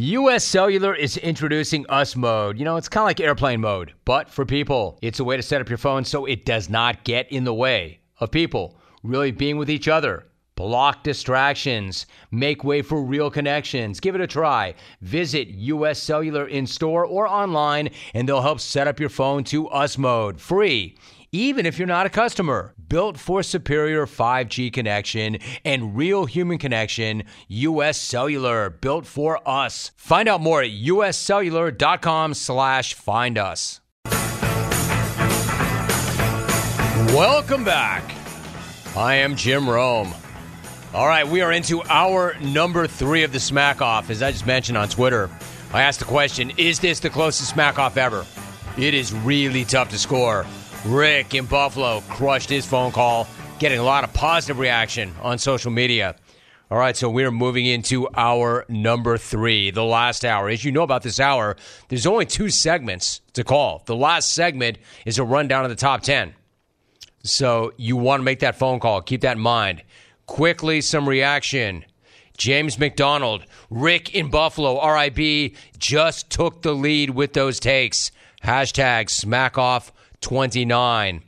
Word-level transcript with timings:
US 0.00 0.44
Cellular 0.44 0.94
is 0.94 1.16
introducing 1.16 1.84
US 1.88 2.14
Mode. 2.14 2.56
You 2.56 2.64
know, 2.64 2.76
it's 2.76 2.88
kind 2.88 3.02
of 3.02 3.06
like 3.06 3.18
airplane 3.18 3.60
mode, 3.60 3.94
but 4.04 4.30
for 4.30 4.46
people. 4.46 4.96
It's 5.02 5.18
a 5.18 5.24
way 5.24 5.36
to 5.36 5.42
set 5.42 5.60
up 5.60 5.68
your 5.68 5.76
phone 5.76 6.04
so 6.04 6.24
it 6.24 6.44
does 6.44 6.70
not 6.70 7.02
get 7.02 7.26
in 7.32 7.42
the 7.42 7.52
way 7.52 7.98
of 8.20 8.30
people 8.30 8.76
really 9.02 9.32
being 9.32 9.56
with 9.56 9.68
each 9.68 9.88
other. 9.88 10.24
Block 10.54 11.02
distractions, 11.02 12.06
make 12.30 12.62
way 12.62 12.80
for 12.80 13.02
real 13.02 13.28
connections. 13.28 13.98
Give 13.98 14.14
it 14.14 14.20
a 14.20 14.28
try. 14.28 14.74
Visit 15.00 15.48
US 15.48 16.00
Cellular 16.00 16.46
in 16.46 16.68
store 16.68 17.04
or 17.04 17.26
online, 17.26 17.90
and 18.14 18.28
they'll 18.28 18.40
help 18.40 18.60
set 18.60 18.86
up 18.86 19.00
your 19.00 19.08
phone 19.08 19.42
to 19.44 19.68
US 19.72 19.98
Mode 19.98 20.40
free 20.40 20.96
even 21.32 21.66
if 21.66 21.78
you're 21.78 21.88
not 21.88 22.06
a 22.06 22.10
customer. 22.10 22.74
Built 22.88 23.18
for 23.18 23.42
superior 23.42 24.06
5G 24.06 24.72
connection 24.72 25.38
and 25.62 25.94
real 25.94 26.24
human 26.24 26.56
connection, 26.56 27.24
US 27.48 27.98
Cellular, 27.98 28.70
built 28.70 29.04
for 29.04 29.46
us. 29.46 29.90
Find 29.96 30.26
out 30.26 30.40
more 30.40 30.62
at 30.62 30.70
uscellular.com 30.70 32.32
slash 32.32 32.94
find 32.94 33.36
us. 33.36 33.82
Welcome 37.14 37.64
back. 37.64 38.14
I 38.96 39.16
am 39.16 39.36
Jim 39.36 39.68
Rome. 39.68 40.14
All 40.94 41.06
right, 41.06 41.28
we 41.28 41.42
are 41.42 41.52
into 41.52 41.82
our 41.90 42.38
number 42.40 42.86
three 42.86 43.22
of 43.22 43.32
the 43.32 43.40
smack 43.40 43.82
off. 43.82 44.08
As 44.08 44.22
I 44.22 44.32
just 44.32 44.46
mentioned 44.46 44.78
on 44.78 44.88
Twitter, 44.88 45.28
I 45.74 45.82
asked 45.82 45.98
the 45.98 46.06
question 46.06 46.52
Is 46.56 46.80
this 46.80 47.00
the 47.00 47.10
closest 47.10 47.50
smack 47.50 47.78
off 47.78 47.98
ever? 47.98 48.24
It 48.78 48.94
is 48.94 49.12
really 49.12 49.66
tough 49.66 49.90
to 49.90 49.98
score. 49.98 50.46
Rick 50.84 51.34
in 51.34 51.46
Buffalo 51.46 52.00
crushed 52.08 52.48
his 52.48 52.64
phone 52.64 52.92
call, 52.92 53.26
getting 53.58 53.78
a 53.78 53.82
lot 53.82 54.04
of 54.04 54.12
positive 54.14 54.58
reaction 54.58 55.12
on 55.20 55.38
social 55.38 55.70
media. 55.70 56.14
All 56.70 56.78
right, 56.78 56.96
so 56.96 57.10
we're 57.10 57.30
moving 57.30 57.66
into 57.66 58.08
our 58.14 58.64
number 58.68 59.18
three, 59.18 59.70
the 59.70 59.84
last 59.84 60.24
hour. 60.24 60.48
As 60.48 60.64
you 60.64 60.70
know 60.70 60.82
about 60.82 61.02
this 61.02 61.18
hour, 61.18 61.56
there's 61.88 62.06
only 62.06 62.26
two 62.26 62.48
segments 62.50 63.22
to 63.32 63.42
call. 63.42 63.82
The 63.86 63.96
last 63.96 64.32
segment 64.32 64.78
is 65.04 65.18
a 65.18 65.24
rundown 65.24 65.64
of 65.64 65.70
the 65.70 65.76
top 65.76 66.02
10. 66.02 66.34
So 67.24 67.72
you 67.76 67.96
want 67.96 68.20
to 68.20 68.24
make 68.24 68.40
that 68.40 68.56
phone 68.56 68.80
call. 68.80 69.00
Keep 69.02 69.22
that 69.22 69.36
in 69.36 69.42
mind. 69.42 69.82
Quickly, 70.26 70.80
some 70.80 71.08
reaction. 71.08 71.84
James 72.36 72.78
McDonald, 72.78 73.44
Rick 73.68 74.14
in 74.14 74.30
Buffalo, 74.30 74.80
RIB, 74.86 75.54
just 75.78 76.30
took 76.30 76.62
the 76.62 76.74
lead 76.74 77.10
with 77.10 77.32
those 77.32 77.58
takes. 77.58 78.12
Hashtag 78.44 79.10
smack 79.10 79.58
off 79.58 79.90
29. 80.20 81.22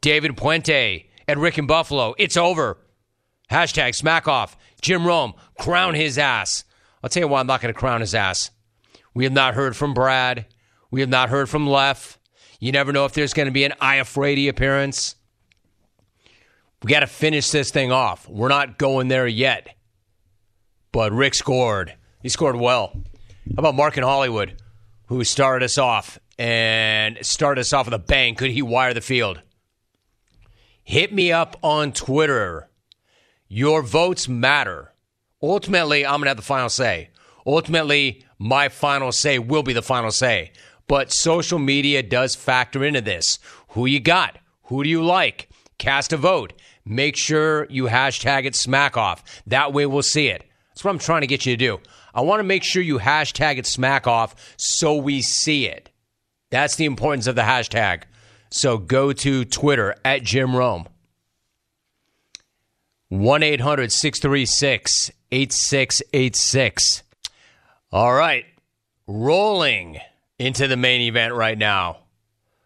David 0.00 0.36
Puente 0.36 1.06
and 1.26 1.40
Rick 1.40 1.58
in 1.58 1.66
Buffalo, 1.66 2.14
it's 2.18 2.36
over. 2.36 2.78
Hashtag 3.50 3.94
smack 3.94 4.28
off. 4.28 4.56
Jim 4.80 5.06
Rome, 5.06 5.34
crown 5.58 5.94
his 5.94 6.18
ass. 6.18 6.64
I'll 7.02 7.10
tell 7.10 7.22
you 7.22 7.28
why 7.28 7.40
I'm 7.40 7.46
not 7.46 7.60
going 7.60 7.72
to 7.72 7.78
crown 7.78 8.00
his 8.00 8.14
ass. 8.14 8.50
We 9.14 9.24
have 9.24 9.32
not 9.32 9.54
heard 9.54 9.76
from 9.76 9.94
Brad. 9.94 10.46
We 10.90 11.00
have 11.00 11.08
not 11.08 11.28
heard 11.28 11.48
from 11.48 11.66
Leff. 11.66 12.18
You 12.60 12.72
never 12.72 12.92
know 12.92 13.04
if 13.04 13.12
there's 13.12 13.34
going 13.34 13.46
to 13.46 13.52
be 13.52 13.64
an 13.64 13.74
Iafrate 13.80 14.48
appearance. 14.48 15.16
We 16.82 16.90
got 16.90 17.00
to 17.00 17.06
finish 17.06 17.50
this 17.50 17.70
thing 17.70 17.92
off. 17.92 18.28
We're 18.28 18.48
not 18.48 18.78
going 18.78 19.08
there 19.08 19.26
yet. 19.26 19.74
But 20.92 21.12
Rick 21.12 21.34
scored. 21.34 21.94
He 22.22 22.28
scored 22.28 22.56
well. 22.56 22.92
How 22.94 23.58
about 23.58 23.74
Mark 23.74 23.96
in 23.96 24.04
Hollywood, 24.04 24.62
who 25.06 25.24
started 25.24 25.64
us 25.64 25.78
off 25.78 26.18
and 26.38 27.24
start 27.24 27.58
us 27.58 27.72
off 27.72 27.86
with 27.86 27.94
a 27.94 27.98
bang? 27.98 28.34
Could 28.34 28.50
he 28.50 28.62
wire 28.62 28.94
the 28.94 29.00
field? 29.00 29.42
Hit 30.82 31.12
me 31.12 31.32
up 31.32 31.56
on 31.62 31.92
Twitter. 31.92 32.68
Your 33.48 33.82
votes 33.82 34.28
matter. 34.28 34.92
Ultimately, 35.42 36.04
I'm 36.04 36.14
going 36.14 36.24
to 36.24 36.30
have 36.30 36.36
the 36.36 36.42
final 36.42 36.68
say. 36.68 37.10
Ultimately, 37.46 38.24
my 38.38 38.68
final 38.68 39.12
say 39.12 39.38
will 39.38 39.62
be 39.62 39.72
the 39.72 39.82
final 39.82 40.10
say. 40.10 40.52
But 40.86 41.12
social 41.12 41.58
media 41.58 42.02
does 42.02 42.34
factor 42.34 42.84
into 42.84 43.00
this. 43.00 43.38
Who 43.68 43.86
you 43.86 44.00
got? 44.00 44.38
Who 44.64 44.82
do 44.82 44.90
you 44.90 45.02
like? 45.02 45.48
Cast 45.78 46.12
a 46.12 46.16
vote. 46.16 46.52
Make 46.84 47.16
sure 47.16 47.66
you 47.70 47.84
hashtag 47.84 48.44
it 48.44 48.54
smack 48.54 48.96
off. 48.96 49.42
That 49.46 49.72
way 49.72 49.86
we'll 49.86 50.02
see 50.02 50.28
it. 50.28 50.44
That's 50.68 50.84
what 50.84 50.90
I'm 50.90 50.98
trying 50.98 51.22
to 51.22 51.26
get 51.26 51.46
you 51.46 51.54
to 51.54 51.56
do. 51.56 51.80
I 52.14 52.20
want 52.20 52.40
to 52.40 52.44
make 52.44 52.62
sure 52.62 52.82
you 52.82 52.98
hashtag 52.98 53.58
it 53.58 53.66
smack 53.66 54.06
off 54.06 54.54
so 54.56 54.96
we 54.96 55.22
see 55.22 55.66
it. 55.66 55.90
That's 56.54 56.76
the 56.76 56.84
importance 56.84 57.26
of 57.26 57.34
the 57.34 57.42
hashtag. 57.42 58.04
So 58.48 58.78
go 58.78 59.12
to 59.12 59.44
Twitter 59.44 59.96
at 60.04 60.22
Jim 60.22 60.54
Rome. 60.54 60.86
1 63.08 63.42
800 63.42 63.90
636 63.90 65.10
8686. 65.32 67.02
All 67.90 68.14
right. 68.14 68.46
Rolling 69.08 69.98
into 70.38 70.68
the 70.68 70.76
main 70.76 71.00
event 71.00 71.34
right 71.34 71.58
now. 71.58 72.04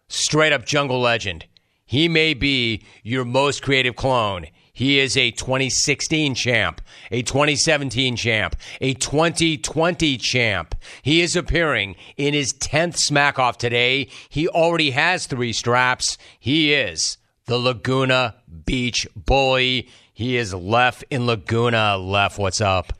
Straight 0.07 0.53
up 0.53 0.67
jungle 0.67 1.01
legend. 1.01 1.47
He 1.83 2.07
may 2.07 2.35
be 2.35 2.83
your 3.01 3.25
most 3.25 3.63
creative 3.63 3.95
clone. 3.95 4.45
He 4.79 4.97
is 4.97 5.17
a 5.17 5.31
2016 5.31 6.35
champ, 6.35 6.79
a 7.11 7.21
2017 7.21 8.15
champ, 8.15 8.55
a 8.79 8.93
2020 8.93 10.17
champ. 10.17 10.73
He 11.01 11.19
is 11.19 11.35
appearing 11.35 11.97
in 12.15 12.33
his 12.33 12.53
10th 12.53 12.95
smack 12.95 13.37
off 13.37 13.57
today. 13.57 14.07
He 14.29 14.47
already 14.47 14.91
has 14.91 15.27
three 15.27 15.51
straps. 15.51 16.17
He 16.39 16.73
is 16.73 17.17
the 17.45 17.57
Laguna 17.57 18.35
Beach 18.65 19.05
Bully. 19.17 19.89
He 20.13 20.37
is 20.37 20.53
Leff 20.53 21.03
in 21.09 21.25
Laguna. 21.25 21.97
Leff, 21.97 22.39
what's 22.39 22.61
up? 22.61 22.93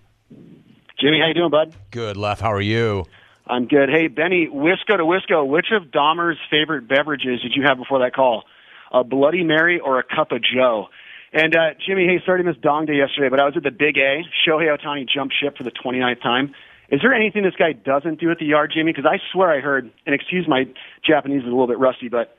Jimmy, 1.00 1.22
how 1.22 1.30
you 1.30 1.34
doing, 1.34 1.50
bud? 1.50 1.74
Good, 1.92 2.18
Leff. 2.18 2.42
How 2.42 2.52
are 2.52 2.60
you? 2.60 3.06
I'm 3.48 3.68
good. 3.68 3.88
Hey, 3.88 4.10
Benny, 4.10 4.50
Wisco 4.54 4.98
to 4.98 5.06
Wisco, 5.06 5.48
which 5.48 5.68
of 5.72 5.84
Dahmer's 5.92 6.40
favorite 6.52 6.90
beverages 6.90 7.42
did 7.42 7.54
you 7.56 7.64
have 7.64 7.78
before 7.78 8.00
that 8.00 8.14
call? 8.14 8.44
A 8.92 9.06
Bloody 9.06 9.46
Mary 9.46 9.80
or 9.80 9.98
a 9.98 10.04
cup 10.04 10.34
of 10.34 10.42
Joe? 10.44 10.90
And 11.32 11.56
uh, 11.56 11.78
Jimmy, 11.86 12.06
hey, 12.06 12.22
sorry 12.26 12.42
to 12.42 12.48
miss 12.48 12.58
Dong 12.58 12.86
Day 12.86 12.96
yesterday, 12.96 13.30
but 13.30 13.40
I 13.40 13.46
was 13.46 13.54
at 13.56 13.64
the 13.64 13.72
Big 13.72 13.98
A. 13.98 14.24
Shohei 14.48 14.76
Ohtani 14.76 15.06
jumped 15.08 15.36
ship 15.40 15.58
for 15.58 15.64
the 15.64 15.72
29th 15.72 16.22
time. 16.22 16.56
Is 16.92 17.02
there 17.02 17.14
anything 17.14 17.44
this 17.44 17.54
guy 17.58 17.74
doesn't 17.74 18.20
do 18.20 18.32
at 18.32 18.40
the 18.40 18.46
yard, 18.46 18.72
Jimmy? 18.74 18.92
Because 18.92 19.06
I 19.06 19.20
swear 19.32 19.52
I 19.52 19.62
heard, 19.62 19.92
and 20.08 20.16
excuse 20.16 20.48
my 20.48 20.66
Japanese 21.06 21.42
is 21.42 21.48
a 21.48 21.52
little 21.52 21.68
bit 21.68 21.78
rusty, 21.78 22.10
but 22.10 22.36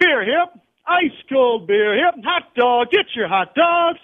beer 0.00 0.24
hip, 0.24 0.60
ice 0.86 1.14
cold 1.28 1.68
beer 1.68 1.94
hip, 1.94 2.16
hot 2.24 2.52
dog, 2.56 2.90
get 2.90 3.06
your 3.14 3.28
hot 3.28 3.54
dogs. 3.54 4.00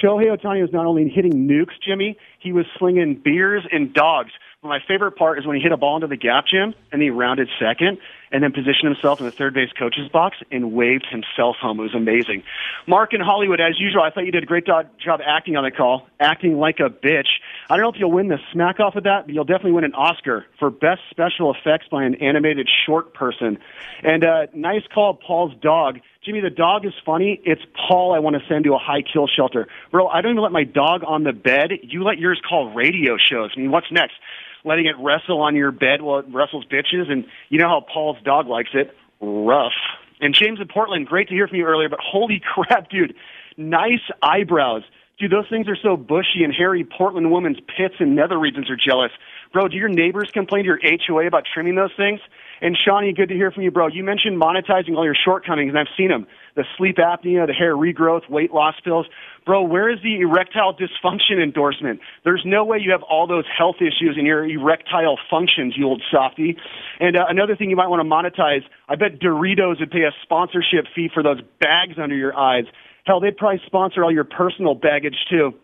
Shohei 0.00 0.30
Ohtani 0.30 0.60
was 0.62 0.70
not 0.72 0.86
only 0.86 1.08
hitting 1.08 1.48
nukes, 1.48 1.74
Jimmy, 1.84 2.16
he 2.38 2.52
was 2.52 2.66
slinging 2.78 3.20
beers 3.22 3.64
and 3.72 3.92
dogs. 3.92 4.30
My 4.62 4.78
favorite 4.86 5.12
part 5.12 5.38
is 5.38 5.46
when 5.46 5.56
he 5.56 5.62
hit 5.62 5.72
a 5.72 5.78
ball 5.78 5.96
into 5.96 6.06
the 6.06 6.18
gap, 6.18 6.44
Jim, 6.46 6.74
and 6.92 7.00
he 7.00 7.08
rounded 7.08 7.48
second, 7.58 7.96
and 8.30 8.42
then 8.42 8.52
positioned 8.52 8.92
himself 8.92 9.18
in 9.18 9.24
the 9.24 9.32
third 9.32 9.54
base 9.54 9.70
coach's 9.72 10.06
box 10.08 10.36
and 10.52 10.74
waved 10.74 11.06
himself 11.10 11.56
home. 11.56 11.80
It 11.80 11.84
was 11.84 11.94
amazing. 11.94 12.42
Mark 12.86 13.14
in 13.14 13.22
Hollywood, 13.22 13.58
as 13.58 13.80
usual, 13.80 14.02
I 14.02 14.10
thought 14.10 14.26
you 14.26 14.32
did 14.32 14.42
a 14.42 14.46
great 14.46 14.66
job 14.66 15.20
acting 15.24 15.56
on 15.56 15.64
the 15.64 15.70
call, 15.70 16.06
acting 16.20 16.58
like 16.58 16.78
a 16.78 16.90
bitch. 16.90 17.28
I 17.70 17.76
don't 17.76 17.84
know 17.84 17.88
if 17.88 17.98
you'll 17.98 18.12
win 18.12 18.28
the 18.28 18.38
smack 18.52 18.80
off 18.80 18.96
of 18.96 19.04
that, 19.04 19.24
but 19.24 19.34
you'll 19.34 19.44
definitely 19.44 19.72
win 19.72 19.84
an 19.84 19.94
Oscar 19.94 20.44
for 20.58 20.68
best 20.68 21.00
special 21.08 21.54
effects 21.54 21.86
by 21.90 22.04
an 22.04 22.16
animated 22.16 22.68
short 22.84 23.14
person. 23.14 23.56
And 24.02 24.24
uh, 24.24 24.48
nice 24.52 24.82
call, 24.92 25.14
Paul's 25.14 25.54
dog. 25.62 26.00
Jimmy, 26.30 26.42
the 26.42 26.50
dog 26.50 26.86
is 26.86 26.92
funny. 27.04 27.40
It's 27.44 27.62
Paul 27.88 28.14
I 28.14 28.20
want 28.20 28.36
to 28.36 28.42
send 28.48 28.62
to 28.62 28.74
a 28.74 28.78
high 28.78 29.02
kill 29.02 29.26
shelter. 29.26 29.66
Bro, 29.90 30.06
I 30.06 30.20
don't 30.20 30.30
even 30.30 30.42
let 30.44 30.52
my 30.52 30.62
dog 30.62 31.02
on 31.04 31.24
the 31.24 31.32
bed. 31.32 31.72
You 31.82 32.04
let 32.04 32.18
yours 32.18 32.40
call 32.48 32.72
radio 32.72 33.16
shows. 33.16 33.50
I 33.56 33.58
mean, 33.60 33.72
what's 33.72 33.90
next? 33.90 34.14
letting 34.62 34.86
it 34.86 34.94
wrestle 34.98 35.40
on 35.40 35.56
your 35.56 35.72
bed 35.72 36.02
while 36.02 36.20
it 36.20 36.26
wrestles 36.28 36.64
bitches. 36.66 37.10
And 37.10 37.24
you 37.48 37.58
know 37.58 37.68
how 37.68 37.84
Paul's 37.92 38.18
dog 38.24 38.46
likes 38.46 38.70
it 38.74 38.94
rough. 39.20 39.72
And 40.20 40.34
James 40.34 40.60
in 40.60 40.68
Portland, 40.68 41.06
great 41.06 41.28
to 41.28 41.34
hear 41.34 41.48
from 41.48 41.56
you 41.56 41.64
earlier, 41.64 41.88
but 41.88 41.98
holy 42.00 42.40
crap, 42.54 42.90
dude, 42.90 43.14
nice 43.56 44.02
eyebrows. 44.22 44.82
Dude, 45.20 45.30
those 45.30 45.48
things 45.50 45.68
are 45.68 45.76
so 45.76 45.98
bushy 45.98 46.44
and 46.44 46.54
hairy. 46.54 46.82
Portland 46.82 47.30
women's 47.30 47.58
pits 47.60 47.96
and 48.00 48.16
nether 48.16 48.38
regions 48.38 48.70
are 48.70 48.76
jealous. 48.76 49.12
Bro, 49.52 49.68
do 49.68 49.76
your 49.76 49.90
neighbors 49.90 50.30
complain 50.32 50.64
to 50.64 50.68
your 50.68 50.80
HOA 50.82 51.26
about 51.26 51.44
trimming 51.52 51.74
those 51.74 51.92
things? 51.94 52.20
And 52.62 52.74
Shawnee, 52.74 53.12
good 53.12 53.28
to 53.28 53.34
hear 53.34 53.50
from 53.50 53.64
you, 53.64 53.70
bro. 53.70 53.88
You 53.88 54.02
mentioned 54.02 54.40
monetizing 54.40 54.96
all 54.96 55.04
your 55.04 55.16
shortcomings, 55.22 55.68
and 55.68 55.78
I've 55.78 55.92
seen 55.94 56.08
them. 56.08 56.26
The 56.56 56.64
sleep 56.78 56.96
apnea, 56.96 57.46
the 57.46 57.52
hair 57.52 57.76
regrowth, 57.76 58.30
weight 58.30 58.52
loss 58.52 58.76
pills. 58.82 59.06
Bro, 59.44 59.64
where 59.64 59.90
is 59.90 59.98
the 60.02 60.20
erectile 60.20 60.74
dysfunction 60.74 61.42
endorsement? 61.42 62.00
There's 62.24 62.42
no 62.46 62.64
way 62.64 62.78
you 62.80 62.92
have 62.92 63.02
all 63.02 63.26
those 63.26 63.44
health 63.56 63.76
issues 63.80 64.16
in 64.18 64.24
your 64.24 64.46
erectile 64.46 65.18
functions, 65.30 65.74
you 65.76 65.86
old 65.86 66.02
softy. 66.10 66.56
And 66.98 67.16
uh, 67.16 67.26
another 67.28 67.56
thing 67.56 67.68
you 67.68 67.76
might 67.76 67.88
want 67.88 68.00
to 68.00 68.08
monetize, 68.08 68.62
I 68.88 68.96
bet 68.96 69.20
Doritos 69.20 69.80
would 69.80 69.90
pay 69.90 70.04
a 70.04 70.12
sponsorship 70.22 70.86
fee 70.94 71.10
for 71.12 71.22
those 71.22 71.40
bags 71.60 71.98
under 71.98 72.14
your 72.14 72.36
eyes. 72.38 72.64
Hell, 73.06 73.20
they'd 73.20 73.36
probably 73.36 73.60
sponsor 73.66 74.04
all 74.04 74.12
your 74.12 74.24
personal 74.24 74.74
baggage 74.74 75.16
too. 75.30 75.54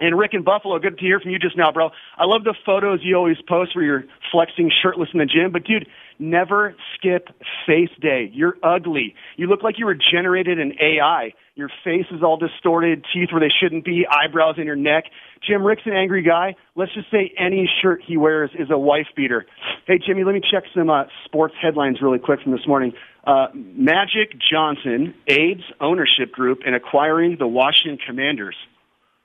And 0.00 0.18
Rick 0.18 0.34
in 0.34 0.42
Buffalo, 0.42 0.78
good 0.80 0.98
to 0.98 1.04
hear 1.04 1.20
from 1.20 1.30
you 1.30 1.38
just 1.38 1.56
now, 1.56 1.70
bro. 1.70 1.90
I 2.18 2.24
love 2.24 2.42
the 2.42 2.54
photos 2.66 3.00
you 3.02 3.14
always 3.16 3.36
post 3.48 3.76
where 3.76 3.84
you're 3.84 4.04
flexing 4.32 4.70
shirtless 4.82 5.08
in 5.12 5.20
the 5.20 5.26
gym. 5.26 5.52
But 5.52 5.64
dude, 5.64 5.86
never 6.18 6.74
skip 6.94 7.28
face 7.64 7.90
day. 8.00 8.28
You're 8.32 8.56
ugly. 8.62 9.14
You 9.36 9.46
look 9.46 9.62
like 9.62 9.78
you 9.78 9.86
were 9.86 9.94
generated 9.94 10.58
in 10.58 10.72
AI. 10.80 11.32
Your 11.54 11.68
face 11.84 12.06
is 12.10 12.24
all 12.24 12.36
distorted, 12.36 13.04
teeth 13.14 13.28
where 13.30 13.40
they 13.40 13.54
shouldn't 13.60 13.84
be, 13.84 14.04
eyebrows 14.10 14.56
in 14.58 14.66
your 14.66 14.74
neck. 14.74 15.04
Jim 15.46 15.62
Rick's 15.62 15.82
an 15.86 15.92
angry 15.92 16.22
guy. 16.22 16.56
Let's 16.74 16.92
just 16.92 17.08
say 17.12 17.32
any 17.38 17.70
shirt 17.80 18.02
he 18.04 18.16
wears 18.16 18.50
is 18.58 18.70
a 18.70 18.78
wife 18.78 19.06
beater. 19.14 19.46
Hey, 19.86 20.00
Jimmy, 20.04 20.24
let 20.24 20.34
me 20.34 20.40
check 20.40 20.64
some 20.74 20.90
uh, 20.90 21.04
sports 21.24 21.54
headlines 21.62 22.02
really 22.02 22.18
quick 22.18 22.40
from 22.42 22.50
this 22.50 22.66
morning. 22.66 22.92
Uh, 23.26 23.46
Magic 23.54 24.32
Johnson 24.50 25.14
aids 25.26 25.62
ownership 25.80 26.32
group 26.32 26.60
in 26.66 26.74
acquiring 26.74 27.36
the 27.38 27.46
Washington 27.46 27.98
Commanders. 28.06 28.56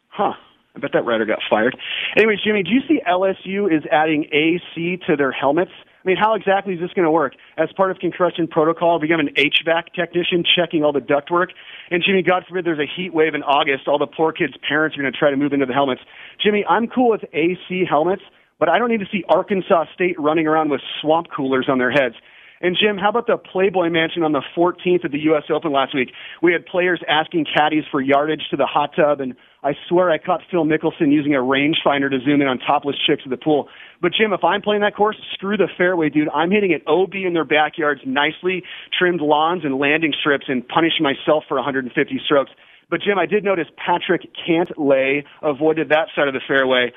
Huh. 0.09 0.33
I 0.75 0.79
bet 0.79 0.91
that 0.93 1.05
writer 1.05 1.25
got 1.25 1.39
fired. 1.49 1.75
Anyways, 2.15 2.39
Jimmy, 2.43 2.63
do 2.63 2.71
you 2.71 2.81
see 2.87 3.01
LSU 3.07 3.75
is 3.75 3.83
adding 3.91 4.25
AC 4.31 4.99
to 5.07 5.15
their 5.15 5.31
helmets? 5.31 5.71
I 6.03 6.07
mean, 6.07 6.15
how 6.15 6.35
exactly 6.35 6.75
is 6.75 6.79
this 6.79 6.91
going 6.93 7.05
to 7.05 7.11
work? 7.11 7.33
As 7.57 7.69
part 7.75 7.91
of 7.91 7.99
concussion 7.99 8.47
protocol, 8.47 8.99
become 8.99 9.19
an 9.19 9.29
HVAC 9.35 9.93
technician 9.93 10.45
checking 10.55 10.83
all 10.83 10.93
the 10.93 11.01
ductwork. 11.01 11.47
And 11.91 12.01
Jimmy, 12.05 12.21
God 12.21 12.45
forbid 12.47 12.65
there's 12.65 12.79
a 12.79 12.87
heat 12.87 13.13
wave 13.13 13.33
in 13.35 13.43
August, 13.43 13.87
all 13.87 13.97
the 13.97 14.07
poor 14.07 14.31
kids' 14.31 14.53
parents 14.65 14.97
are 14.97 15.01
going 15.01 15.11
to 15.11 15.17
try 15.17 15.29
to 15.29 15.35
move 15.35 15.51
into 15.51 15.65
the 15.65 15.73
helmets. 15.73 16.01
Jimmy, 16.41 16.63
I'm 16.69 16.87
cool 16.87 17.09
with 17.09 17.25
AC 17.33 17.83
helmets, 17.89 18.21
but 18.59 18.69
I 18.69 18.79
don't 18.79 18.89
need 18.89 19.01
to 19.01 19.09
see 19.11 19.25
Arkansas 19.27 19.85
State 19.93 20.17
running 20.17 20.47
around 20.47 20.69
with 20.69 20.81
swamp 21.01 21.27
coolers 21.35 21.67
on 21.67 21.79
their 21.79 21.91
heads. 21.91 22.15
And 22.61 22.75
Jim, 22.79 22.97
how 22.97 23.09
about 23.09 23.27
the 23.27 23.37
Playboy 23.37 23.89
Mansion 23.89 24.23
on 24.23 24.33
the 24.33 24.43
14th 24.55 25.05
of 25.05 25.11
the 25.11 25.19
U.S. 25.31 25.43
Open 25.49 25.71
last 25.71 25.95
week? 25.95 26.11
We 26.41 26.51
had 26.51 26.65
players 26.65 27.01
asking 27.07 27.45
caddies 27.45 27.85
for 27.89 28.01
yardage 28.01 28.43
to 28.51 28.57
the 28.57 28.65
hot 28.65 28.91
tub, 28.95 29.21
and 29.21 29.33
I 29.63 29.73
swear 29.87 30.11
I 30.11 30.17
caught 30.17 30.41
Phil 30.51 30.65
Mickelson 30.65 31.11
using 31.11 31.33
a 31.33 31.39
rangefinder 31.39 32.09
to 32.11 32.19
zoom 32.19 32.41
in 32.41 32.47
on 32.47 32.59
topless 32.59 32.97
chicks 33.07 33.23
at 33.23 33.29
the 33.29 33.37
pool. 33.37 33.69
But 34.01 34.11
Jim, 34.11 34.33
if 34.33 34.43
I'm 34.43 34.61
playing 34.61 34.81
that 34.81 34.95
course, 34.95 35.15
screw 35.33 35.55
the 35.55 35.69
fairway, 35.77 36.09
dude. 36.09 36.27
I'm 36.35 36.51
hitting 36.51 36.71
it 36.71 36.83
OB 36.85 37.15
in 37.15 37.33
their 37.33 37.45
backyards, 37.45 38.01
nicely 38.05 38.63
trimmed 38.97 39.21
lawns 39.21 39.63
and 39.63 39.79
landing 39.79 40.13
strips, 40.19 40.45
and 40.49 40.67
punishing 40.67 41.03
myself 41.03 41.45
for 41.47 41.55
150 41.55 42.21
strokes. 42.25 42.51
But 42.89 43.01
Jim, 43.01 43.17
I 43.19 43.25
did 43.25 43.43
notice 43.43 43.67
Patrick 43.77 44.23
Cantlay 44.35 45.23
avoided 45.41 45.89
that 45.89 46.07
side 46.15 46.27
of 46.27 46.33
the 46.33 46.41
fairway. 46.45 46.91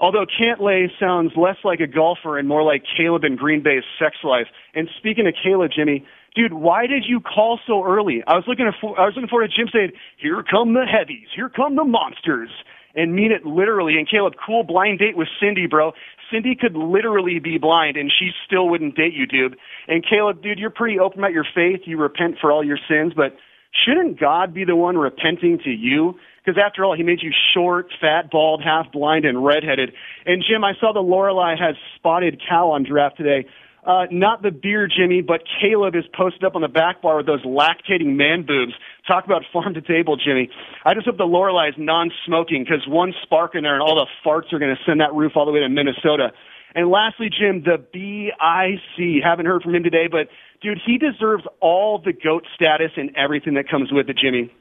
Although 0.00 0.24
Cantlay 0.24 0.86
sounds 0.98 1.32
less 1.36 1.56
like 1.62 1.80
a 1.80 1.86
golfer 1.86 2.38
and 2.38 2.48
more 2.48 2.62
like 2.62 2.84
Caleb 2.96 3.22
in 3.24 3.36
Green 3.36 3.62
Bay's 3.62 3.84
sex 3.98 4.16
life. 4.24 4.46
And 4.74 4.88
speaking 4.96 5.26
of 5.26 5.34
Caleb, 5.42 5.72
Jimmy, 5.76 6.06
dude, 6.34 6.54
why 6.54 6.86
did 6.86 7.04
you 7.06 7.20
call 7.20 7.60
so 7.66 7.84
early? 7.84 8.24
I 8.26 8.34
was 8.34 8.44
looking 8.48 8.70
for, 8.80 8.98
I 8.98 9.04
was 9.04 9.12
looking 9.14 9.28
for 9.28 9.42
a 9.42 9.48
Jim 9.48 9.68
saying, 9.70 9.92
"Here 10.16 10.42
come 10.42 10.72
the 10.72 10.86
heavies, 10.86 11.28
here 11.36 11.50
come 11.50 11.76
the 11.76 11.84
monsters," 11.84 12.50
and 12.94 13.14
mean 13.14 13.30
it 13.30 13.44
literally. 13.44 13.98
And 13.98 14.08
Caleb, 14.08 14.34
cool 14.44 14.62
blind 14.62 15.00
date 15.00 15.16
with 15.16 15.28
Cindy, 15.38 15.66
bro. 15.66 15.92
Cindy 16.30 16.54
could 16.54 16.76
literally 16.76 17.38
be 17.38 17.58
blind 17.58 17.96
and 17.96 18.10
she 18.10 18.30
still 18.46 18.68
wouldn't 18.68 18.96
date 18.96 19.12
you, 19.12 19.26
dude. 19.26 19.56
And 19.88 20.04
Caleb, 20.08 20.42
dude, 20.42 20.58
you're 20.58 20.70
pretty 20.70 20.98
open 20.98 21.18
about 21.18 21.32
your 21.32 21.46
faith. 21.54 21.80
You 21.84 21.98
repent 21.98 22.36
for 22.40 22.52
all 22.52 22.64
your 22.64 22.78
sins, 22.88 23.12
but 23.14 23.36
shouldn't 23.84 24.18
God 24.18 24.54
be 24.54 24.64
the 24.64 24.76
one 24.76 24.96
repenting 24.96 25.58
to 25.64 25.70
you? 25.70 26.14
Because 26.44 26.60
after 26.64 26.84
all, 26.84 26.96
he 26.96 27.02
made 27.02 27.22
you 27.22 27.32
short, 27.54 27.88
fat, 28.00 28.30
bald, 28.30 28.62
half 28.62 28.90
blind, 28.92 29.24
and 29.24 29.44
redheaded. 29.44 29.92
And 30.26 30.42
Jim, 30.46 30.64
I 30.64 30.72
saw 30.80 30.92
the 30.92 31.00
Lorelei 31.00 31.56
has 31.56 31.76
spotted 31.96 32.40
cow 32.48 32.70
on 32.70 32.84
draft 32.84 33.16
today. 33.16 33.46
Uh, 33.86 34.04
not 34.10 34.42
the 34.42 34.50
beer, 34.50 34.86
Jimmy, 34.86 35.22
but 35.22 35.40
Caleb 35.60 35.94
is 35.94 36.04
posted 36.14 36.44
up 36.44 36.54
on 36.54 36.60
the 36.60 36.68
back 36.68 37.00
bar 37.00 37.16
with 37.16 37.26
those 37.26 37.42
lactating 37.44 38.14
man 38.14 38.44
boobs. 38.46 38.72
Talk 39.06 39.24
about 39.24 39.42
farm 39.52 39.74
to 39.74 39.80
table, 39.80 40.16
Jimmy. 40.16 40.50
I 40.84 40.94
just 40.94 41.06
hope 41.06 41.16
the 41.16 41.24
Lorelei 41.24 41.68
is 41.68 41.74
non-smoking 41.78 42.64
because 42.64 42.86
one 42.86 43.14
spark 43.22 43.54
in 43.54 43.62
there 43.62 43.74
and 43.74 43.82
all 43.82 43.94
the 43.94 44.06
farts 44.28 44.52
are 44.52 44.58
going 44.58 44.74
to 44.74 44.82
send 44.84 45.00
that 45.00 45.14
roof 45.14 45.32
all 45.34 45.46
the 45.46 45.52
way 45.52 45.60
to 45.60 45.68
Minnesota. 45.68 46.32
And 46.74 46.90
lastly, 46.90 47.30
Jim, 47.30 47.64
the 47.64 47.78
BIC. 47.78 49.24
Haven't 49.24 49.46
heard 49.46 49.62
from 49.62 49.74
him 49.74 49.82
today, 49.82 50.06
but 50.10 50.28
dude, 50.62 50.78
he 50.84 50.98
deserves 50.98 51.44
all 51.60 51.98
the 51.98 52.12
GOAT 52.12 52.46
status 52.54 52.92
and 52.96 53.10
everything 53.16 53.54
that 53.54 53.68
comes 53.68 53.90
with 53.90 54.08
it, 54.08 54.18
Jimmy. 54.18 54.52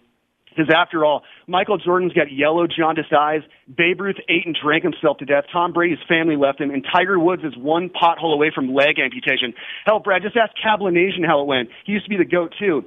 Because 0.49 0.73
after 0.75 1.05
all, 1.05 1.23
Michael 1.47 1.77
Jordan's 1.77 2.13
got 2.13 2.31
yellow 2.31 2.67
jaundiced 2.67 3.13
eyes. 3.13 3.41
Babe 3.67 4.01
Ruth 4.01 4.17
ate 4.27 4.45
and 4.45 4.57
drank 4.61 4.83
himself 4.83 5.17
to 5.19 5.25
death. 5.25 5.45
Tom 5.51 5.73
Brady's 5.73 5.99
family 6.07 6.35
left 6.35 6.59
him, 6.59 6.71
and 6.71 6.85
Tiger 6.91 7.19
Woods 7.19 7.43
is 7.43 7.53
one 7.55 7.89
pothole 7.89 8.33
away 8.33 8.51
from 8.53 8.73
leg 8.73 8.99
amputation. 8.99 9.53
Hell, 9.85 9.99
Brad, 9.99 10.23
just 10.23 10.35
ask 10.35 10.51
Cablinasian 10.57 11.25
how 11.25 11.41
it 11.41 11.47
went. 11.47 11.69
He 11.85 11.93
used 11.93 12.05
to 12.05 12.09
be 12.09 12.17
the 12.17 12.25
goat 12.25 12.53
too. 12.59 12.83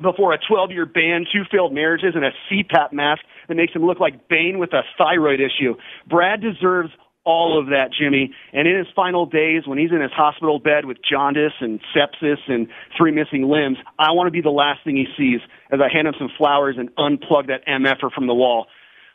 Before 0.00 0.32
a 0.32 0.38
12-year 0.38 0.86
ban, 0.86 1.26
two 1.32 1.42
failed 1.50 1.72
marriages, 1.72 2.14
and 2.14 2.24
a 2.24 2.32
CPAP 2.50 2.92
mask 2.92 3.22
that 3.46 3.54
makes 3.54 3.72
him 3.72 3.84
look 3.84 4.00
like 4.00 4.28
Bane 4.28 4.58
with 4.58 4.72
a 4.72 4.82
thyroid 4.98 5.38
issue. 5.38 5.74
Brad 6.08 6.40
deserves 6.40 6.90
all 7.24 7.58
of 7.58 7.66
that, 7.66 7.90
Jimmy. 7.96 8.32
And 8.52 8.66
in 8.66 8.76
his 8.76 8.86
final 8.94 9.26
days, 9.26 9.62
when 9.66 9.78
he's 9.78 9.92
in 9.92 10.00
his 10.00 10.10
hospital 10.12 10.58
bed 10.58 10.84
with 10.84 10.98
jaundice 11.08 11.52
and 11.60 11.80
sepsis 11.94 12.38
and 12.48 12.68
three 12.96 13.12
missing 13.12 13.48
limbs, 13.48 13.78
I 13.98 14.10
want 14.12 14.26
to 14.26 14.32
be 14.32 14.40
the 14.40 14.50
last 14.50 14.80
thing 14.84 14.96
he 14.96 15.06
sees 15.16 15.40
as 15.70 15.80
I 15.80 15.92
hand 15.92 16.08
him 16.08 16.14
some 16.18 16.30
flowers 16.36 16.76
and 16.78 16.94
unplug 16.96 17.46
that 17.48 17.66
MFer 17.66 18.12
from 18.12 18.26
the 18.26 18.34
wall. 18.34 18.66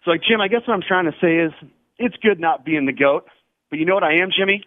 So, 0.05 0.11
like, 0.11 0.21
Jim, 0.27 0.39
I 0.39 0.47
guess 0.47 0.61
what 0.65 0.73
I'm 0.73 0.83
trying 0.87 1.05
to 1.05 1.15
say 1.19 1.37
is 1.37 1.51
it's 1.97 2.15
good 2.17 2.39
not 2.39 2.63
being 2.63 2.85
the 2.85 2.93
GOAT. 2.93 3.25
But 3.69 3.79
you 3.79 3.85
know 3.85 3.95
what 3.95 4.03
I 4.03 4.21
am, 4.21 4.29
Jimmy? 4.35 4.63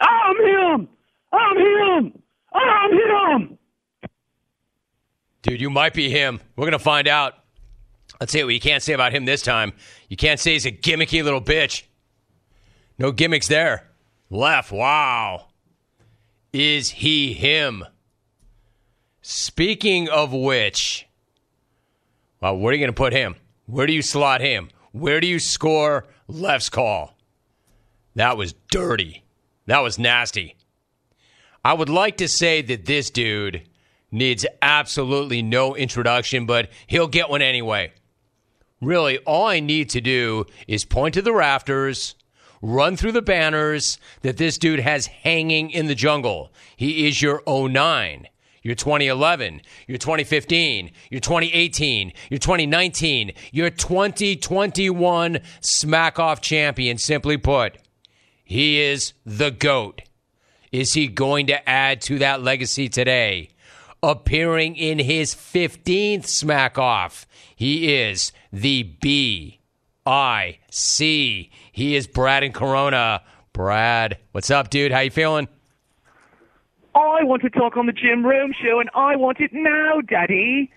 I'm 0.00 0.36
him! 0.36 0.88
I'm 1.32 1.56
him! 1.56 2.22
I'm 2.52 2.92
him! 2.92 3.58
Dude, 5.42 5.60
you 5.60 5.70
might 5.70 5.94
be 5.94 6.10
him. 6.10 6.40
We're 6.56 6.64
going 6.64 6.72
to 6.72 6.78
find 6.78 7.06
out. 7.06 7.34
Let's 8.20 8.32
see 8.32 8.42
what 8.42 8.52
you 8.52 8.60
can't 8.60 8.82
say 8.82 8.94
about 8.94 9.12
him 9.12 9.24
this 9.24 9.42
time. 9.42 9.72
You 10.08 10.16
can't 10.16 10.40
say 10.40 10.54
he's 10.54 10.66
a 10.66 10.72
gimmicky 10.72 11.22
little 11.22 11.40
bitch. 11.40 11.84
No 12.98 13.12
gimmicks 13.12 13.48
there. 13.48 13.88
Leff. 14.28 14.72
Wow. 14.72 15.46
Is 16.52 16.90
he 16.90 17.32
him? 17.32 17.84
Speaking 19.22 20.08
of 20.08 20.32
which, 20.32 21.06
well, 22.40 22.56
where 22.56 22.70
are 22.70 22.74
you 22.74 22.80
going 22.80 22.88
to 22.88 22.92
put 22.92 23.12
him? 23.12 23.36
Where 23.66 23.86
do 23.86 23.92
you 23.92 24.02
slot 24.02 24.40
him? 24.40 24.70
Where 24.92 25.20
do 25.20 25.26
you 25.26 25.38
score 25.38 26.06
Leff's 26.26 26.70
call? 26.70 27.16
That 28.14 28.36
was 28.36 28.54
dirty. 28.70 29.24
That 29.66 29.80
was 29.80 29.98
nasty. 29.98 30.56
I 31.64 31.74
would 31.74 31.90
like 31.90 32.16
to 32.16 32.28
say 32.28 32.62
that 32.62 32.86
this 32.86 33.10
dude 33.10 33.68
needs 34.10 34.46
absolutely 34.62 35.42
no 35.42 35.76
introduction, 35.76 36.46
but 36.46 36.70
he'll 36.86 37.08
get 37.08 37.28
one 37.28 37.42
anyway. 37.42 37.92
Really, 38.80 39.18
all 39.18 39.46
I 39.46 39.60
need 39.60 39.90
to 39.90 40.00
do 40.00 40.46
is 40.66 40.84
point 40.84 41.14
to 41.14 41.22
the 41.22 41.34
rafters 41.34 42.14
run 42.62 42.96
through 42.96 43.12
the 43.12 43.22
banners 43.22 43.98
that 44.22 44.36
this 44.36 44.58
dude 44.58 44.80
has 44.80 45.06
hanging 45.06 45.70
in 45.70 45.86
the 45.86 45.94
jungle. 45.94 46.52
He 46.76 47.06
is 47.06 47.22
your 47.22 47.42
09, 47.46 48.28
your 48.62 48.74
2011, 48.74 49.62
your 49.86 49.98
2015, 49.98 50.90
your 51.10 51.20
2018, 51.20 52.12
your 52.30 52.38
2019, 52.38 53.32
your 53.52 53.70
2021 53.70 55.40
smack 55.60 56.18
off 56.18 56.40
champion. 56.40 56.98
Simply 56.98 57.36
put, 57.36 57.78
he 58.44 58.80
is 58.80 59.12
the 59.24 59.50
GOAT. 59.50 60.02
Is 60.70 60.92
he 60.92 61.08
going 61.08 61.46
to 61.46 61.68
add 61.68 62.00
to 62.02 62.18
that 62.18 62.42
legacy 62.42 62.88
today? 62.88 63.50
Appearing 64.02 64.76
in 64.76 64.98
his 64.98 65.34
15th 65.34 66.26
smack 66.26 66.78
off, 66.78 67.26
he 67.56 67.96
is 67.96 68.32
the 68.52 68.84
B 68.84 69.57
I 70.08 70.58
C. 70.70 71.50
He 71.70 71.94
is 71.94 72.06
Brad 72.06 72.42
and 72.42 72.54
Corona. 72.54 73.22
Brad, 73.52 74.16
what's 74.32 74.50
up, 74.50 74.70
dude? 74.70 74.90
How 74.90 75.00
you 75.00 75.10
feeling? 75.10 75.48
I 76.94 77.22
want 77.24 77.42
to 77.42 77.50
talk 77.50 77.76
on 77.76 77.84
the 77.84 77.92
Jim 77.92 78.24
Rome 78.24 78.54
show, 78.58 78.80
and 78.80 78.88
I 78.94 79.16
want 79.16 79.38
it 79.40 79.50
now, 79.52 80.00
Daddy. 80.00 80.72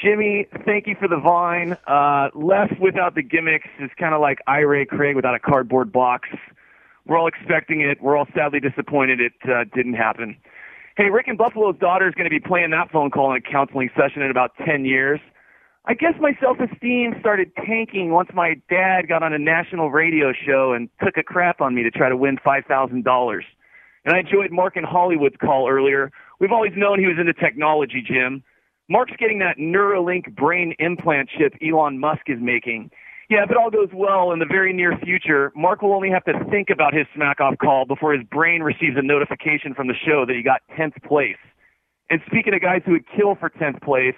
Jimmy, 0.00 0.46
thank 0.64 0.86
you 0.86 0.94
for 0.94 1.08
the 1.08 1.18
vine. 1.18 1.76
Uh, 1.88 2.28
Leff 2.32 2.70
without 2.80 3.16
the 3.16 3.22
gimmicks 3.22 3.66
is 3.80 3.90
kind 3.98 4.14
of 4.14 4.20
like 4.20 4.38
Ira 4.46 4.86
Craig 4.86 5.16
without 5.16 5.34
a 5.34 5.40
cardboard 5.40 5.90
box. 5.90 6.28
We're 7.06 7.18
all 7.18 7.26
expecting 7.26 7.80
it. 7.80 8.00
We're 8.00 8.16
all 8.16 8.28
sadly 8.34 8.60
disappointed 8.60 9.20
it 9.20 9.32
uh, 9.50 9.64
didn't 9.74 9.94
happen. 9.94 10.36
Hey, 10.96 11.10
Rick 11.10 11.26
and 11.26 11.36
Buffalo's 11.36 11.76
daughter 11.78 12.06
is 12.06 12.14
going 12.14 12.24
to 12.24 12.30
be 12.30 12.40
playing 12.40 12.70
that 12.70 12.92
phone 12.92 13.10
call 13.10 13.32
in 13.32 13.36
a 13.36 13.40
counseling 13.40 13.90
session 13.96 14.22
in 14.22 14.30
about 14.30 14.52
10 14.64 14.84
years. 14.84 15.18
I 15.86 15.94
guess 15.94 16.12
my 16.20 16.32
self-esteem 16.40 17.14
started 17.20 17.52
tanking 17.56 18.10
once 18.10 18.28
my 18.34 18.54
dad 18.68 19.08
got 19.08 19.22
on 19.22 19.32
a 19.32 19.38
national 19.38 19.90
radio 19.90 20.32
show 20.32 20.72
and 20.74 20.90
took 21.02 21.16
a 21.16 21.22
crap 21.22 21.60
on 21.60 21.74
me 21.74 21.82
to 21.82 21.90
try 21.90 22.08
to 22.10 22.16
win 22.16 22.36
$5,000. 22.44 23.40
And 24.04 24.14
I 24.14 24.18
enjoyed 24.18 24.50
Mark 24.50 24.76
and 24.76 24.84
Hollywood's 24.84 25.36
call 25.40 25.68
earlier. 25.68 26.10
We've 26.38 26.52
always 26.52 26.72
known 26.76 26.98
he 26.98 27.06
was 27.06 27.16
into 27.18 27.32
technology, 27.32 28.04
Jim. 28.06 28.42
Mark's 28.88 29.12
getting 29.18 29.38
that 29.38 29.56
Neuralink 29.56 30.34
brain 30.34 30.74
implant 30.78 31.30
chip 31.38 31.54
Elon 31.62 31.98
Musk 31.98 32.22
is 32.26 32.38
making. 32.40 32.90
Yeah, 33.30 33.44
if 33.44 33.50
it 33.50 33.56
all 33.56 33.70
goes 33.70 33.88
well 33.94 34.32
in 34.32 34.38
the 34.38 34.46
very 34.46 34.72
near 34.72 34.98
future, 34.98 35.52
Mark 35.54 35.82
will 35.82 35.94
only 35.94 36.10
have 36.10 36.24
to 36.24 36.32
think 36.50 36.68
about 36.68 36.92
his 36.92 37.06
smack 37.14 37.40
off 37.40 37.54
call 37.58 37.86
before 37.86 38.12
his 38.12 38.24
brain 38.24 38.62
receives 38.62 38.96
a 38.96 39.02
notification 39.02 39.72
from 39.72 39.86
the 39.86 39.94
show 39.94 40.26
that 40.26 40.34
he 40.34 40.42
got 40.42 40.60
10th 40.76 41.02
place. 41.04 41.38
And 42.10 42.20
speaking 42.26 42.52
of 42.52 42.60
guys 42.60 42.82
who 42.84 42.92
would 42.92 43.06
kill 43.16 43.36
for 43.36 43.48
10th 43.48 43.80
place, 43.82 44.16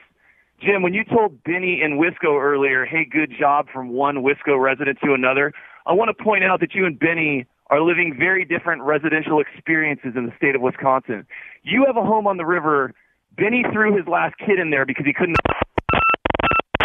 Jim, 0.63 0.83
when 0.83 0.95
you 0.95 1.03
told 1.05 1.43
Benny 1.43 1.81
and 1.83 1.99
Wisco 1.99 2.41
earlier, 2.41 2.85
hey, 2.85 3.05
good 3.05 3.33
job 3.39 3.67
from 3.73 3.91
one 3.91 4.23
Wisco 4.23 4.63
resident 4.63 4.99
to 5.05 5.13
another, 5.13 5.53
I 5.87 5.93
want 5.93 6.17
to 6.17 6.25
point 6.25 6.45
out 6.45 6.61
that 6.61 6.73
you 6.75 6.87
and 6.87 6.97
Benny 6.97 7.47
are 7.71 7.81
living 7.81 8.15
very 8.17 8.45
different 8.45 8.83
residential 8.83 9.41
experiences 9.41 10.13
in 10.15 10.27
the 10.27 10.33
state 10.37 10.55
of 10.55 10.61
Wisconsin. 10.61 11.27
You 11.65 11.85
have 11.87 11.97
a 11.97 12.05
home 12.05 12.29
on 12.29 12.37
the 12.37 12.47
river. 12.47 12.95
Benny 13.37 13.65
threw 13.73 13.97
his 13.97 14.07
last 14.07 14.37
kid 14.39 14.61
in 14.61 14.71
there 14.71 14.87
because 14.87 15.05
he 15.05 15.13
couldn't 15.13 15.37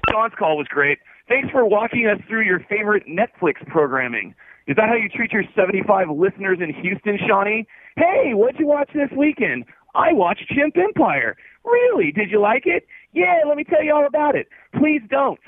Sean's 0.10 0.34
call 0.40 0.58
was 0.58 0.68
great. 0.68 0.98
Thanks 1.28 1.50
for 1.52 1.66
walking 1.66 2.08
us 2.08 2.20
through 2.28 2.44
your 2.46 2.62
favorite 2.70 3.04
Netflix 3.06 3.66
programming. 3.68 4.34
Is 4.66 4.76
that 4.78 4.88
how 4.88 4.96
you 4.96 5.10
treat 5.10 5.32
your 5.32 5.44
75 5.56 6.10
listeners 6.10 6.60
in 6.62 6.74
Houston, 6.74 7.20
Shawnee? 7.28 7.68
Hey, 7.96 8.32
what'd 8.34 8.60
you 8.60 8.66
watch 8.66 8.90
this 8.94 9.10
weekend? 9.16 9.66
I 9.94 10.14
watched 10.14 10.48
Chimp 10.50 10.78
Empire. 10.78 11.36
Really? 11.64 12.12
Did 12.12 12.32
you 12.32 12.40
like 12.40 12.64
it? 12.66 12.88
Yeah, 13.18 13.42
let 13.48 13.58
me 13.58 13.64
tell 13.64 13.84
you 13.84 13.96
all 13.96 14.06
about 14.06 14.36
it. 14.36 14.48
Please 14.78 15.02
don't. 15.10 15.40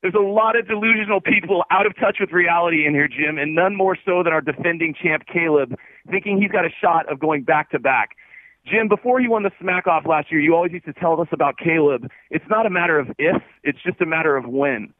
There's 0.00 0.14
a 0.14 0.18
lot 0.18 0.58
of 0.58 0.66
delusional 0.66 1.20
people 1.20 1.62
out 1.70 1.84
of 1.84 1.94
touch 1.96 2.16
with 2.18 2.32
reality 2.32 2.86
in 2.86 2.94
here, 2.94 3.06
Jim, 3.06 3.36
and 3.36 3.54
none 3.54 3.76
more 3.76 3.98
so 4.02 4.22
than 4.22 4.32
our 4.32 4.40
defending 4.40 4.94
champ 4.94 5.24
Caleb, 5.30 5.74
thinking 6.10 6.40
he's 6.40 6.50
got 6.50 6.64
a 6.64 6.70
shot 6.70 7.10
of 7.12 7.20
going 7.20 7.42
back 7.42 7.70
to 7.72 7.78
back. 7.78 8.16
Jim, 8.66 8.88
before 8.88 9.20
he 9.20 9.28
won 9.28 9.42
the 9.42 9.50
smack 9.60 9.86
off 9.86 10.06
last 10.06 10.32
year, 10.32 10.40
you 10.40 10.54
always 10.54 10.72
used 10.72 10.86
to 10.86 10.94
tell 10.94 11.20
us 11.20 11.28
about 11.32 11.58
Caleb. 11.58 12.10
It's 12.30 12.44
not 12.48 12.64
a 12.64 12.70
matter 12.70 12.98
of 12.98 13.08
if, 13.18 13.42
it's 13.62 13.82
just 13.84 14.00
a 14.00 14.06
matter 14.06 14.34
of 14.36 14.48
when. 14.48 14.94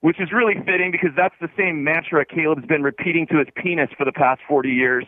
Which 0.00 0.20
is 0.20 0.32
really 0.32 0.54
fitting 0.66 0.90
because 0.90 1.10
that's 1.16 1.36
the 1.40 1.48
same 1.56 1.84
mantra 1.84 2.26
Caleb's 2.26 2.66
been 2.66 2.82
repeating 2.82 3.28
to 3.28 3.38
his 3.38 3.46
penis 3.54 3.90
for 3.96 4.04
the 4.04 4.10
past 4.10 4.40
40 4.48 4.68
years. 4.68 5.06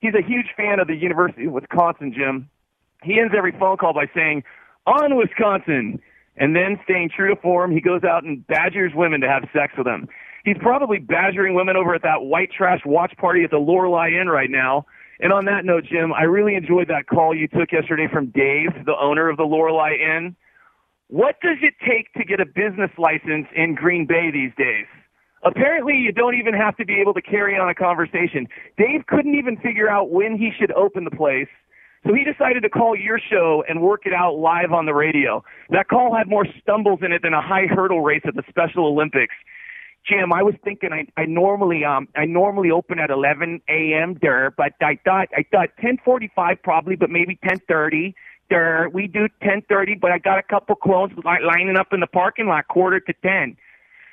He's 0.00 0.14
a 0.14 0.26
huge 0.26 0.48
fan 0.56 0.80
of 0.80 0.88
the 0.88 0.96
University 0.96 1.46
of 1.46 1.52
Wisconsin, 1.52 2.12
Jim. 2.12 2.50
He 3.04 3.20
ends 3.20 3.32
every 3.36 3.52
phone 3.52 3.76
call 3.76 3.94
by 3.94 4.06
saying, 4.12 4.42
On 4.86 5.16
Wisconsin! 5.16 6.00
And 6.36 6.56
then, 6.56 6.80
staying 6.82 7.10
true 7.14 7.32
to 7.32 7.40
form, 7.40 7.70
he 7.70 7.80
goes 7.80 8.02
out 8.02 8.24
and 8.24 8.44
badgers 8.46 8.92
women 8.94 9.20
to 9.20 9.28
have 9.28 9.44
sex 9.52 9.72
with 9.78 9.86
him. 9.86 10.08
He's 10.44 10.58
probably 10.58 10.98
badgering 10.98 11.54
women 11.54 11.76
over 11.76 11.94
at 11.94 12.02
that 12.02 12.22
white 12.22 12.50
trash 12.50 12.80
watch 12.84 13.16
party 13.16 13.44
at 13.44 13.50
the 13.50 13.58
Lorelei 13.58 14.10
Inn 14.20 14.28
right 14.28 14.50
now 14.50 14.84
and 15.20 15.32
on 15.32 15.44
that 15.44 15.64
note, 15.64 15.84
Jim, 15.84 16.12
I 16.12 16.24
really 16.24 16.54
enjoyed 16.54 16.88
that 16.88 17.06
call 17.06 17.34
you 17.34 17.46
took 17.46 17.70
yesterday 17.72 18.08
from 18.12 18.26
Dave, 18.26 18.70
the 18.84 18.96
owner 19.00 19.28
of 19.28 19.36
the 19.36 19.44
Lorelei 19.44 19.94
Inn. 19.94 20.34
What 21.08 21.36
does 21.40 21.58
it 21.62 21.74
take 21.86 22.12
to 22.14 22.24
get 22.24 22.40
a 22.40 22.46
business 22.46 22.90
license 22.98 23.46
in 23.54 23.74
Green 23.74 24.06
Bay 24.06 24.30
these 24.32 24.52
days? 24.58 24.86
Apparently, 25.44 25.94
you 25.94 26.10
don't 26.10 26.34
even 26.34 26.54
have 26.54 26.76
to 26.78 26.84
be 26.84 27.00
able 27.00 27.14
to 27.14 27.22
carry 27.22 27.56
on 27.56 27.68
a 27.68 27.74
conversation. 27.74 28.48
Dave 28.78 29.06
couldn't 29.06 29.34
even 29.34 29.56
figure 29.58 29.88
out 29.88 30.10
when 30.10 30.36
he 30.36 30.50
should 30.58 30.72
open 30.72 31.04
the 31.04 31.10
place, 31.10 31.48
so 32.06 32.12
he 32.12 32.24
decided 32.24 32.62
to 32.62 32.68
call 32.68 32.94
your 32.96 33.18
show 33.18 33.64
and 33.68 33.80
work 33.80 34.02
it 34.04 34.12
out 34.12 34.34
live 34.34 34.72
on 34.72 34.86
the 34.86 34.94
radio. 34.94 35.42
That 35.70 35.88
call 35.88 36.14
had 36.14 36.28
more 36.28 36.46
stumbles 36.60 37.00
in 37.02 37.12
it 37.12 37.22
than 37.22 37.32
a 37.32 37.40
high 37.40 37.66
hurdle 37.66 38.02
race 38.02 38.22
at 38.26 38.34
the 38.34 38.42
Special 38.48 38.86
Olympics. 38.86 39.34
Jim, 40.06 40.32
I 40.34 40.42
was 40.42 40.54
thinking 40.62 40.90
I, 40.92 41.06
I 41.18 41.24
normally 41.24 41.82
um 41.84 42.08
I 42.14 42.26
normally 42.26 42.70
open 42.70 42.98
at 42.98 43.10
11 43.10 43.62
a.m. 43.70 44.18
there, 44.20 44.52
but 44.54 44.72
I 44.82 44.98
thought 45.02 45.28
I 45.34 45.44
thought 45.50 45.70
10:45 45.82 46.62
probably, 46.62 46.96
but 46.96 47.08
maybe 47.08 47.38
10:30 47.42 48.12
there. 48.50 48.90
We 48.92 49.06
do 49.06 49.28
10:30, 49.42 49.98
but 49.98 50.10
I 50.10 50.18
got 50.18 50.38
a 50.38 50.42
couple 50.42 50.76
clones 50.76 51.12
li- 51.16 51.42
lining 51.42 51.76
up 51.78 51.94
in 51.94 52.00
the 52.00 52.06
parking 52.06 52.48
lot 52.48 52.68
quarter 52.68 53.00
to 53.00 53.14
10. 53.22 53.56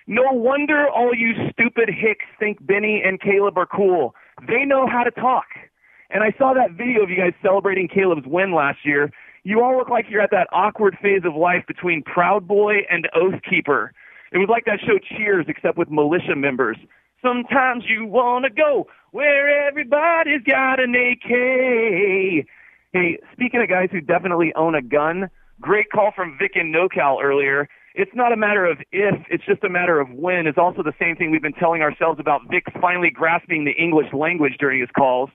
No 0.07 0.31
wonder 0.31 0.87
all 0.87 1.13
you 1.13 1.33
stupid 1.51 1.89
hicks 1.89 2.25
think 2.39 2.65
Benny 2.65 3.01
and 3.05 3.19
Caleb 3.19 3.57
are 3.57 3.67
cool. 3.67 4.15
They 4.47 4.63
know 4.65 4.87
how 4.87 5.03
to 5.03 5.11
talk. 5.11 5.45
And 6.13 6.23
I 6.23 6.33
saw 6.37 6.53
that 6.53 6.71
video 6.71 7.03
of 7.03 7.09
you 7.09 7.17
guys 7.17 7.33
celebrating 7.41 7.87
Caleb's 7.87 8.27
win 8.27 8.53
last 8.53 8.79
year. 8.85 9.11
You 9.43 9.63
all 9.63 9.77
look 9.77 9.89
like 9.89 10.05
you're 10.09 10.21
at 10.21 10.31
that 10.31 10.47
awkward 10.51 10.97
phase 11.01 11.21
of 11.25 11.35
life 11.35 11.63
between 11.67 12.03
Proud 12.03 12.47
Boy 12.47 12.81
and 12.89 13.07
Oath 13.15 13.41
Keeper 13.49 13.93
it 14.31 14.37
was 14.37 14.47
like 14.49 14.65
that 14.65 14.79
show 14.79 14.97
Cheers, 14.97 15.45
except 15.49 15.77
with 15.77 15.89
militia 15.91 16.35
members. 16.35 16.77
Sometimes 17.21 17.83
you 17.87 18.05
want 18.05 18.45
to 18.45 18.49
go 18.49 18.87
where 19.11 19.67
everybody's 19.67 20.41
got 20.43 20.79
an 20.79 20.95
AK. 20.95 22.45
Hey, 22.93 23.19
speaking 23.33 23.61
of 23.61 23.69
guys 23.69 23.89
who 23.91 24.01
definitely 24.01 24.53
own 24.55 24.73
a 24.73 24.81
gun, 24.81 25.29
great 25.59 25.91
call 25.91 26.11
from 26.15 26.37
Vic 26.39 26.51
and 26.55 26.73
NoCal 26.73 27.21
earlier. 27.21 27.67
It's 27.93 28.11
not 28.15 28.31
a 28.31 28.37
matter 28.37 28.65
of 28.65 28.77
if, 28.93 29.15
it's 29.29 29.45
just 29.45 29.63
a 29.65 29.69
matter 29.69 29.99
of 29.99 30.09
when. 30.11 30.47
It's 30.47 30.57
also 30.57 30.81
the 30.81 30.93
same 30.97 31.17
thing 31.17 31.29
we've 31.29 31.41
been 31.41 31.51
telling 31.51 31.81
ourselves 31.81 32.19
about 32.19 32.41
Vic 32.49 32.63
finally 32.79 33.11
grasping 33.11 33.65
the 33.65 33.71
English 33.71 34.13
language 34.13 34.55
during 34.59 34.79
his 34.79 34.89
calls. 34.97 35.29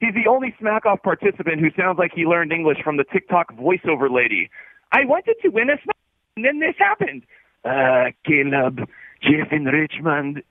He's 0.00 0.14
the 0.14 0.28
only 0.28 0.54
smack 0.58 0.86
off 0.86 1.02
participant 1.02 1.60
who 1.60 1.70
sounds 1.76 1.98
like 1.98 2.12
he 2.14 2.24
learned 2.26 2.52
English 2.52 2.78
from 2.82 2.96
the 2.96 3.04
TikTok 3.04 3.54
voiceover 3.56 4.10
lady. 4.10 4.50
I 4.92 5.04
wanted 5.04 5.36
to 5.42 5.48
win 5.48 5.70
a 5.70 5.76
smack, 5.82 5.96
and 6.36 6.44
then 6.44 6.60
this 6.60 6.74
happened 6.78 7.22
uh, 7.64 8.10
Caleb, 8.24 8.80
Jeff 9.22 9.48
and 9.50 9.66
Richmond, 9.66 10.42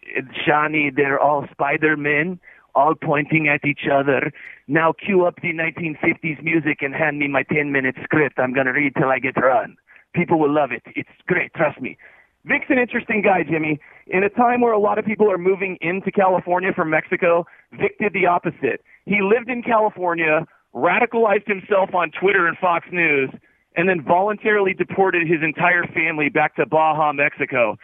Shani, 0.46 0.96
they're 0.96 1.20
all 1.20 1.46
Spider-Men, 1.52 2.40
all 2.76 2.96
pointing 2.96 3.48
at 3.48 3.64
each 3.66 3.88
other. 3.92 4.32
Now 4.68 4.94
cue 4.94 5.26
up 5.26 5.36
the 5.42 5.54
1950s 5.54 6.44
music 6.44 6.82
and 6.82 6.96
hand 6.96 7.20
me 7.20 7.28
my 7.28 7.44
10-minute 7.44 7.96
script. 8.04 8.40
I'm 8.40 8.54
going 8.54 8.66
to 8.66 8.72
read 8.72 8.96
till 8.96 9.10
I 9.10 9.20
get 9.20 9.38
run. 9.38 9.78
People 10.14 10.40
will 10.40 10.54
love 10.54 10.72
it. 10.72 10.84
It's 10.96 11.10
great, 11.28 11.54
trust 11.54 11.80
me. 11.82 11.98
Vic's 12.46 12.66
an 12.70 12.78
interesting 12.78 13.22
guy, 13.22 13.44
Jimmy. 13.44 13.80
In 14.08 14.24
a 14.24 14.30
time 14.30 14.60
where 14.60 14.74
a 14.74 14.80
lot 14.80 15.00
of 15.00 15.06
people 15.06 15.32
are 15.32 15.38
moving 15.38 15.78
into 15.80 16.12
California 16.12 16.72
from 16.76 16.90
Mexico, 16.90 17.46
Vic 17.72 17.98
did 18.00 18.12
the 18.14 18.26
opposite. 18.26 18.84
He 19.06 19.22
lived 19.22 19.50
in 19.50 19.64
California, 19.64 20.46
radicalized 20.76 21.48
himself 21.48 21.94
on 21.94 22.12
Twitter 22.12 22.48
and 22.48 22.58
Fox 22.58 22.88
News, 22.92 23.30
and 23.76 23.88
then 23.88 24.04
voluntarily 24.04 24.74
deported 24.74 25.26
his 25.26 25.42
entire 25.42 25.88
family 25.88 26.30
back 26.30 26.56
to 26.58 26.66
Baja, 26.66 27.14
Mexico. 27.14 27.78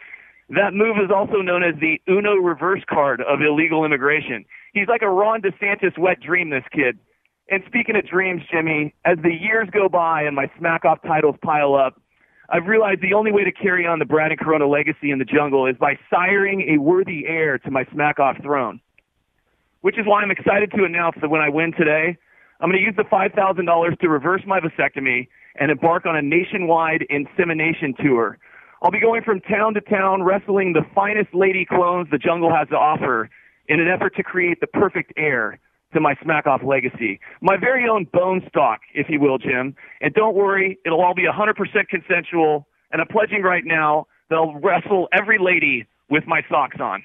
That 0.50 0.74
move 0.74 0.96
is 1.02 1.10
also 1.14 1.40
known 1.40 1.62
as 1.62 1.74
the 1.80 2.00
Uno 2.08 2.34
reverse 2.34 2.82
card 2.88 3.22
of 3.22 3.40
illegal 3.40 3.84
immigration. 3.84 4.44
He's 4.72 4.88
like 4.88 5.02
a 5.02 5.08
Ron 5.08 5.40
DeSantis 5.40 5.96
wet 5.96 6.20
dream, 6.20 6.50
this 6.50 6.64
kid. 6.72 6.98
And 7.50 7.62
speaking 7.66 7.96
of 7.96 8.06
dreams, 8.06 8.42
Jimmy, 8.50 8.94
as 9.04 9.16
the 9.22 9.32
years 9.32 9.68
go 9.72 9.88
by 9.88 10.22
and 10.22 10.36
my 10.36 10.50
smack 10.58 10.84
off 10.84 10.98
titles 11.02 11.36
pile 11.42 11.74
up, 11.74 11.99
I've 12.52 12.66
realized 12.66 13.00
the 13.00 13.14
only 13.14 13.30
way 13.30 13.44
to 13.44 13.52
carry 13.52 13.86
on 13.86 14.00
the 14.00 14.04
Brad 14.04 14.32
and 14.32 14.40
Corona 14.40 14.66
legacy 14.66 15.12
in 15.12 15.20
the 15.20 15.24
jungle 15.24 15.66
is 15.66 15.76
by 15.76 15.96
siring 16.12 16.68
a 16.68 16.78
worthy 16.78 17.24
heir 17.28 17.58
to 17.58 17.70
my 17.70 17.84
smack 17.92 18.18
off 18.18 18.36
throne. 18.42 18.80
Which 19.82 19.96
is 19.98 20.04
why 20.04 20.22
I'm 20.22 20.32
excited 20.32 20.72
to 20.76 20.84
announce 20.84 21.16
that 21.20 21.30
when 21.30 21.40
I 21.40 21.48
win 21.48 21.72
today, 21.72 22.18
I'm 22.60 22.68
going 22.68 22.80
to 22.80 22.84
use 22.84 22.96
the 22.96 23.04
$5,000 23.04 24.00
to 24.00 24.08
reverse 24.08 24.42
my 24.46 24.58
vasectomy 24.58 25.28
and 25.60 25.70
embark 25.70 26.06
on 26.06 26.16
a 26.16 26.22
nationwide 26.22 27.06
insemination 27.08 27.94
tour. 28.02 28.36
I'll 28.82 28.90
be 28.90 29.00
going 29.00 29.22
from 29.22 29.40
town 29.40 29.74
to 29.74 29.80
town 29.80 30.24
wrestling 30.24 30.72
the 30.72 30.84
finest 30.92 31.32
lady 31.32 31.64
clones 31.64 32.08
the 32.10 32.18
jungle 32.18 32.52
has 32.52 32.68
to 32.70 32.76
offer 32.76 33.30
in 33.68 33.78
an 33.78 33.86
effort 33.86 34.16
to 34.16 34.24
create 34.24 34.60
the 34.60 34.66
perfect 34.66 35.12
heir 35.16 35.60
to 35.92 36.00
my 36.00 36.14
smack 36.22 36.46
off 36.46 36.62
legacy. 36.64 37.20
My 37.40 37.56
very 37.56 37.88
own 37.88 38.06
bone 38.12 38.42
stock, 38.48 38.80
if 38.94 39.08
you 39.08 39.20
will, 39.20 39.38
Jim. 39.38 39.74
And 40.00 40.14
don't 40.14 40.34
worry, 40.34 40.78
it'll 40.86 41.00
all 41.00 41.14
be 41.14 41.26
100% 41.26 41.54
consensual. 41.88 42.66
And 42.92 43.00
I'm 43.00 43.08
pledging 43.08 43.42
right 43.42 43.64
now 43.64 44.06
that 44.28 44.36
I'll 44.36 44.54
wrestle 44.60 45.08
every 45.12 45.38
lady 45.38 45.86
with 46.08 46.24
my 46.26 46.42
socks 46.48 46.76
on. 46.80 47.02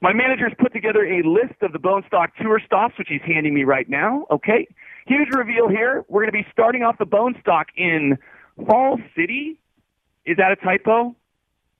My 0.00 0.12
manager's 0.12 0.52
put 0.58 0.72
together 0.72 1.04
a 1.04 1.22
list 1.22 1.62
of 1.62 1.72
the 1.72 1.78
Bone 1.78 2.02
Stock 2.08 2.30
tour 2.40 2.60
stops, 2.64 2.98
which 2.98 3.08
he's 3.08 3.20
handing 3.24 3.54
me 3.54 3.62
right 3.62 3.88
now. 3.88 4.26
Okay. 4.30 4.66
Huge 5.06 5.28
reveal 5.32 5.68
here. 5.68 6.04
We're 6.08 6.22
going 6.22 6.32
to 6.32 6.38
be 6.38 6.46
starting 6.50 6.82
off 6.82 6.98
the 6.98 7.06
Bone 7.06 7.36
Stock 7.40 7.68
in 7.76 8.18
Fall 8.66 8.98
City. 9.16 9.60
Is 10.26 10.36
that 10.38 10.50
a 10.50 10.56
typo? 10.56 11.14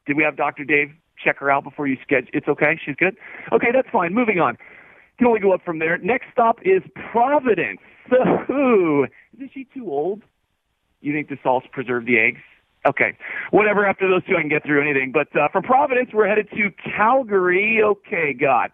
Did 0.07 0.17
we 0.17 0.23
have 0.23 0.37
Dr. 0.37 0.65
Dave 0.65 0.93
check 1.23 1.39
her 1.39 1.51
out 1.51 1.65
before 1.65 1.87
you 1.87 1.97
schedule? 2.03 2.31
It's 2.33 2.49
okay. 2.49 2.79
She's 2.85 2.97
good. 2.97 3.17
Okay, 3.53 3.69
that's 3.73 3.89
fine. 3.91 4.15
Moving 4.15 4.39
on. 4.39 4.57
Can 5.19 5.27
only 5.27 5.41
go 5.41 5.53
up 5.53 5.65
from 5.65 5.79
there. 5.79 5.99
Next 5.99 6.27
stop 6.33 6.59
is 6.65 6.83
Providence. 7.11 7.81
So, 8.11 9.07
isn't 9.35 9.51
she 9.55 9.67
too 9.73 9.91
old? 9.91 10.23
You 11.01 11.13
think 11.13 11.29
the 11.29 11.39
salts 11.43 11.67
preserve 11.71 12.05
the 12.05 12.19
eggs? 12.19 12.41
Okay, 12.85 13.17
whatever. 13.53 13.87
After 13.87 14.09
those 14.09 14.25
two, 14.27 14.37
I 14.37 14.41
can 14.41 14.49
get 14.49 14.65
through 14.65 14.83
anything. 14.83 15.13
But 15.13 15.29
uh, 15.39 15.49
from 15.53 15.63
Providence, 15.63 16.11
we're 16.13 16.27
headed 16.27 16.49
to 16.51 16.71
Calgary. 16.97 17.81
Okay, 17.83 18.35
God. 18.35 18.71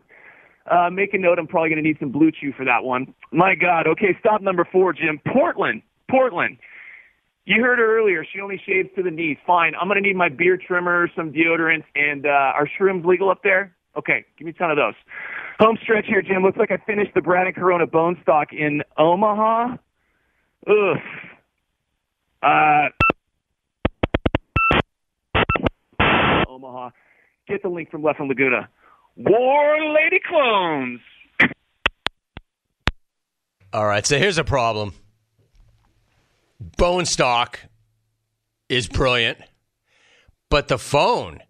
Uh, 0.70 0.88
make 0.90 1.12
a 1.14 1.18
note. 1.18 1.38
I'm 1.38 1.46
probably 1.46 1.70
going 1.70 1.82
to 1.82 1.86
need 1.86 1.98
some 2.00 2.12
BlueChew 2.12 2.56
for 2.56 2.64
that 2.64 2.84
one. 2.84 3.14
My 3.32 3.54
God. 3.54 3.86
Okay, 3.86 4.16
stop 4.20 4.40
number 4.40 4.66
four, 4.70 4.92
Jim. 4.92 5.20
Portland. 5.32 5.82
Portland. 6.10 6.58
You 7.44 7.62
heard 7.62 7.78
her 7.78 7.98
earlier. 7.98 8.26
She 8.30 8.40
only 8.40 8.60
shaves 8.66 8.90
to 8.96 9.02
the 9.02 9.10
knees. 9.10 9.38
Fine. 9.46 9.72
I'm 9.80 9.88
going 9.88 10.02
to 10.02 10.06
need 10.06 10.16
my 10.16 10.28
beard 10.28 10.62
trimmer, 10.66 11.08
some 11.16 11.32
deodorant, 11.32 11.84
and 11.94 12.26
uh, 12.26 12.28
are 12.28 12.68
shrooms 12.78 13.04
legal 13.06 13.30
up 13.30 13.42
there? 13.42 13.74
Okay, 13.96 14.24
give 14.36 14.44
me 14.44 14.50
a 14.50 14.54
ton 14.54 14.70
of 14.70 14.76
those. 14.76 14.94
Home 15.58 15.76
stretch 15.82 16.06
here, 16.06 16.22
Jim. 16.22 16.42
Looks 16.42 16.56
like 16.56 16.70
I 16.70 16.76
finished 16.86 17.12
the 17.14 17.20
Brad 17.20 17.46
and 17.46 17.56
Corona 17.56 17.86
bone 17.86 18.16
stock 18.22 18.52
in 18.52 18.82
Omaha. 18.96 19.76
Ugh. 20.68 20.96
Uh, 22.40 22.88
Omaha. 26.48 26.90
Get 27.48 27.62
the 27.62 27.68
link 27.68 27.90
from 27.90 28.04
Leff 28.04 28.16
Laguna. 28.20 28.68
War 29.16 29.94
Lady 29.94 30.20
Clones. 30.24 31.00
All 33.72 33.86
right, 33.86 34.06
so 34.06 34.16
here's 34.16 34.38
a 34.38 34.44
problem. 34.44 34.94
Bone 36.60 37.04
stock 37.04 37.60
is 38.68 38.88
brilliant, 38.88 39.38
but 40.50 40.68
the 40.68 40.78
phone, 40.78 41.40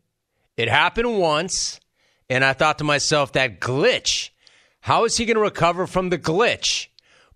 it 0.56 0.68
happened 0.68 1.18
once, 1.18 1.78
and 2.28 2.44
I 2.44 2.52
thought 2.52 2.78
to 2.78 2.84
myself, 2.84 3.32
that 3.32 3.60
glitch, 3.60 4.30
how 4.80 5.04
is 5.04 5.16
he 5.16 5.24
going 5.24 5.36
to 5.36 5.40
recover 5.40 5.86
from 5.86 6.10
the 6.10 6.18
glitch? 6.18 6.88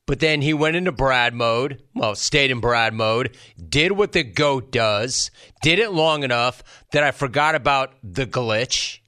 but 0.07 0.21
then 0.21 0.43
he 0.43 0.53
went 0.53 0.77
into 0.77 0.93
Brad 0.93 1.35
mode. 1.35 1.83
Well, 1.95 2.15
stayed 2.15 2.51
in 2.51 2.61
Brad 2.61 2.95
mode, 2.95 3.37
did 3.69 3.93
what 3.93 4.13
the 4.13 4.25
GOAT 4.25 4.73
does, 4.73 5.31
did 5.63 5.79
it 5.79 5.93
long 5.93 6.23
enough 6.23 6.63
that 6.93 7.03
I 7.03 7.13
forgot 7.13 7.55
about 7.55 7.95
the 8.03 8.27
glitch, 8.27 8.99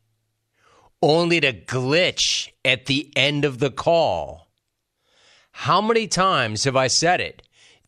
only 1.03 1.41
to 1.41 1.53
glitch 1.53 2.51
at 2.65 2.87
the 2.87 3.13
end 3.17 3.45
of 3.45 3.59
the 3.59 3.71
call. 3.71 4.49
How 5.53 5.81
many 5.81 6.09
times 6.09 6.65
have 6.65 6.77
I 6.77 6.87
said 6.87 7.21
it? 7.21 7.43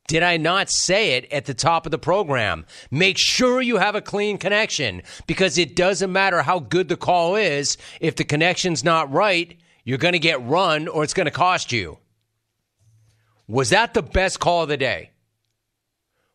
Did 0.06 0.22
I 0.22 0.36
not 0.36 0.70
say 0.70 1.12
it 1.12 1.30
at 1.32 1.46
the 1.46 1.54
top 1.54 1.86
of 1.86 1.90
the 1.90 1.98
program? 1.98 2.64
Make 2.90 3.18
sure 3.18 3.60
you 3.60 3.78
have 3.78 3.94
a 3.94 4.00
clean 4.00 4.38
connection 4.38 5.02
because 5.26 5.58
it 5.58 5.74
doesn't 5.74 6.12
matter 6.12 6.42
how 6.42 6.60
good 6.60 6.88
the 6.88 6.96
call 6.96 7.34
is. 7.34 7.76
If 8.00 8.16
the 8.16 8.24
connection's 8.24 8.84
not 8.84 9.12
right, 9.12 9.58
you're 9.84 9.98
going 9.98 10.12
to 10.12 10.18
get 10.18 10.44
run 10.46 10.86
or 10.86 11.02
it's 11.02 11.14
going 11.14 11.26
to 11.26 11.32
cost 11.32 11.72
you. 11.72 11.98
Was 13.48 13.70
that 13.70 13.94
the 13.94 14.02
best 14.02 14.40
call 14.40 14.62
of 14.62 14.68
the 14.68 14.76
day? 14.76 15.10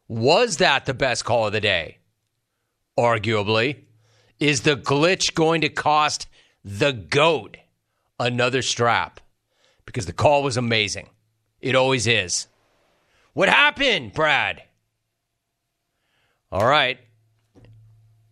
Was 0.07 0.57
that 0.57 0.85
the 0.85 0.93
best 0.93 1.23
call 1.23 1.47
of 1.47 1.53
the 1.53 1.61
day? 1.61 1.99
Arguably. 2.97 3.83
Is 4.39 4.61
the 4.61 4.75
glitch 4.75 5.33
going 5.33 5.61
to 5.61 5.69
cost 5.69 6.27
the 6.63 6.91
GOAT 6.91 7.57
another 8.19 8.61
strap? 8.61 9.21
Because 9.85 10.07
the 10.07 10.13
call 10.13 10.43
was 10.43 10.57
amazing. 10.57 11.09
It 11.61 11.75
always 11.75 12.07
is. 12.07 12.47
What 13.33 13.47
happened, 13.47 14.13
Brad? 14.13 14.61
All 16.51 16.67
right. 16.67 16.99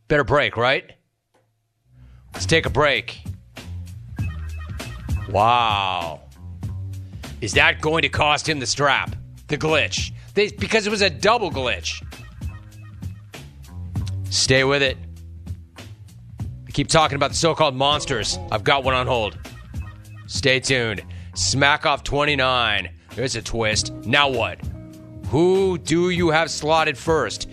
Better 0.09 0.25
break, 0.25 0.57
right? 0.57 0.91
Let's 2.33 2.45
take 2.45 2.65
a 2.65 2.69
break. 2.69 3.23
Wow. 5.29 6.21
Is 7.39 7.53
that 7.53 7.79
going 7.79 8.01
to 8.01 8.09
cost 8.09 8.49
him 8.49 8.59
the 8.59 8.65
strap? 8.65 9.15
The 9.47 9.57
glitch? 9.57 10.11
They, 10.33 10.49
because 10.49 10.85
it 10.85 10.89
was 10.89 11.01
a 11.01 11.09
double 11.09 11.49
glitch. 11.49 12.03
Stay 14.29 14.63
with 14.63 14.81
it. 14.81 14.97
I 16.67 16.71
keep 16.71 16.87
talking 16.87 17.15
about 17.15 17.31
the 17.31 17.37
so 17.37 17.55
called 17.55 17.75
monsters. 17.75 18.37
I've 18.51 18.63
got 18.63 18.83
one 18.83 18.95
on 18.95 19.07
hold. 19.07 19.37
Stay 20.27 20.59
tuned. 20.59 21.03
Smack 21.35 21.85
off 21.85 22.03
29. 22.03 22.89
There's 23.15 23.35
a 23.35 23.41
twist. 23.41 23.93
Now 24.05 24.29
what? 24.29 24.59
Who 25.29 25.77
do 25.77 26.09
you 26.09 26.29
have 26.29 26.49
slotted 26.49 26.97
first? 26.97 27.47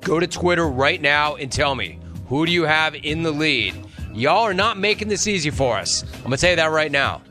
Go 0.00 0.20
to 0.20 0.26
Twitter 0.26 0.68
right 0.68 1.00
now 1.00 1.36
and 1.36 1.50
tell 1.50 1.74
me 1.74 1.98
who 2.26 2.44
do 2.44 2.52
you 2.52 2.64
have 2.64 2.94
in 2.94 3.22
the 3.22 3.30
lead? 3.30 3.74
Y'all 4.12 4.42
are 4.42 4.54
not 4.54 4.78
making 4.78 5.08
this 5.08 5.26
easy 5.26 5.50
for 5.50 5.78
us. 5.78 6.02
I'm 6.16 6.22
going 6.24 6.32
to 6.32 6.36
tell 6.36 6.50
you 6.50 6.56
that 6.56 6.70
right 6.70 6.92
now. 6.92 7.22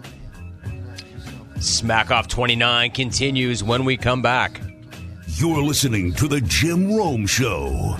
Smack 1.59 2.09
Off 2.09 2.27
29 2.27 2.89
continues 2.91 3.63
when 3.63 3.85
we 3.85 3.95
come 3.95 4.23
back. 4.23 4.59
You're 5.35 5.61
listening 5.61 6.13
to 6.13 6.27
The 6.27 6.41
Jim 6.41 6.95
Rome 6.95 7.27
Show. 7.27 7.95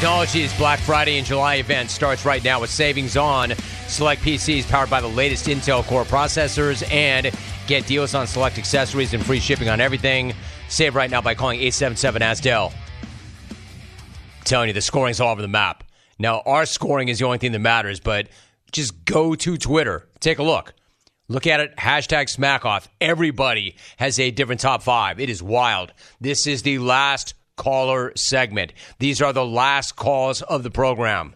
Technologies 0.00 0.56
Black 0.56 0.80
Friday 0.80 1.18
and 1.18 1.26
July 1.26 1.56
event 1.56 1.90
starts 1.90 2.24
right 2.24 2.42
now 2.42 2.58
with 2.58 2.70
savings 2.70 3.18
on 3.18 3.52
select 3.86 4.22
PCs 4.22 4.66
powered 4.66 4.88
by 4.88 4.98
the 4.98 5.06
latest 5.06 5.44
Intel 5.44 5.84
Core 5.84 6.04
processors 6.04 6.90
and 6.90 7.30
get 7.66 7.86
deals 7.86 8.14
on 8.14 8.26
select 8.26 8.56
accessories 8.56 9.12
and 9.12 9.22
free 9.22 9.40
shipping 9.40 9.68
on 9.68 9.78
everything. 9.78 10.32
Save 10.70 10.94
right 10.94 11.10
now 11.10 11.20
by 11.20 11.34
calling 11.34 11.58
877 11.60 12.22
Ask 12.22 12.42
Dell. 12.42 12.72
telling 14.44 14.68
you, 14.68 14.72
the 14.72 14.80
scoring's 14.80 15.20
all 15.20 15.32
over 15.32 15.42
the 15.42 15.48
map. 15.48 15.84
Now, 16.18 16.40
our 16.46 16.64
scoring 16.64 17.08
is 17.08 17.18
the 17.18 17.26
only 17.26 17.36
thing 17.36 17.52
that 17.52 17.58
matters, 17.58 18.00
but 18.00 18.28
just 18.72 19.04
go 19.04 19.34
to 19.34 19.58
Twitter. 19.58 20.08
Take 20.18 20.38
a 20.38 20.42
look. 20.42 20.72
Look 21.28 21.46
at 21.46 21.60
it. 21.60 21.76
Hashtag 21.76 22.34
SmackOff. 22.34 22.88
Everybody 23.02 23.76
has 23.98 24.18
a 24.18 24.30
different 24.30 24.62
top 24.62 24.82
five. 24.82 25.20
It 25.20 25.28
is 25.28 25.42
wild. 25.42 25.92
This 26.22 26.46
is 26.46 26.62
the 26.62 26.78
last 26.78 27.34
caller 27.60 28.10
segment. 28.16 28.72
These 29.00 29.20
are 29.20 29.34
the 29.34 29.44
last 29.44 29.94
calls 29.94 30.40
of 30.40 30.62
the 30.62 30.70
program. 30.70 31.34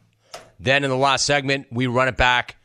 Then 0.59 0.83
in 0.83 0.89
the 0.89 0.97
last 0.97 1.27
segment, 1.27 1.67
we 1.71 1.87
run 1.87 2.09
it 2.09 2.17
back 2.17 2.57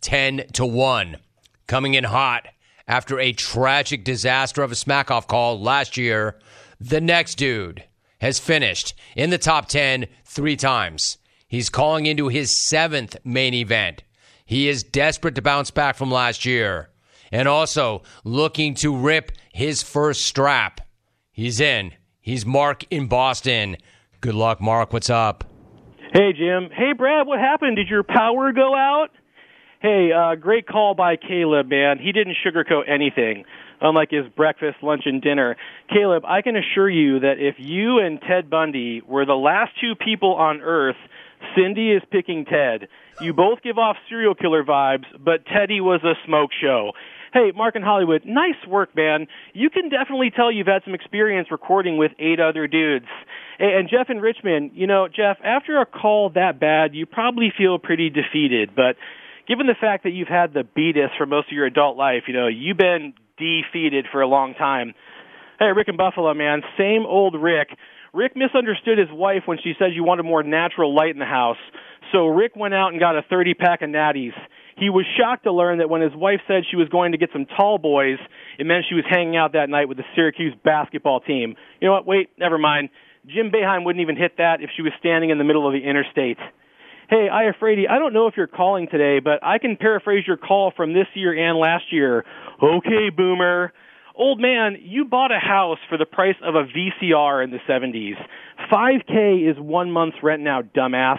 10 0.00 0.46
to 0.54 0.64
1. 0.64 1.18
Coming 1.66 1.92
in 1.92 2.04
hot 2.04 2.48
after 2.88 3.20
a 3.20 3.34
tragic 3.34 4.02
disaster 4.02 4.62
of 4.62 4.72
a 4.72 4.76
smackoff 4.76 5.26
call 5.26 5.60
last 5.60 5.98
year, 5.98 6.38
the 6.80 7.02
next 7.02 7.34
dude 7.34 7.84
has 8.22 8.38
finished 8.38 8.94
in 9.14 9.28
the 9.28 9.36
top 9.36 9.68
10 9.68 10.06
three 10.24 10.56
times. 10.56 11.18
He's 11.46 11.68
calling 11.68 12.06
into 12.06 12.28
his 12.28 12.56
seventh 12.56 13.14
main 13.24 13.52
event. 13.52 14.04
He 14.46 14.70
is 14.70 14.82
desperate 14.82 15.34
to 15.34 15.42
bounce 15.42 15.70
back 15.70 15.96
from 15.96 16.10
last 16.10 16.46
year 16.46 16.88
and 17.30 17.46
also 17.46 18.04
looking 18.24 18.72
to 18.76 18.96
rip 18.96 19.32
his 19.52 19.82
first 19.82 20.22
strap. 20.22 20.80
He's 21.30 21.60
in. 21.60 21.92
He's 22.26 22.44
Mark 22.44 22.82
in 22.90 23.06
Boston. 23.06 23.76
Good 24.20 24.34
luck, 24.34 24.60
Mark. 24.60 24.92
What's 24.92 25.08
up? 25.08 25.44
Hey, 26.12 26.32
Jim. 26.32 26.70
Hey, 26.76 26.92
Brad. 26.92 27.24
What 27.24 27.38
happened? 27.38 27.76
Did 27.76 27.86
your 27.86 28.02
power 28.02 28.50
go 28.50 28.74
out? 28.74 29.10
Hey, 29.80 30.10
uh, 30.10 30.34
great 30.34 30.66
call 30.66 30.96
by 30.96 31.14
Caleb, 31.14 31.68
man. 31.68 32.00
He 32.00 32.10
didn't 32.10 32.34
sugarcoat 32.44 32.88
anything, 32.88 33.44
unlike 33.80 34.10
his 34.10 34.26
breakfast, 34.34 34.78
lunch, 34.82 35.02
and 35.04 35.22
dinner. 35.22 35.54
Caleb, 35.88 36.24
I 36.26 36.42
can 36.42 36.56
assure 36.56 36.90
you 36.90 37.20
that 37.20 37.34
if 37.38 37.54
you 37.58 38.00
and 38.00 38.20
Ted 38.20 38.50
Bundy 38.50 39.02
were 39.06 39.24
the 39.24 39.34
last 39.34 39.70
two 39.80 39.94
people 39.94 40.34
on 40.34 40.62
Earth, 40.62 40.96
Cindy 41.54 41.92
is 41.92 42.02
picking 42.10 42.44
Ted. 42.44 42.88
You 43.20 43.34
both 43.34 43.62
give 43.62 43.78
off 43.78 43.98
serial 44.08 44.34
killer 44.34 44.64
vibes, 44.64 45.04
but 45.24 45.46
Teddy 45.46 45.80
was 45.80 46.00
a 46.02 46.14
smoke 46.26 46.50
show. 46.60 46.90
Hey, 47.36 47.52
Mark 47.54 47.76
in 47.76 47.82
Hollywood, 47.82 48.22
nice 48.24 48.56
work, 48.66 48.96
man. 48.96 49.26
You 49.52 49.68
can 49.68 49.90
definitely 49.90 50.30
tell 50.34 50.50
you've 50.50 50.66
had 50.66 50.80
some 50.86 50.94
experience 50.94 51.48
recording 51.50 51.98
with 51.98 52.12
eight 52.18 52.40
other 52.40 52.66
dudes. 52.66 53.04
And 53.58 53.90
Jeff 53.90 54.08
in 54.08 54.20
Richmond, 54.20 54.70
you 54.72 54.86
know, 54.86 55.06
Jeff, 55.06 55.36
after 55.44 55.78
a 55.78 55.84
call 55.84 56.30
that 56.30 56.58
bad, 56.58 56.94
you 56.94 57.04
probably 57.04 57.52
feel 57.54 57.78
pretty 57.78 58.08
defeated. 58.08 58.70
But 58.74 58.96
given 59.46 59.66
the 59.66 59.74
fact 59.78 60.04
that 60.04 60.12
you've 60.12 60.28
had 60.28 60.54
the 60.54 60.64
beatus 60.64 61.10
for 61.18 61.26
most 61.26 61.48
of 61.48 61.52
your 61.52 61.66
adult 61.66 61.98
life, 61.98 62.22
you 62.26 62.32
know, 62.32 62.46
you've 62.48 62.78
been 62.78 63.12
defeated 63.36 64.06
for 64.10 64.22
a 64.22 64.26
long 64.26 64.54
time. 64.54 64.94
Hey, 65.58 65.72
Rick 65.76 65.88
in 65.88 65.98
Buffalo, 65.98 66.32
man, 66.32 66.62
same 66.78 67.04
old 67.04 67.34
Rick. 67.34 67.68
Rick 68.14 68.32
misunderstood 68.34 68.96
his 68.96 69.10
wife 69.12 69.42
when 69.44 69.58
she 69.62 69.74
said 69.78 69.88
you 69.92 70.04
wanted 70.04 70.22
more 70.22 70.42
natural 70.42 70.94
light 70.94 71.10
in 71.10 71.18
the 71.18 71.26
house. 71.26 71.60
So 72.12 72.28
Rick 72.28 72.56
went 72.56 72.72
out 72.72 72.92
and 72.92 72.98
got 72.98 73.14
a 73.14 73.20
30 73.28 73.52
pack 73.52 73.82
of 73.82 73.90
natties. 73.90 74.32
He 74.76 74.90
was 74.90 75.06
shocked 75.18 75.44
to 75.44 75.52
learn 75.52 75.78
that 75.78 75.88
when 75.88 76.02
his 76.02 76.14
wife 76.14 76.40
said 76.46 76.64
she 76.70 76.76
was 76.76 76.88
going 76.88 77.12
to 77.12 77.18
get 77.18 77.30
some 77.32 77.46
tall 77.46 77.78
boys, 77.78 78.18
it 78.58 78.66
meant 78.66 78.84
she 78.88 78.94
was 78.94 79.04
hanging 79.08 79.36
out 79.36 79.54
that 79.54 79.70
night 79.70 79.88
with 79.88 79.96
the 79.96 80.04
Syracuse 80.14 80.54
basketball 80.64 81.20
team. 81.20 81.56
You 81.80 81.88
know 81.88 81.94
what? 81.94 82.06
Wait, 82.06 82.30
never 82.38 82.58
mind. 82.58 82.90
Jim 83.26 83.50
Boeheim 83.50 83.84
wouldn't 83.84 84.02
even 84.02 84.16
hit 84.16 84.36
that 84.36 84.60
if 84.60 84.70
she 84.76 84.82
was 84.82 84.92
standing 84.98 85.30
in 85.30 85.38
the 85.38 85.44
middle 85.44 85.66
of 85.66 85.72
the 85.72 85.80
interstate. 85.80 86.38
Hey, 87.08 87.28
Iafrate, 87.32 87.88
I 87.88 87.98
don't 87.98 88.12
know 88.12 88.26
if 88.26 88.34
you're 88.36 88.46
calling 88.46 88.88
today, 88.90 89.20
but 89.20 89.42
I 89.42 89.58
can 89.58 89.76
paraphrase 89.76 90.24
your 90.26 90.36
call 90.36 90.72
from 90.76 90.92
this 90.92 91.06
year 91.14 91.32
and 91.32 91.58
last 91.58 91.84
year. 91.90 92.24
Okay, 92.62 93.10
boomer. 93.16 93.72
Old 94.14 94.40
man, 94.40 94.76
you 94.80 95.04
bought 95.04 95.30
a 95.30 95.38
house 95.38 95.78
for 95.88 95.98
the 95.98 96.06
price 96.06 96.36
of 96.42 96.54
a 96.54 96.64
VCR 96.64 97.44
in 97.44 97.50
the 97.50 97.58
70s. 97.68 98.16
5K 98.72 99.50
is 99.50 99.56
one 99.58 99.90
month's 99.90 100.16
rent 100.22 100.42
now, 100.42 100.62
dumbass. 100.62 101.18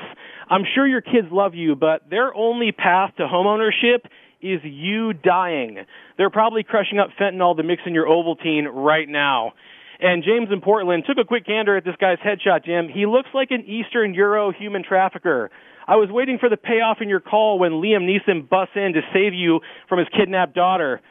I'm 0.49 0.63
sure 0.75 0.87
your 0.87 1.01
kids 1.01 1.27
love 1.31 1.55
you, 1.55 1.75
but 1.75 2.09
their 2.09 2.33
only 2.33 2.71
path 2.71 3.11
to 3.17 3.23
homeownership 3.23 4.05
is 4.41 4.61
you 4.63 5.13
dying. 5.13 5.79
They're 6.17 6.29
probably 6.29 6.63
crushing 6.63 6.99
up 6.99 7.09
fentanyl 7.19 7.57
to 7.57 7.63
mix 7.63 7.81
in 7.85 7.93
your 7.93 8.05
Ovaltine 8.05 8.65
right 8.71 9.07
now. 9.07 9.53
And 9.99 10.23
James 10.23 10.49
in 10.51 10.61
Portland 10.61 11.03
took 11.07 11.17
a 11.17 11.25
quick 11.25 11.45
gander 11.45 11.75
at 11.75 11.83
this 11.83 11.95
guy's 11.99 12.19
headshot, 12.19 12.65
Jim. 12.65 12.87
He 12.87 13.05
looks 13.05 13.29
like 13.33 13.49
an 13.51 13.65
Eastern 13.65 14.13
Euro 14.13 14.51
human 14.51 14.83
trafficker. 14.83 15.49
I 15.87 15.95
was 15.95 16.09
waiting 16.11 16.37
for 16.37 16.49
the 16.49 16.57
payoff 16.57 16.97
in 17.01 17.09
your 17.09 17.19
call 17.19 17.59
when 17.59 17.71
Liam 17.73 18.03
Neeson 18.03 18.47
busts 18.47 18.75
in 18.75 18.93
to 18.93 19.01
save 19.13 19.33
you 19.33 19.61
from 19.89 19.99
his 19.99 20.07
kidnapped 20.15 20.53
daughter. 20.53 21.01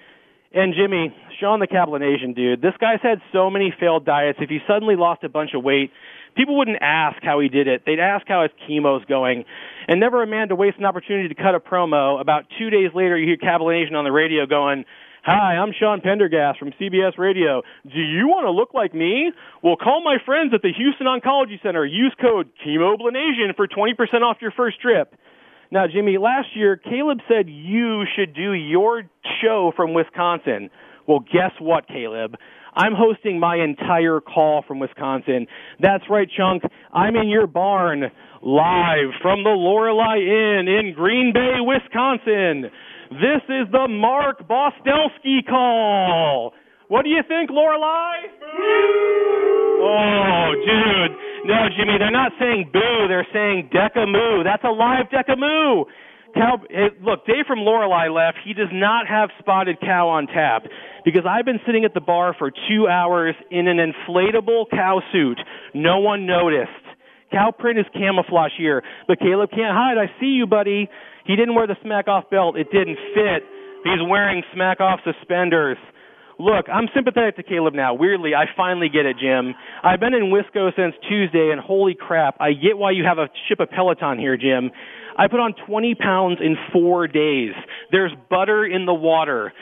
And 0.53 0.75
Jimmy, 0.75 1.15
Sean 1.41 1.61
the 1.61 1.67
Kaplan 1.67 2.03
Cablinasian 2.03 2.37
dude, 2.37 2.63
this 2.63 2.75
guy's 2.81 3.01
had 3.03 3.21
so 3.33 3.51
many 3.51 3.75
failed 3.79 4.05
diets. 4.05 4.39
If 4.41 4.51
he 4.51 4.59
suddenly 4.69 4.95
lost 4.95 5.25
a 5.25 5.29
bunch 5.29 5.51
of 5.55 5.65
weight, 5.65 5.91
people 6.37 6.57
wouldn't 6.57 6.79
ask 6.81 7.23
how 7.23 7.41
he 7.41 7.49
did 7.49 7.67
it. 7.67 7.83
They'd 7.87 7.99
ask 7.99 8.27
how 8.29 8.43
his 8.43 8.53
chemo's 8.69 9.05
going. 9.07 9.45
And 9.89 10.01
never 10.01 10.23
a 10.23 10.27
man 10.27 10.49
to 10.49 10.55
waste 10.55 10.79
an 10.79 10.85
opportunity 10.85 11.29
to 11.29 11.35
cut 11.35 11.55
a 11.55 11.61
promo. 11.61 12.21
About 12.21 12.45
two 12.59 12.71
days 12.71 12.91
later, 12.95 13.19
you 13.19 13.27
hear 13.27 13.37
Cablinasian 13.37 13.95
on 13.95 14.05
the 14.05 14.13
radio 14.13 14.47
going, 14.47 14.85
Hi, 15.25 15.57
I'm 15.57 15.73
Sean 15.77 16.01
Pendergast 16.01 16.57
from 16.61 16.71
CBS 16.81 17.19
Radio. 17.19 17.63
Do 17.83 17.99
you 17.99 18.29
want 18.29 18.47
to 18.47 18.53
look 18.53 18.75
like 18.75 18.95
me? 18.95 19.33
Well, 19.61 19.75
call 19.75 20.01
my 20.05 20.19
friends 20.25 20.53
at 20.55 20.63
the 20.63 20.71
Houston 20.73 21.09
Oncology 21.09 21.61
Center. 21.65 21.85
Use 21.85 22.15
code 22.21 22.49
ChemoBlanasian 22.65 23.57
for 23.57 23.67
20% 23.67 24.23
off 24.23 24.37
your 24.41 24.53
first 24.53 24.81
trip. 24.81 25.17
Now, 25.73 25.87
Jimmy, 25.93 26.17
last 26.19 26.55
year, 26.55 26.77
Caleb 26.77 27.19
said 27.29 27.49
you 27.49 28.05
should 28.15 28.35
do 28.35 28.53
your 28.53 29.03
show 29.43 29.73
from 29.75 29.95
Wisconsin. 29.95 30.71
Well, 31.09 31.21
guess 31.21 31.53
what, 31.61 31.89
Caleb? 31.89 32.37
I'm 32.77 32.93
hosting 32.95 33.41
my 33.41 33.57
entire 33.57 34.21
call 34.21 34.63
from 34.69 34.79
Wisconsin. 34.79 35.47
That's 35.81 36.05
right, 36.11 36.29
Chunk. 36.37 36.63
I'm 36.93 37.17
in 37.17 37.29
your 37.29 37.47
barn, 37.47 38.03
live 38.43 39.11
from 39.23 39.45
the 39.45 39.51
Lorelei 39.51 40.19
Inn 40.19 40.69
in 40.69 40.93
Green 40.95 41.33
Bay, 41.33 41.57
Wisconsin. 41.61 42.71
This 43.11 43.43
is 43.49 43.67
the 43.73 43.89
Mark 43.89 44.47
Bostelski 44.47 45.47
call. 45.49 46.53
What 46.89 47.03
do 47.03 47.09
you 47.09 47.23
think, 47.27 47.51
Lorelei? 47.51 48.17
Oh, 49.81 50.53
dude. 50.55 51.17
No, 51.47 51.69
Jimmy, 51.77 51.99
they're 51.99 52.11
not 52.11 52.33
saying 52.39 52.71
boo. 52.73 53.09
They're 53.09 53.27
saying 53.33 53.71
decamoo. 53.73 54.45
That's 54.45 54.65
a 54.65 54.71
live 54.71 55.07
decamoo. 55.09 55.85
Cow, 56.37 56.61
look, 57.01 57.25
Dave 57.27 57.47
from 57.47 57.61
Lorelei 57.61 58.09
left. 58.09 58.39
He 58.45 58.53
does 58.53 58.69
not 58.71 59.09
have 59.09 59.31
spotted 59.39 59.81
cow 59.81 60.09
on 60.09 60.27
tap 60.27 60.65
because 61.03 61.23
I've 61.27 61.47
been 61.47 61.61
sitting 61.65 61.85
at 61.87 61.95
the 61.95 62.01
bar 62.01 62.37
for 62.39 62.53
two 62.69 62.87
hours 62.87 63.35
in 63.51 63.69
an 63.69 63.79
inflatable 63.79 64.69
cow 64.71 65.01
suit. 65.13 65.41
No 65.73 65.99
one 65.99 66.27
noticed. 66.27 66.71
Cow 67.33 67.53
print 67.57 67.79
is 67.79 67.87
camouflage 67.95 68.53
here, 68.59 68.83
but 69.09 69.19
Caleb 69.19 69.51
can't 69.51 69.75
hide. 69.75 69.97
I 69.97 70.13
see 70.21 70.37
you, 70.37 70.47
buddy. 70.47 70.89
He 71.25 71.37
didn't 71.37 71.55
wear 71.55 71.67
the 71.67 71.77
smack 71.83 72.07
off 72.07 72.29
belt. 72.31 72.57
It 72.57 72.69
didn't 72.71 72.99
fit. 73.15 73.43
He's 73.83 74.03
wearing 74.07 74.43
smack 74.53 74.81
off 74.81 75.01
suspenders. 75.05 75.79
Look, 76.39 76.67
I'm 76.69 76.89
sympathetic 76.95 77.37
to 77.37 77.43
Caleb 77.43 77.73
now. 77.73 77.95
Weirdly, 77.95 78.35
I 78.35 78.45
finally 78.55 78.91
get 78.91 79.07
it, 79.07 79.17
Jim. 79.19 79.55
I've 79.83 80.01
been 80.01 80.13
in 80.13 80.25
Wisco 80.25 80.71
since 80.77 80.95
Tuesday, 81.09 81.49
and 81.51 81.61
holy 81.61 81.95
crap, 81.95 82.37
I 82.41 82.53
get 82.53 82.77
why 82.77 82.91
you 82.91 83.05
have 83.05 83.17
a 83.17 83.29
ship 83.49 83.59
of 83.59 83.71
Peloton 83.71 84.19
here, 84.19 84.37
Jim. 84.37 84.71
I 85.17 85.29
put 85.29 85.41
on 85.41 85.55
20 85.67 85.95
pounds 85.95 86.39
in 86.41 86.57
four 86.73 87.09
days. 87.09 87.53
There's 87.91 88.13
butter 88.29 88.65
in 88.67 88.87
the 88.87 88.95
water. 88.95 89.53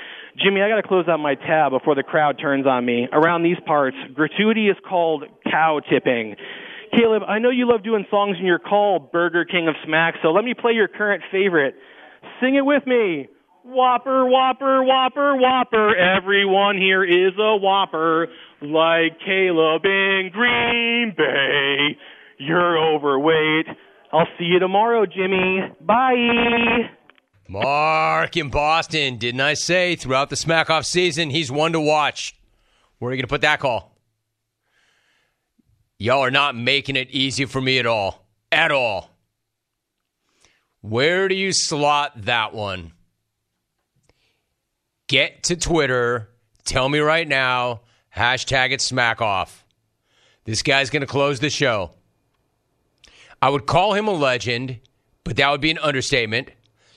Jimmy, 0.42 0.62
I 0.62 0.68
got 0.68 0.76
to 0.76 0.88
close 0.88 1.06
out 1.08 1.20
my 1.20 1.36
tab 1.36 1.70
before 1.70 1.94
the 1.94 2.02
crowd 2.02 2.38
turns 2.40 2.66
on 2.66 2.84
me. 2.84 3.06
Around 3.12 3.44
these 3.44 3.58
parts, 3.64 3.96
gratuity 4.14 4.68
is 4.68 4.76
called 4.88 5.24
cow 5.48 5.80
tipping. 5.88 6.34
Caleb, 6.92 7.22
I 7.28 7.38
know 7.38 7.50
you 7.50 7.68
love 7.70 7.84
doing 7.84 8.04
songs 8.10 8.36
in 8.38 8.46
your 8.46 8.58
call, 8.58 8.98
Burger 8.98 9.44
King 9.44 9.68
of 9.68 9.74
Smack, 9.84 10.14
so 10.22 10.30
let 10.30 10.44
me 10.44 10.54
play 10.54 10.72
your 10.72 10.88
current 10.88 11.22
favorite. 11.30 11.74
Sing 12.40 12.56
it 12.56 12.64
with 12.64 12.86
me. 12.86 13.28
Whopper, 13.64 14.26
whopper, 14.26 14.82
whopper, 14.84 15.36
whopper. 15.36 15.96
Everyone 15.96 16.76
here 16.76 17.02
is 17.02 17.32
a 17.38 17.56
whopper, 17.56 18.28
like 18.60 19.18
Caleb 19.24 19.84
in 19.84 20.30
Green 20.32 21.14
Bay. 21.16 21.96
You're 22.38 22.76
overweight. 22.78 23.66
I'll 24.14 24.28
see 24.38 24.44
you 24.44 24.60
tomorrow, 24.60 25.06
Jimmy. 25.06 25.60
Bye. 25.80 26.88
Mark 27.48 28.36
in 28.36 28.48
Boston. 28.48 29.16
Didn't 29.16 29.40
I 29.40 29.54
say 29.54 29.96
throughout 29.96 30.30
the 30.30 30.36
smack 30.36 30.70
off 30.70 30.86
season, 30.86 31.30
he's 31.30 31.50
one 31.50 31.72
to 31.72 31.80
watch? 31.80 32.38
Where 32.98 33.10
are 33.10 33.12
you 33.12 33.18
going 33.18 33.26
to 33.26 33.32
put 33.32 33.40
that 33.40 33.58
call? 33.58 33.98
Y'all 35.98 36.20
are 36.20 36.30
not 36.30 36.54
making 36.54 36.94
it 36.94 37.10
easy 37.10 37.44
for 37.44 37.60
me 37.60 37.80
at 37.80 37.86
all. 37.86 38.24
At 38.52 38.70
all. 38.70 39.10
Where 40.80 41.26
do 41.26 41.34
you 41.34 41.50
slot 41.50 42.12
that 42.26 42.54
one? 42.54 42.92
Get 45.08 45.42
to 45.44 45.56
Twitter. 45.56 46.28
Tell 46.64 46.88
me 46.88 47.00
right 47.00 47.26
now. 47.26 47.80
Hashtag 48.14 48.70
it 48.70 48.80
smack 48.80 49.20
off. 49.20 49.64
This 50.44 50.62
guy's 50.62 50.90
going 50.90 51.00
to 51.00 51.06
close 51.06 51.40
the 51.40 51.50
show. 51.50 51.90
I 53.44 53.50
would 53.50 53.66
call 53.66 53.92
him 53.92 54.08
a 54.08 54.10
legend, 54.10 54.80
but 55.22 55.36
that 55.36 55.50
would 55.50 55.60
be 55.60 55.70
an 55.70 55.76
understatement. 55.76 56.48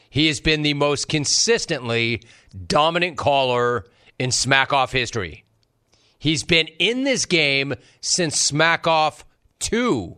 He 0.09 0.27
has 0.27 0.39
been 0.39 0.61
the 0.61 0.75
most 0.75 1.09
consistently 1.09 2.21
dominant 2.67 3.17
caller 3.17 3.83
in 4.17 4.31
smack 4.31 4.71
off 4.71 4.93
history. 4.93 5.43
He's 6.17 6.45
been 6.45 6.69
in 6.79 7.03
this 7.03 7.25
game 7.25 7.73
since 7.99 8.39
smack 8.39 8.87
off 8.87 9.25
2. 9.59 10.15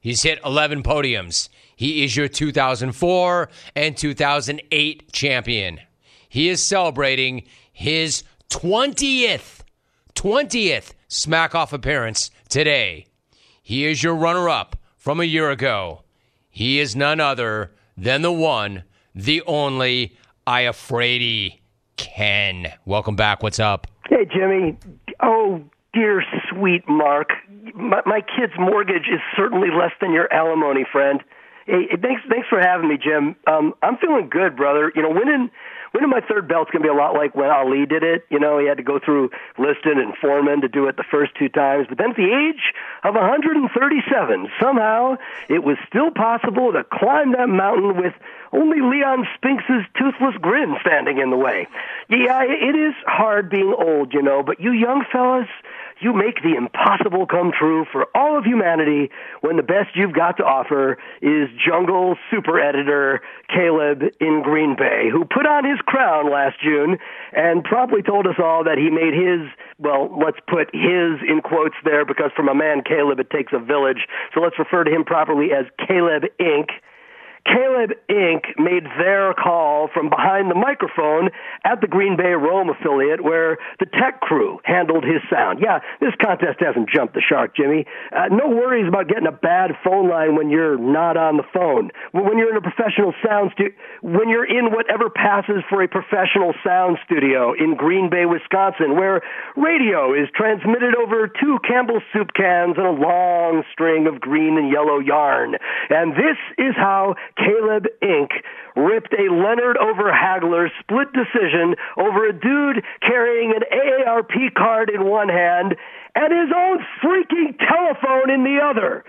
He's 0.00 0.22
hit 0.22 0.38
11 0.44 0.84
podiums. 0.84 1.48
He 1.74 2.04
is 2.04 2.16
your 2.16 2.28
2004 2.28 3.48
and 3.74 3.96
2008 3.96 5.12
champion. 5.12 5.80
He 6.28 6.48
is 6.48 6.62
celebrating 6.62 7.42
his 7.72 8.22
20th, 8.50 9.62
20th 10.14 10.92
smack 11.08 11.56
off 11.56 11.72
appearance 11.72 12.30
today. 12.48 13.06
He 13.60 13.84
is 13.84 14.04
your 14.04 14.14
runner 14.14 14.48
up 14.48 14.76
from 15.00 15.18
a 15.18 15.24
year 15.24 15.50
ago. 15.50 16.02
He 16.50 16.78
is 16.78 16.94
none 16.94 17.20
other 17.20 17.72
than 17.96 18.20
the 18.20 18.30
one, 18.30 18.84
the 19.14 19.42
only 19.46 20.16
Iafrate 20.46 21.58
Ken. 21.96 22.72
Welcome 22.84 23.16
back. 23.16 23.42
What's 23.42 23.58
up? 23.58 23.86
Hey, 24.08 24.26
Jimmy. 24.30 24.76
Oh, 25.22 25.62
dear 25.94 26.22
sweet 26.50 26.86
Mark. 26.86 27.30
My, 27.74 28.02
my 28.04 28.20
kid's 28.20 28.52
mortgage 28.58 29.08
is 29.10 29.20
certainly 29.34 29.68
less 29.70 29.92
than 30.00 30.12
your 30.12 30.30
alimony, 30.32 30.84
friend. 30.90 31.22
Hey, 31.66 31.88
thanks, 32.02 32.22
thanks 32.28 32.48
for 32.48 32.60
having 32.60 32.88
me, 32.88 32.98
Jim. 33.02 33.36
Um, 33.46 33.72
I'm 33.82 33.96
feeling 33.96 34.28
good, 34.28 34.54
brother. 34.54 34.92
You 34.94 35.02
know, 35.02 35.10
winning 35.10 35.50
winning 35.92 36.10
my 36.10 36.20
third 36.20 36.48
belt's 36.48 36.70
going 36.70 36.82
to 36.82 36.88
be 36.88 36.92
a 36.92 36.96
lot 36.96 37.14
like 37.14 37.34
when 37.34 37.50
Ali 37.50 37.86
did 37.86 38.02
it. 38.02 38.26
You 38.30 38.38
know, 38.38 38.58
he 38.58 38.66
had 38.66 38.76
to 38.76 38.82
go 38.82 38.98
through 38.98 39.30
Liston 39.58 39.98
and 39.98 40.14
Foreman 40.20 40.60
to 40.62 40.68
do 40.68 40.86
it 40.86 40.96
the 40.96 41.04
first 41.10 41.32
two 41.38 41.48
times. 41.48 41.86
But 41.88 41.98
then 41.98 42.10
at 42.10 42.16
the 42.16 42.30
age 42.30 42.72
of 43.04 43.14
137, 43.14 44.48
somehow 44.60 45.16
it 45.48 45.64
was 45.64 45.76
still 45.88 46.10
possible 46.10 46.72
to 46.72 46.84
climb 46.84 47.32
that 47.32 47.48
mountain 47.48 47.96
with 47.96 48.14
only 48.52 48.80
Leon 48.80 49.26
Spinks's 49.34 49.86
toothless 49.96 50.34
grin 50.40 50.76
standing 50.80 51.18
in 51.18 51.30
the 51.30 51.36
way. 51.36 51.68
Yeah, 52.08 52.42
it 52.42 52.74
is 52.74 52.94
hard 53.06 53.48
being 53.48 53.74
old, 53.76 54.12
you 54.12 54.22
know, 54.22 54.42
but 54.42 54.60
you 54.60 54.72
young 54.72 55.04
fellas, 55.12 55.48
you 56.00 56.12
make 56.12 56.42
the 56.42 56.56
impossible 56.56 57.26
come 57.26 57.52
true 57.56 57.84
for 57.92 58.06
all 58.14 58.38
of 58.38 58.44
humanity 58.44 59.10
when 59.40 59.56
the 59.56 59.62
best 59.62 59.94
you've 59.94 60.14
got 60.14 60.36
to 60.38 60.44
offer 60.44 60.98
is 61.22 61.48
jungle 61.64 62.16
super 62.30 62.58
editor 62.60 63.20
Caleb 63.48 64.02
in 64.20 64.42
Green 64.42 64.76
Bay, 64.76 65.08
who 65.10 65.24
put 65.24 65.46
on 65.46 65.64
his 65.64 65.78
crown 65.86 66.30
last 66.30 66.56
June 66.62 66.98
and 67.32 67.64
promptly 67.64 68.02
told 68.02 68.26
us 68.26 68.36
all 68.42 68.64
that 68.64 68.78
he 68.78 68.90
made 68.90 69.14
his, 69.14 69.46
well, 69.78 70.08
let's 70.16 70.38
put 70.48 70.70
his 70.72 71.20
in 71.26 71.40
quotes 71.42 71.76
there 71.84 72.04
because 72.04 72.30
from 72.34 72.48
a 72.48 72.54
man 72.54 72.82
Caleb 72.82 73.20
it 73.20 73.30
takes 73.30 73.52
a 73.52 73.58
village. 73.58 74.06
So 74.34 74.40
let's 74.40 74.58
refer 74.58 74.84
to 74.84 74.90
him 74.90 75.04
properly 75.04 75.52
as 75.52 75.66
Caleb 75.86 76.24
Inc. 76.40 76.70
Caleb 77.46 77.90
Inc. 78.10 78.42
made 78.58 78.84
their 78.98 79.34
call 79.34 79.88
from 79.92 80.10
behind 80.10 80.50
the 80.50 80.54
microphone 80.54 81.30
at 81.64 81.80
the 81.80 81.86
Green 81.86 82.16
Bay 82.16 82.32
Rome 82.36 82.68
affiliate 82.68 83.22
where 83.22 83.58
the 83.78 83.86
tech 83.86 84.20
crew 84.20 84.60
handled 84.64 85.04
his 85.04 85.22
sound. 85.30 85.60
Yeah, 85.62 85.80
this 86.00 86.12
contest 86.20 86.60
hasn't 86.60 86.90
jumped 86.90 87.14
the 87.14 87.22
shark, 87.22 87.56
Jimmy. 87.56 87.86
Uh, 88.12 88.28
no 88.30 88.48
worries 88.48 88.88
about 88.88 89.08
getting 89.08 89.26
a 89.26 89.32
bad 89.32 89.72
phone 89.84 90.08
line 90.08 90.36
when 90.36 90.50
you're 90.50 90.78
not 90.78 91.16
on 91.16 91.36
the 91.36 91.46
phone. 91.52 91.90
When 92.12 92.38
you're 92.38 92.50
in 92.50 92.56
a 92.56 92.60
professional 92.60 93.14
sound 93.24 93.52
studio, 93.54 93.72
when 94.02 94.28
you're 94.28 94.48
in 94.48 94.72
whatever 94.72 95.08
passes 95.10 95.62
for 95.68 95.82
a 95.82 95.88
professional 95.88 96.52
sound 96.64 96.98
studio 97.04 97.52
in 97.52 97.76
Green 97.76 98.10
Bay, 98.10 98.26
Wisconsin, 98.26 98.96
where 98.96 99.22
radio 99.56 100.12
is 100.12 100.28
transmitted 100.34 100.94
over 100.94 101.28
two 101.28 101.58
Campbell 101.66 102.00
soup 102.12 102.32
cans 102.34 102.76
and 102.76 102.86
a 102.86 102.90
long 102.90 103.62
string 103.72 104.06
of 104.06 104.20
green 104.20 104.58
and 104.58 104.70
yellow 104.72 104.98
yarn. 104.98 105.56
And 105.88 106.12
this 106.12 106.38
is 106.58 106.74
how 106.76 107.14
Caleb 107.36 107.86
Inc. 108.02 108.30
ripped 108.76 109.12
a 109.12 109.32
Leonard 109.32 109.76
over 109.76 110.10
Hagler 110.10 110.68
split 110.80 111.08
decision 111.12 111.74
over 111.96 112.28
a 112.28 112.32
dude 112.32 112.84
carrying 113.02 113.52
an 113.52 113.62
AARP 113.72 114.54
card 114.54 114.90
in 114.90 115.04
one 115.04 115.28
hand 115.28 115.76
and 116.14 116.32
his 116.32 116.50
own 116.54 116.78
freaking 117.02 117.56
telephone 117.58 118.30
in 118.30 118.44
the 118.44 118.58
other 118.62 119.04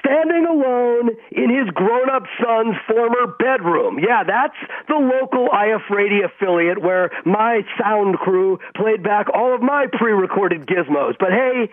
standing 0.00 0.46
alone 0.46 1.10
in 1.32 1.50
his 1.50 1.68
grown 1.74 2.10
up 2.10 2.24
son's 2.42 2.76
former 2.86 3.34
bedroom. 3.38 3.98
Yeah, 3.98 4.24
that's 4.24 4.56
the 4.88 4.94
local 4.94 5.48
IF 5.52 5.82
radio 5.90 6.26
affiliate 6.26 6.82
where 6.82 7.10
my 7.24 7.62
sound 7.80 8.16
crew 8.16 8.58
played 8.74 9.02
back 9.02 9.26
all 9.32 9.54
of 9.54 9.62
my 9.62 9.86
pre 9.92 10.12
recorded 10.12 10.66
gizmos. 10.66 11.14
But 11.18 11.30
hey, 11.30 11.70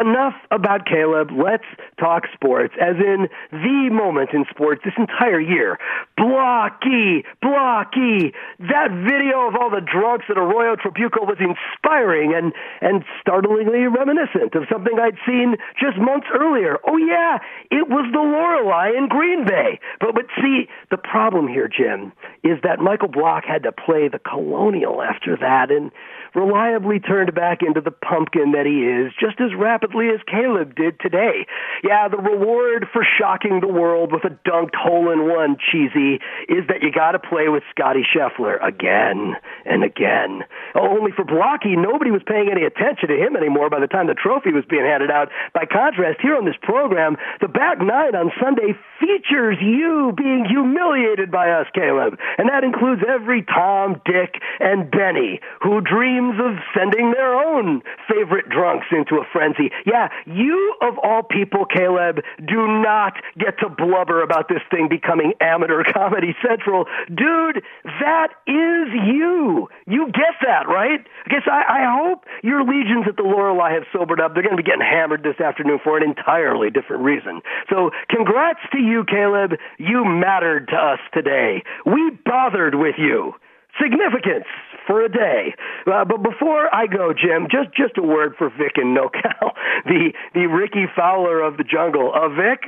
enough 0.00 0.34
about 0.50 0.86
Caleb. 0.86 1.30
Let's 1.32 1.64
talk 1.98 2.24
sports, 2.34 2.74
as 2.80 2.96
in 2.96 3.28
the 3.52 3.90
moment 3.90 4.30
in 4.32 4.44
sports 4.50 4.82
this 4.84 4.94
entire 4.96 5.40
year. 5.40 5.78
Blocky, 6.16 7.24
blocky. 7.42 8.32
That 8.58 8.90
video 8.90 9.48
of 9.48 9.54
all 9.56 9.70
the 9.70 9.80
drunks 9.80 10.26
at 10.28 10.38
Arroyo 10.38 10.76
Trabuco 10.76 11.26
was 11.26 11.38
inspiring 11.40 12.34
and, 12.34 12.52
and 12.80 13.04
startlingly 13.20 13.86
reminiscent 13.86 14.54
of 14.54 14.64
something 14.70 14.98
I'd 14.98 15.18
seen 15.26 15.56
just 15.80 15.98
months 15.98 16.26
earlier. 16.34 16.78
Oh 16.86 16.96
yeah, 16.96 17.38
it 17.70 17.88
was 17.88 18.08
the 18.12 18.20
Lorelei 18.20 18.96
in 18.96 19.08
Green 19.08 19.46
Bay. 19.46 19.80
But, 20.00 20.14
but 20.14 20.26
see, 20.40 20.68
the 20.90 20.98
problem 20.98 21.48
here, 21.48 21.68
Jim, 21.68 22.12
is 22.42 22.58
that 22.62 22.80
Michael 22.80 23.08
Block 23.08 23.44
had 23.44 23.62
to 23.64 23.72
play 23.72 24.08
the 24.08 24.18
Colonial 24.18 25.02
after 25.02 25.36
that 25.40 25.70
and 25.70 25.90
reliably 26.34 27.00
turned 27.00 27.34
back 27.34 27.62
into 27.62 27.80
the 27.80 27.90
pumpkin 27.90 28.52
that 28.52 28.66
he 28.66 28.84
is 28.84 29.12
just 29.18 29.40
as 29.40 29.56
rapidly 29.58 29.85
as 29.94 30.20
Caleb 30.26 30.74
did 30.74 30.98
today. 31.00 31.46
Yeah, 31.84 32.08
the 32.08 32.16
reward 32.16 32.86
for 32.92 33.04
shocking 33.04 33.60
the 33.60 33.68
world 33.68 34.12
with 34.12 34.24
a 34.24 34.34
dunked 34.48 34.74
hole 34.74 35.10
in 35.12 35.28
one 35.28 35.56
cheesy 35.56 36.20
is 36.48 36.66
that 36.68 36.82
you 36.82 36.90
got 36.90 37.12
to 37.12 37.18
play 37.18 37.48
with 37.48 37.62
Scotty 37.70 38.02
Scheffler 38.02 38.58
again 38.62 39.36
and 39.64 39.84
again. 39.84 40.42
Oh, 40.74 40.98
only 40.98 41.12
for 41.12 41.24
Blocky, 41.24 41.76
nobody 41.76 42.10
was 42.10 42.22
paying 42.26 42.50
any 42.50 42.64
attention 42.64 43.08
to 43.08 43.16
him 43.16 43.36
anymore 43.36 43.70
by 43.70 43.80
the 43.80 43.86
time 43.86 44.06
the 44.06 44.14
trophy 44.14 44.52
was 44.52 44.64
being 44.68 44.84
handed 44.84 45.10
out. 45.10 45.28
By 45.54 45.64
contrast, 45.64 46.20
here 46.20 46.36
on 46.36 46.44
this 46.44 46.58
program, 46.62 47.16
the 47.40 47.48
back 47.48 47.78
nine 47.78 48.14
on 48.14 48.32
Sunday 48.40 48.74
features 48.98 49.58
you 49.60 50.12
being 50.16 50.44
humiliated 50.44 51.30
by 51.30 51.50
us, 51.50 51.66
Caleb. 51.74 52.18
And 52.38 52.48
that 52.48 52.64
includes 52.64 53.02
every 53.06 53.42
Tom, 53.42 54.00
Dick, 54.04 54.40
and 54.60 54.90
Benny 54.90 55.40
who 55.62 55.80
dreams 55.80 56.36
of 56.40 56.56
sending 56.76 57.12
their 57.12 57.34
own 57.34 57.82
favorite 58.08 58.48
drunks 58.48 58.86
into 58.90 59.16
a 59.16 59.26
frenzy. 59.32 59.70
Yeah, 59.84 60.08
you 60.26 60.74
of 60.80 60.94
all 61.02 61.22
people, 61.22 61.66
Caleb, 61.66 62.20
do 62.38 62.66
not 62.66 63.14
get 63.38 63.58
to 63.60 63.68
blubber 63.68 64.22
about 64.22 64.48
this 64.48 64.62
thing 64.70 64.88
becoming 64.88 65.32
amateur 65.40 65.84
comedy 65.92 66.34
central. 66.46 66.86
Dude, 67.08 67.62
that 67.84 68.28
is 68.46 68.88
you. 69.06 69.68
You 69.86 70.06
get 70.06 70.34
that, 70.42 70.68
right? 70.68 71.00
I 71.26 71.28
guess 71.28 71.42
I, 71.50 71.62
I 71.68 71.98
hope 71.98 72.24
your 72.42 72.64
legions 72.64 73.06
at 73.08 73.16
the 73.16 73.22
Lorelei 73.22 73.72
have 73.74 73.84
sobered 73.92 74.20
up. 74.20 74.34
They're 74.34 74.42
going 74.42 74.56
to 74.56 74.62
be 74.62 74.66
getting 74.66 74.86
hammered 74.86 75.22
this 75.22 75.40
afternoon 75.40 75.80
for 75.82 75.96
an 75.96 76.02
entirely 76.02 76.70
different 76.70 77.02
reason. 77.02 77.42
So 77.70 77.90
congrats 78.08 78.60
to 78.72 78.78
you, 78.78 79.04
Caleb. 79.04 79.52
You 79.78 80.04
mattered 80.04 80.68
to 80.68 80.76
us 80.76 81.00
today. 81.12 81.62
We 81.84 82.10
bothered 82.24 82.74
with 82.74 82.96
you 82.98 83.34
significance 83.80 84.46
for 84.86 85.04
a 85.04 85.08
day. 85.08 85.54
Uh, 85.86 86.04
but 86.04 86.22
before 86.22 86.72
I 86.74 86.86
go, 86.86 87.12
Jim, 87.12 87.48
just 87.50 87.74
just 87.76 87.98
a 87.98 88.02
word 88.02 88.34
for 88.38 88.48
Vic 88.50 88.76
and 88.76 88.96
NoCal, 88.96 89.52
the 89.84 90.12
the 90.34 90.46
Rickie 90.46 90.86
Fowler 90.94 91.40
of 91.40 91.56
the 91.56 91.64
jungle. 91.64 92.12
Uh, 92.14 92.28
Vic. 92.28 92.62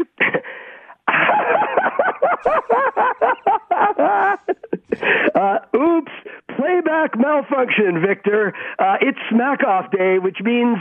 uh, 5.35 5.59
oops, 5.75 6.13
playback 6.57 7.19
malfunction, 7.19 8.03
Victor. 8.07 8.53
Uh, 8.79 8.97
it's 9.01 9.19
smack 9.31 9.65
off 9.65 9.91
day, 9.91 10.19
which 10.19 10.39
means 10.43 10.77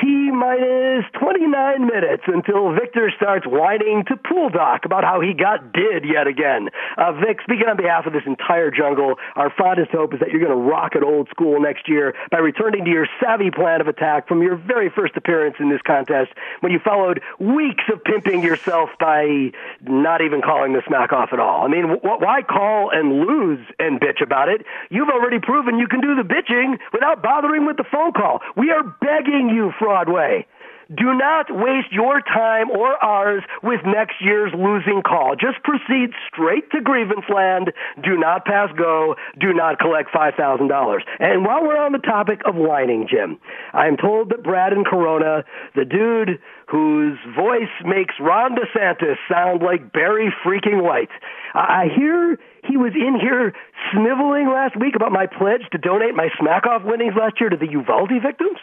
T 0.00 0.30
minus 0.30 1.04
29 1.18 1.86
minutes 1.86 2.22
until 2.26 2.72
Victor 2.72 3.10
starts 3.16 3.46
whining 3.46 4.04
to 4.06 4.16
Pool 4.16 4.48
Doc 4.48 4.84
about 4.84 5.02
how 5.02 5.20
he 5.20 5.34
got 5.34 5.72
did 5.72 6.04
yet 6.04 6.26
again. 6.26 6.68
Uh, 6.96 7.12
Vic, 7.12 7.38
speaking 7.42 7.66
on 7.66 7.76
behalf 7.76 8.06
of 8.06 8.12
this 8.12 8.22
entire 8.26 8.70
jungle, 8.70 9.16
our 9.34 9.52
fondest 9.56 9.90
hope 9.90 10.14
is 10.14 10.20
that 10.20 10.30
you're 10.30 10.44
going 10.44 10.54
to 10.54 10.70
rock 10.70 10.94
it 10.94 11.02
old 11.02 11.28
school 11.30 11.60
next 11.60 11.88
year 11.88 12.14
by 12.30 12.38
returning 12.38 12.84
to 12.84 12.90
your 12.90 13.08
savvy 13.20 13.50
plan 13.50 13.80
of 13.80 13.88
attack 13.88 14.28
from 14.28 14.42
your 14.42 14.56
very 14.56 14.88
first 14.88 15.16
appearance 15.16 15.56
in 15.58 15.68
this 15.68 15.80
contest 15.82 16.30
when 16.60 16.70
you 16.70 16.78
followed 16.78 17.20
weeks 17.40 17.84
of 17.92 18.02
pimping 18.04 18.42
yourself 18.42 18.90
by 19.00 19.50
not 19.82 20.20
even 20.20 20.42
calling 20.42 20.74
the 20.74 20.82
smack 20.86 21.12
off 21.12 21.30
at 21.32 21.40
all. 21.40 21.64
I 21.64 21.68
mean, 21.68 21.98
wh- 21.98 22.20
why 22.20 22.42
call 22.42 22.90
and 22.90 23.26
lose 23.26 23.66
and 23.78 24.00
bitch 24.00 24.22
about 24.22 24.48
it? 24.48 24.64
You've 24.90 25.08
already 25.08 25.40
proven 25.40 25.78
you 25.78 25.88
can 25.88 26.00
do 26.00 26.14
the 26.14 26.22
bitching 26.22 26.78
without 26.92 27.22
bothering 27.22 27.66
with 27.66 27.76
the 27.76 27.84
phone 27.90 28.12
call. 28.12 28.40
We 28.56 28.70
are 28.70 28.84
begging 29.00 29.50
you 29.50 29.72
Broadway. 29.88 30.44
Do 30.94 31.12
not 31.14 31.46
waste 31.48 31.92
your 31.92 32.20
time 32.20 32.70
or 32.70 33.02
ours 33.02 33.42
with 33.62 33.80
next 33.86 34.16
year's 34.20 34.52
losing 34.54 35.02
call. 35.02 35.34
Just 35.34 35.62
proceed 35.62 36.12
straight 36.28 36.70
to 36.72 36.80
grievance 36.80 37.24
land. 37.34 37.72
Do 38.02 38.16
not 38.16 38.44
pass 38.44 38.68
go. 38.76 39.14
Do 39.40 39.54
not 39.54 39.78
collect 39.78 40.10
$5,000. 40.12 41.00
And 41.20 41.44
while 41.44 41.62
we're 41.62 41.80
on 41.80 41.92
the 41.92 42.04
topic 42.04 42.40
of 42.44 42.54
whining, 42.54 43.06
Jim, 43.08 43.38
I'm 43.72 43.96
told 43.96 44.30
that 44.30 44.42
Brad 44.42 44.72
and 44.72 44.84
Corona, 44.84 45.44
the 45.74 45.84
dude 45.84 46.38
whose 46.66 47.18
voice 47.34 47.72
makes 47.84 48.14
Ron 48.20 48.56
DeSantis 48.56 49.16
sound 49.30 49.62
like 49.62 49.92
Barry 49.92 50.32
freaking 50.44 50.82
White, 50.82 51.12
I 51.54 51.88
hear 51.94 52.38
he 52.64 52.76
was 52.76 52.92
in 52.94 53.18
here 53.20 53.54
sniveling 53.92 54.48
last 54.48 54.76
week 54.78 54.96
about 54.96 55.12
my 55.12 55.26
pledge 55.26 55.64
to 55.72 55.78
donate 55.78 56.14
my 56.14 56.28
smack 56.38 56.66
off 56.66 56.82
winnings 56.84 57.14
last 57.18 57.40
year 57.40 57.48
to 57.48 57.56
the 57.56 57.70
Uvalde 57.70 58.12
victims. 58.22 58.58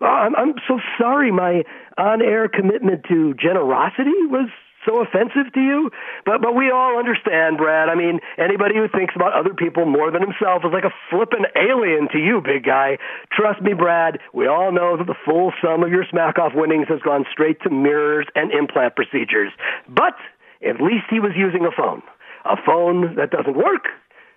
Oh, 0.00 0.06
I'm, 0.06 0.36
I'm 0.36 0.54
so 0.66 0.78
sorry 0.98 1.32
my 1.32 1.64
on-air 1.96 2.48
commitment 2.48 3.04
to 3.08 3.34
generosity 3.34 4.14
was 4.30 4.48
so 4.86 5.02
offensive 5.02 5.52
to 5.54 5.60
you. 5.60 5.90
But 6.24 6.40
but 6.40 6.54
we 6.54 6.70
all 6.70 6.98
understand, 6.98 7.58
Brad. 7.58 7.88
I 7.88 7.94
mean, 7.94 8.20
anybody 8.38 8.76
who 8.76 8.88
thinks 8.88 9.14
about 9.16 9.32
other 9.32 9.52
people 9.54 9.84
more 9.86 10.10
than 10.10 10.22
himself 10.22 10.62
is 10.64 10.72
like 10.72 10.84
a 10.84 10.94
flippin' 11.10 11.46
alien 11.56 12.08
to 12.12 12.18
you, 12.18 12.40
big 12.40 12.64
guy. 12.64 12.98
Trust 13.32 13.60
me, 13.60 13.74
Brad. 13.74 14.18
We 14.32 14.46
all 14.46 14.72
know 14.72 14.96
that 14.96 15.06
the 15.06 15.18
full 15.26 15.52
sum 15.62 15.82
of 15.82 15.90
your 15.90 16.04
smack 16.08 16.38
off 16.38 16.52
winnings 16.54 16.86
has 16.88 17.00
gone 17.02 17.24
straight 17.30 17.60
to 17.62 17.70
mirrors 17.70 18.26
and 18.34 18.52
implant 18.52 18.96
procedures. 18.96 19.52
But 19.88 20.14
at 20.66 20.80
least 20.80 21.06
he 21.10 21.20
was 21.20 21.32
using 21.36 21.66
a 21.66 21.74
phone. 21.74 22.02
A 22.44 22.56
phone 22.64 23.16
that 23.16 23.30
doesn't 23.30 23.56
work, 23.56 23.90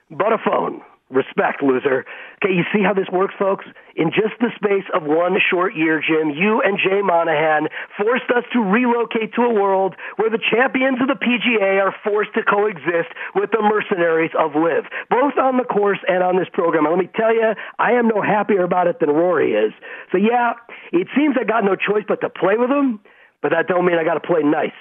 but 0.10 0.34
a 0.34 0.38
phone. 0.44 0.82
Respect, 1.12 1.62
loser. 1.62 2.06
Okay, 2.40 2.56
you 2.56 2.64
see 2.72 2.80
how 2.82 2.94
this 2.94 3.12
works, 3.12 3.36
folks? 3.38 3.66
In 4.00 4.16
just 4.16 4.40
the 4.40 4.48
space 4.56 4.88
of 4.96 5.04
one 5.04 5.36
short 5.44 5.76
year, 5.76 6.00
Jim, 6.00 6.32
you 6.32 6.62
and 6.64 6.80
Jay 6.80 7.04
Monahan 7.04 7.68
forced 8.00 8.32
us 8.32 8.48
to 8.54 8.64
relocate 8.64 9.36
to 9.36 9.42
a 9.44 9.54
world 9.54 9.96
where 10.16 10.30
the 10.30 10.40
champions 10.40 11.04
of 11.04 11.12
the 11.12 11.20
PGA 11.20 11.84
are 11.84 11.94
forced 12.02 12.34
to 12.36 12.44
coexist 12.44 13.12
with 13.36 13.52
the 13.52 13.62
mercenaries 13.62 14.32
of 14.40 14.56
LIV, 14.56 14.88
both 15.10 15.36
on 15.36 15.58
the 15.58 15.68
course 15.68 16.00
and 16.08 16.24
on 16.24 16.38
this 16.38 16.48
program. 16.54 16.86
And 16.86 16.96
let 16.96 17.04
me 17.04 17.12
tell 17.14 17.36
you, 17.36 17.56
I 17.78 17.92
am 17.92 18.08
no 18.08 18.22
happier 18.22 18.64
about 18.64 18.88
it 18.88 19.02
than 19.02 19.10
Rory 19.10 19.52
is. 19.52 19.74
So 20.14 20.18
yeah, 20.18 20.54
it 20.94 21.08
seems 21.14 21.36
I 21.36 21.44
got 21.44 21.66
no 21.66 21.76
choice 21.76 22.08
but 22.08 22.22
to 22.22 22.30
play 22.30 22.56
with 22.56 22.70
them, 22.70 23.02
but 23.42 23.52
that 23.52 23.68
don't 23.68 23.86
mean 23.86 24.00
I 24.00 24.06
got 24.06 24.16
to 24.16 24.26
play 24.26 24.44
nice. 24.44 24.72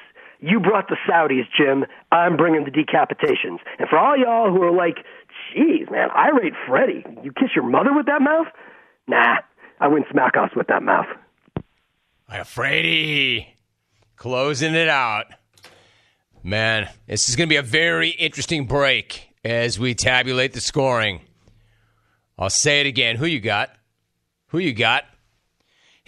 You 0.41 0.61
brought 0.61 0.89
the 0.89 0.97
Saudis, 1.09 1.47
Jim. 1.57 1.85
I'm 2.11 2.37
bringing 2.37 2.65
the 2.65 2.71
decapitations. 2.71 3.59
And 3.79 3.89
for 3.89 3.99
all 3.99 4.17
y'all 4.17 4.51
who 4.51 4.63
are 4.63 4.73
like, 4.73 5.05
Jeez, 5.55 5.91
man, 5.91 6.11
irate 6.11 6.55
Freddy. 6.67 7.05
You 7.23 7.33
kiss 7.33 7.51
your 7.55 7.65
mother 7.65 7.93
with 7.93 8.07
that 8.07 8.23
mouth? 8.23 8.47
Nah, 9.07 9.39
I 9.81 9.89
win 9.89 10.05
smack-offs 10.11 10.55
with 10.55 10.69
that 10.69 10.83
mouth. 10.83 11.07
Hi, 12.29 12.45
Freddy. 12.45 13.55
Closing 14.17 14.75
it 14.75 14.89
out. 14.89 15.27
Man, 16.43 16.89
this 17.07 17.29
is 17.29 17.37
going 17.37 17.49
to 17.49 17.53
be 17.53 17.57
a 17.57 17.63
very 17.63 18.11
interesting 18.11 18.67
break 18.67 19.35
as 19.45 19.79
we 19.79 19.95
tabulate 19.95 20.53
the 20.53 20.61
scoring. 20.61 21.21
I'll 22.39 22.51
say 22.51 22.81
it 22.81 22.87
again. 22.87 23.17
Who 23.17 23.27
you 23.27 23.41
got? 23.41 23.71
Who 24.49 24.59
you 24.59 24.73
got? 24.73 25.05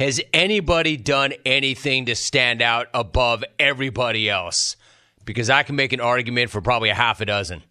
Has 0.03 0.21
anybody 0.33 0.97
done 0.97 1.33
anything 1.47 2.07
to 2.07 2.17
stand 2.17 2.61
out 2.61 2.89
above 2.93 3.45
everybody 3.57 4.29
else? 4.29 4.75
Because 5.25 5.49
I 5.49 5.63
can 5.63 5.77
make 5.77 5.93
an 5.93 6.01
argument 6.01 6.51
for 6.51 6.61
probably 6.61 6.89
a 6.89 6.95
half 6.95 7.21
a 7.21 7.25
dozen. 7.25 7.63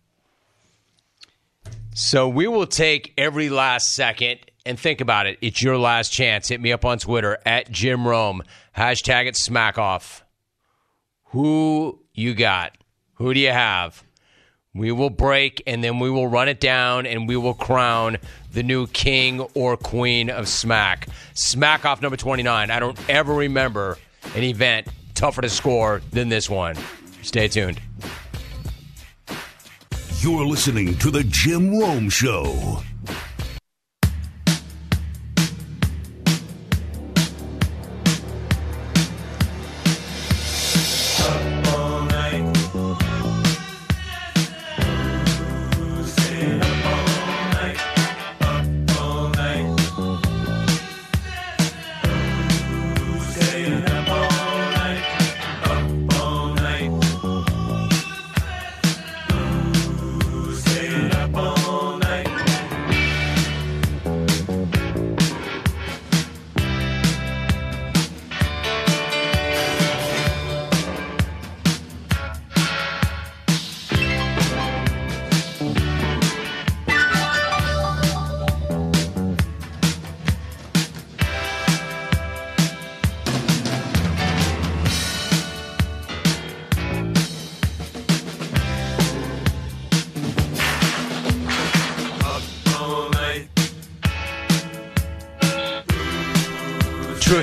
So 1.93 2.29
we 2.29 2.47
will 2.47 2.67
take 2.67 3.13
every 3.17 3.49
last 3.49 3.93
second 3.93 4.39
and 4.65 4.79
think 4.79 5.01
about 5.01 5.27
it. 5.27 5.39
It's 5.41 5.61
your 5.61 5.77
last 5.77 6.13
chance. 6.13 6.47
Hit 6.47 6.61
me 6.61 6.71
up 6.71 6.85
on 6.85 6.99
Twitter 6.99 7.37
at 7.45 7.69
Jim 7.69 8.07
Rome. 8.07 8.43
Hashtag 8.77 9.27
it 9.27 9.35
smack 9.35 9.77
off. 9.77 10.23
Who 11.31 11.99
you 12.13 12.33
got? 12.33 12.77
Who 13.15 13.33
do 13.33 13.41
you 13.41 13.51
have? 13.51 14.05
We 14.73 14.93
will 14.93 15.09
break 15.09 15.61
and 15.67 15.83
then 15.83 15.99
we 15.99 16.09
will 16.09 16.27
run 16.27 16.47
it 16.47 16.61
down 16.61 17.05
and 17.05 17.27
we 17.27 17.35
will 17.35 17.53
crown 17.53 18.17
the 18.53 18.63
new 18.63 18.87
king 18.87 19.41
or 19.53 19.75
queen 19.75 20.29
of 20.29 20.47
smack. 20.47 21.07
Smack 21.33 21.83
off 21.83 22.01
number 22.01 22.15
29. 22.15 22.71
I 22.71 22.79
don't 22.79 22.97
ever 23.09 23.33
remember 23.33 23.97
an 24.33 24.43
event 24.43 24.87
tougher 25.13 25.41
to 25.41 25.49
score 25.49 26.01
than 26.11 26.29
this 26.29 26.49
one. 26.49 26.77
Stay 27.21 27.49
tuned. 27.49 27.81
You're 30.19 30.45
listening 30.45 30.97
to 30.99 31.11
The 31.11 31.23
Jim 31.25 31.77
Rome 31.77 32.09
Show. 32.09 32.81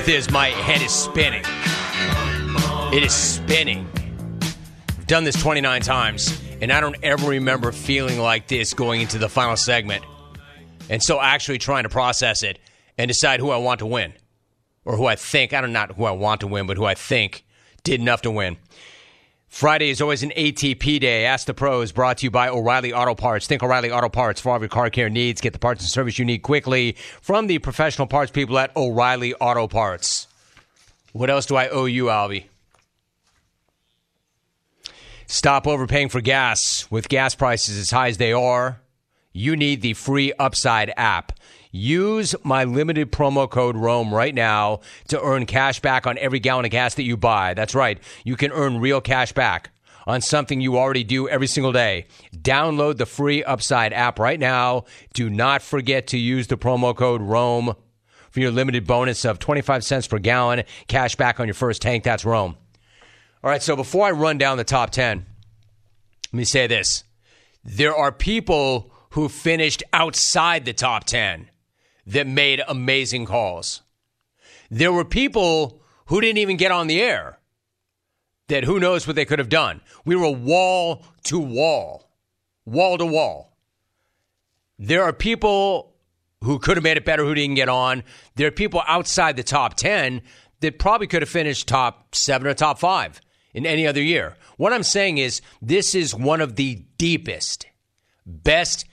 Is, 0.09 0.31
my 0.31 0.47
head 0.47 0.81
is 0.81 0.91
spinning. 0.91 1.43
It 2.91 3.03
is 3.03 3.13
spinning. 3.13 3.87
I've 4.97 5.05
done 5.05 5.23
this 5.23 5.39
29 5.39 5.83
times, 5.83 6.41
and 6.61 6.71
I 6.71 6.81
don't 6.81 6.95
ever 7.03 7.29
remember 7.29 7.71
feeling 7.71 8.17
like 8.17 8.47
this 8.47 8.73
going 8.73 9.01
into 9.01 9.19
the 9.19 9.29
final 9.29 9.55
segment. 9.55 10.03
And 10.89 11.03
so 11.03 11.21
actually 11.21 11.59
trying 11.59 11.83
to 11.83 11.89
process 11.89 12.41
it 12.41 12.57
and 12.97 13.07
decide 13.07 13.39
who 13.39 13.51
I 13.51 13.57
want 13.57 13.79
to 13.79 13.85
win. 13.85 14.13
Or 14.83 14.97
who 14.97 15.05
I 15.05 15.15
think, 15.15 15.53
I 15.53 15.61
don't 15.61 15.73
not 15.73 15.91
who 15.91 16.05
I 16.05 16.11
want 16.11 16.41
to 16.41 16.47
win, 16.47 16.65
but 16.65 16.77
who 16.77 16.85
I 16.85 16.95
think 16.95 17.45
did 17.83 18.01
enough 18.01 18.23
to 18.23 18.31
win. 18.31 18.57
Friday 19.49 19.89
is 19.89 19.99
always 19.99 20.21
an 20.21 20.31
ATP 20.37 20.99
day. 20.99 21.25
Ask 21.25 21.47
the 21.47 21.55
pros 21.55 21.91
brought 21.91 22.19
to 22.19 22.27
you 22.27 22.31
by 22.31 22.49
O'Reilly 22.49 22.93
Auto 22.93 23.15
Parts. 23.15 23.47
Think 23.47 23.63
O'Reilly 23.63 23.91
Auto 23.91 24.07
Parts 24.07 24.39
for 24.39 24.49
all 24.49 24.55
of 24.55 24.61
your 24.61 24.69
car 24.69 24.91
care 24.91 25.09
needs. 25.09 25.41
Get 25.41 25.53
the 25.53 25.59
parts 25.59 25.81
and 25.81 25.89
service 25.89 26.19
you 26.19 26.23
need 26.23 26.43
quickly 26.43 26.95
from 27.19 27.47
the 27.47 27.57
professional 27.57 28.07
parts 28.07 28.31
people 28.31 28.57
at 28.59 28.73
O'Reilly 28.77 29.33
Auto 29.33 29.67
Parts. 29.67 30.27
What 31.13 31.31
else 31.31 31.47
do 31.47 31.55
I 31.55 31.67
owe 31.67 31.85
you, 31.85 32.05
Albie? 32.05 32.45
Stop 35.25 35.67
overpaying 35.67 36.09
for 36.09 36.21
gas. 36.21 36.89
With 36.91 37.09
gas 37.09 37.33
prices 37.33 37.77
as 37.79 37.89
high 37.89 38.09
as 38.09 38.17
they 38.17 38.31
are, 38.31 38.79
you 39.33 39.55
need 39.55 39.81
the 39.81 39.93
free 39.93 40.31
Upside 40.39 40.93
app. 40.95 41.33
Use 41.71 42.35
my 42.43 42.63
limited 42.63 43.11
promo 43.11 43.47
code 43.47 43.75
ROAM 43.75 44.11
right 44.11 44.33
now 44.33 44.79
to 45.07 45.21
earn 45.21 45.45
cash 45.45 45.79
back 45.79 46.07
on 46.07 46.17
every 46.17 46.39
gallon 46.39 46.65
of 46.65 46.71
gas 46.71 46.95
that 46.95 47.03
you 47.03 47.15
buy. 47.15 47.53
That's 47.53 47.75
right. 47.75 47.99
You 48.23 48.35
can 48.35 48.51
earn 48.51 48.79
real 48.79 49.01
cash 49.01 49.33
back 49.33 49.69
on 50.07 50.21
something 50.21 50.61
you 50.61 50.79
already 50.79 51.03
do 51.03 51.29
every 51.29 51.45
single 51.45 51.71
day. 51.71 52.07
Download 52.35 52.97
the 52.97 53.05
free 53.05 53.43
Upside 53.43 53.93
app 53.93 54.17
right 54.17 54.39
now. 54.39 54.85
Do 55.13 55.29
not 55.29 55.61
forget 55.61 56.07
to 56.07 56.17
use 56.17 56.47
the 56.47 56.57
promo 56.57 56.95
code 56.95 57.21
ROAM 57.21 57.75
for 58.31 58.39
your 58.39 58.51
limited 58.51 58.87
bonus 58.87 59.23
of 59.23 59.37
25 59.37 59.83
cents 59.83 60.07
per 60.07 60.17
gallon 60.17 60.63
cash 60.87 61.15
back 61.15 61.39
on 61.39 61.45
your 61.45 61.53
first 61.53 61.83
tank. 61.83 62.03
That's 62.03 62.25
ROAM. 62.25 62.57
All 63.43 63.49
right, 63.51 63.61
so 63.61 63.75
before 63.75 64.07
I 64.07 64.11
run 64.11 64.39
down 64.39 64.57
the 64.57 64.63
top 64.63 64.89
10, 64.89 65.23
let 66.33 66.37
me 66.37 66.45
say 66.45 66.65
this. 66.65 67.03
There 67.63 67.95
are 67.95 68.11
people 68.11 68.91
who 69.11 69.29
finished 69.29 69.83
outside 69.93 70.65
the 70.65 70.73
top 70.73 71.03
10 71.03 71.47
that 72.09 72.27
made 72.27 72.61
amazing 72.67 73.25
calls. 73.25 73.81
There 74.69 74.91
were 74.91 75.05
people 75.05 75.81
who 76.07 76.19
didn't 76.21 76.39
even 76.39 76.57
get 76.57 76.71
on 76.71 76.87
the 76.87 77.01
air 77.01 77.39
that 78.47 78.63
who 78.63 78.79
knows 78.79 79.05
what 79.05 79.15
they 79.15 79.25
could 79.25 79.39
have 79.39 79.49
done. 79.49 79.81
We 80.05 80.15
were 80.15 80.31
wall 80.31 81.03
to 81.25 81.39
wall, 81.39 82.09
wall 82.65 82.97
to 82.97 83.05
wall. 83.05 83.55
There 84.79 85.03
are 85.03 85.13
people 85.13 85.93
who 86.43 86.57
could 86.57 86.77
have 86.77 86.83
made 86.83 86.97
it 86.97 87.05
better 87.05 87.23
who 87.23 87.35
didn't 87.35 87.55
get 87.55 87.69
on. 87.69 88.03
There 88.35 88.47
are 88.47 88.51
people 88.51 88.81
outside 88.87 89.37
the 89.37 89.43
top 89.43 89.75
10 89.75 90.21
that 90.61 90.79
probably 90.79 91.07
could 91.07 91.21
have 91.21 91.29
finished 91.29 91.67
top 91.67 92.15
seven 92.15 92.47
or 92.47 92.53
top 92.53 92.79
five 92.79 93.21
in 93.53 93.65
any 93.65 93.85
other 93.85 94.01
year. 94.01 94.35
What 94.57 94.73
I'm 94.73 94.83
saying 94.83 95.19
is, 95.19 95.41
this 95.61 95.93
is 95.93 96.15
one 96.15 96.41
of 96.41 96.55
the 96.55 96.83
deepest, 96.97 97.67
best 98.25 98.85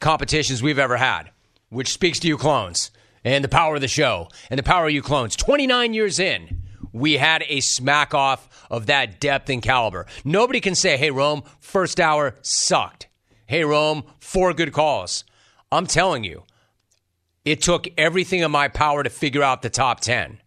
competitions 0.00 0.62
we've 0.62 0.78
ever 0.78 0.96
had, 0.96 1.30
which 1.72 1.92
speaks 1.92 2.20
to 2.20 2.28
you 2.28 2.36
clones 2.36 2.90
and 3.24 3.42
the 3.42 3.48
power 3.48 3.76
of 3.76 3.80
the 3.80 3.88
show 3.88 4.28
and 4.50 4.58
the 4.58 4.62
power 4.62 4.86
of 4.86 4.92
you 4.92 5.00
clones. 5.00 5.34
29 5.36 5.94
years 5.94 6.18
in, 6.18 6.62
we 6.92 7.14
had 7.14 7.42
a 7.48 7.60
smack 7.60 8.12
off 8.12 8.66
of 8.70 8.86
that 8.86 9.20
depth 9.20 9.48
and 9.48 9.62
caliber. 9.62 10.06
Nobody 10.22 10.60
can 10.60 10.74
say, 10.74 10.98
hey, 10.98 11.10
Rome, 11.10 11.42
first 11.58 11.98
hour 11.98 12.34
sucked. 12.42 13.08
Hey, 13.46 13.64
Rome, 13.64 14.04
four 14.20 14.52
good 14.52 14.72
calls. 14.72 15.24
I'm 15.70 15.86
telling 15.86 16.24
you, 16.24 16.44
it 17.46 17.62
took 17.62 17.88
everything 17.96 18.40
in 18.40 18.50
my 18.50 18.68
power 18.68 19.02
to 19.02 19.10
figure 19.10 19.42
out 19.42 19.62
the 19.62 19.70
top 19.70 20.00
10. 20.00 20.40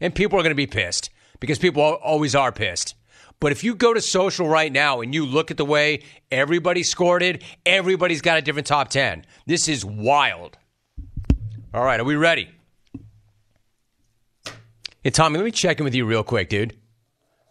And 0.00 0.14
people 0.14 0.38
are 0.38 0.42
going 0.42 0.50
to 0.50 0.56
be 0.56 0.66
pissed 0.66 1.10
because 1.38 1.58
people 1.58 1.82
always 1.82 2.34
are 2.34 2.50
pissed. 2.50 2.95
But 3.38 3.52
if 3.52 3.62
you 3.62 3.74
go 3.74 3.92
to 3.92 4.00
social 4.00 4.48
right 4.48 4.72
now 4.72 5.00
and 5.00 5.14
you 5.14 5.26
look 5.26 5.50
at 5.50 5.56
the 5.56 5.64
way 5.64 6.02
everybody 6.30 6.82
scored 6.82 7.22
it, 7.22 7.42
everybody's 7.64 8.22
got 8.22 8.38
a 8.38 8.42
different 8.42 8.66
top 8.66 8.88
10. 8.88 9.24
This 9.46 9.68
is 9.68 9.84
wild. 9.84 10.56
All 11.74 11.84
right, 11.84 12.00
are 12.00 12.04
we 12.04 12.16
ready? 12.16 12.48
Hey, 15.02 15.10
Tommy, 15.10 15.36
let 15.36 15.44
me 15.44 15.50
check 15.50 15.78
in 15.78 15.84
with 15.84 15.94
you 15.94 16.06
real 16.06 16.24
quick, 16.24 16.48
dude. 16.48 16.76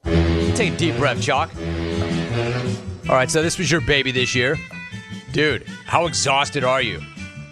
Take 0.03 0.73
a 0.73 0.77
deep 0.77 0.97
breath, 0.97 1.21
Chalk. 1.21 1.51
All 3.07 3.15
right, 3.15 3.29
so 3.29 3.43
this 3.43 3.57
was 3.59 3.69
your 3.69 3.81
baby 3.81 4.11
this 4.11 4.33
year. 4.33 4.57
Dude, 5.31 5.67
how 5.85 6.07
exhausted 6.07 6.63
are 6.63 6.81
you? 6.81 7.01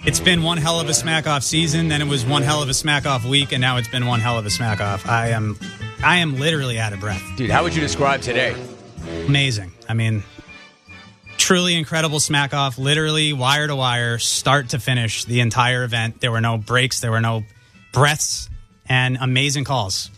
It's 0.06 0.20
been 0.20 0.42
one 0.42 0.58
hell 0.58 0.80
of 0.80 0.90
a 0.90 0.94
smack 0.94 1.28
off 1.28 1.44
season, 1.44 1.88
then 1.88 2.02
it 2.02 2.08
was 2.08 2.26
one 2.26 2.42
hell 2.42 2.62
of 2.64 2.70
a 2.70 2.74
smack 2.74 3.06
off 3.06 3.24
week, 3.24 3.52
and 3.54 3.62
now 3.62 3.78
it's 3.78 3.88
been 3.88 4.06
one 4.06 4.20
hell 4.20 4.38
of 4.38 4.46
a 4.46 4.50
smack 4.50 4.82
off. 4.82 5.08
I 5.08 5.30
am 5.30 5.58
I 6.04 6.18
am 6.18 6.38
literally 6.38 6.80
out 6.80 6.94
of 6.94 7.00
breath. 7.00 7.24
Dude, 7.38 7.50
how 7.50 7.64
would 7.64 7.74
you 7.74 7.82
describe 7.82 8.22
today? 8.22 8.56
Amazing. 9.28 9.72
I 9.88 9.94
mean, 9.94 10.24
truly 11.38 11.76
incredible 11.76 12.20
smack 12.20 12.54
off, 12.54 12.78
literally 12.78 13.34
wire 13.34 13.68
to 13.68 13.76
wire, 13.76 14.18
start 14.18 14.70
to 14.70 14.80
finish, 14.80 15.26
the 15.26 15.40
entire 15.40 15.84
event. 15.84 16.20
There 16.22 16.32
were 16.32 16.42
no 16.42 16.58
breaks, 16.58 17.00
there 17.00 17.12
were 17.12 17.22
no 17.22 17.44
breaths, 17.92 18.50
and 18.88 19.18
amazing 19.20 19.64
calls. 19.64 20.10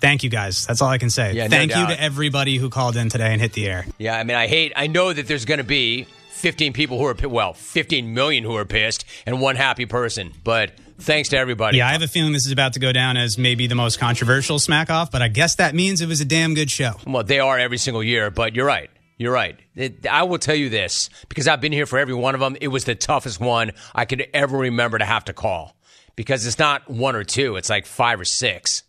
Thank 0.00 0.22
you 0.22 0.30
guys. 0.30 0.66
That's 0.66 0.80
all 0.80 0.88
I 0.88 0.98
can 0.98 1.10
say. 1.10 1.34
Yeah, 1.34 1.44
no 1.44 1.50
Thank 1.50 1.70
you 1.72 1.76
doubt. 1.76 1.90
to 1.90 2.02
everybody 2.02 2.56
who 2.56 2.70
called 2.70 2.96
in 2.96 3.10
today 3.10 3.32
and 3.32 3.40
hit 3.40 3.52
the 3.52 3.66
air. 3.68 3.86
Yeah, 3.98 4.16
I 4.16 4.24
mean, 4.24 4.36
I 4.36 4.46
hate, 4.46 4.72
I 4.74 4.86
know 4.86 5.12
that 5.12 5.26
there's 5.26 5.44
going 5.44 5.58
to 5.58 5.64
be 5.64 6.06
15 6.40 6.72
people 6.72 6.98
who 6.98 7.04
are, 7.04 7.16
well, 7.28 7.52
15 7.54 8.12
million 8.12 8.44
who 8.44 8.56
are 8.56 8.64
pissed 8.64 9.04
and 9.26 9.40
one 9.40 9.56
happy 9.56 9.86
person, 9.86 10.32
but 10.42 10.72
thanks 10.98 11.28
to 11.30 11.38
everybody. 11.38 11.78
Yeah, 11.78 11.88
I 11.88 11.92
have 11.92 12.02
a 12.02 12.08
feeling 12.08 12.32
this 12.32 12.46
is 12.46 12.52
about 12.52 12.74
to 12.74 12.80
go 12.80 12.92
down 12.92 13.16
as 13.16 13.38
maybe 13.38 13.66
the 13.66 13.74
most 13.74 13.98
controversial 13.98 14.58
smack 14.58 14.90
off, 14.90 15.10
but 15.10 15.22
I 15.22 15.28
guess 15.28 15.56
that 15.56 15.74
means 15.74 16.00
it 16.00 16.08
was 16.08 16.20
a 16.20 16.24
damn 16.24 16.54
good 16.54 16.70
show. 16.70 16.92
Well, 17.06 17.24
they 17.24 17.40
are 17.40 17.58
every 17.58 17.78
single 17.78 18.02
year, 18.02 18.30
but 18.30 18.54
you're 18.54 18.66
right. 18.66 18.90
You're 19.16 19.32
right. 19.32 19.58
It, 19.76 20.06
I 20.06 20.22
will 20.22 20.38
tell 20.38 20.54
you 20.54 20.70
this 20.70 21.10
because 21.28 21.46
I've 21.46 21.60
been 21.60 21.72
here 21.72 21.84
for 21.84 21.98
every 21.98 22.14
one 22.14 22.34
of 22.34 22.40
them. 22.40 22.56
It 22.60 22.68
was 22.68 22.84
the 22.84 22.94
toughest 22.94 23.38
one 23.38 23.72
I 23.94 24.06
could 24.06 24.26
ever 24.32 24.56
remember 24.56 24.96
to 24.98 25.04
have 25.04 25.26
to 25.26 25.34
call 25.34 25.76
because 26.16 26.46
it's 26.46 26.58
not 26.58 26.88
one 26.88 27.14
or 27.14 27.24
two, 27.24 27.56
it's 27.56 27.68
like 27.68 27.84
five 27.84 28.18
or 28.18 28.24
six. 28.24 28.82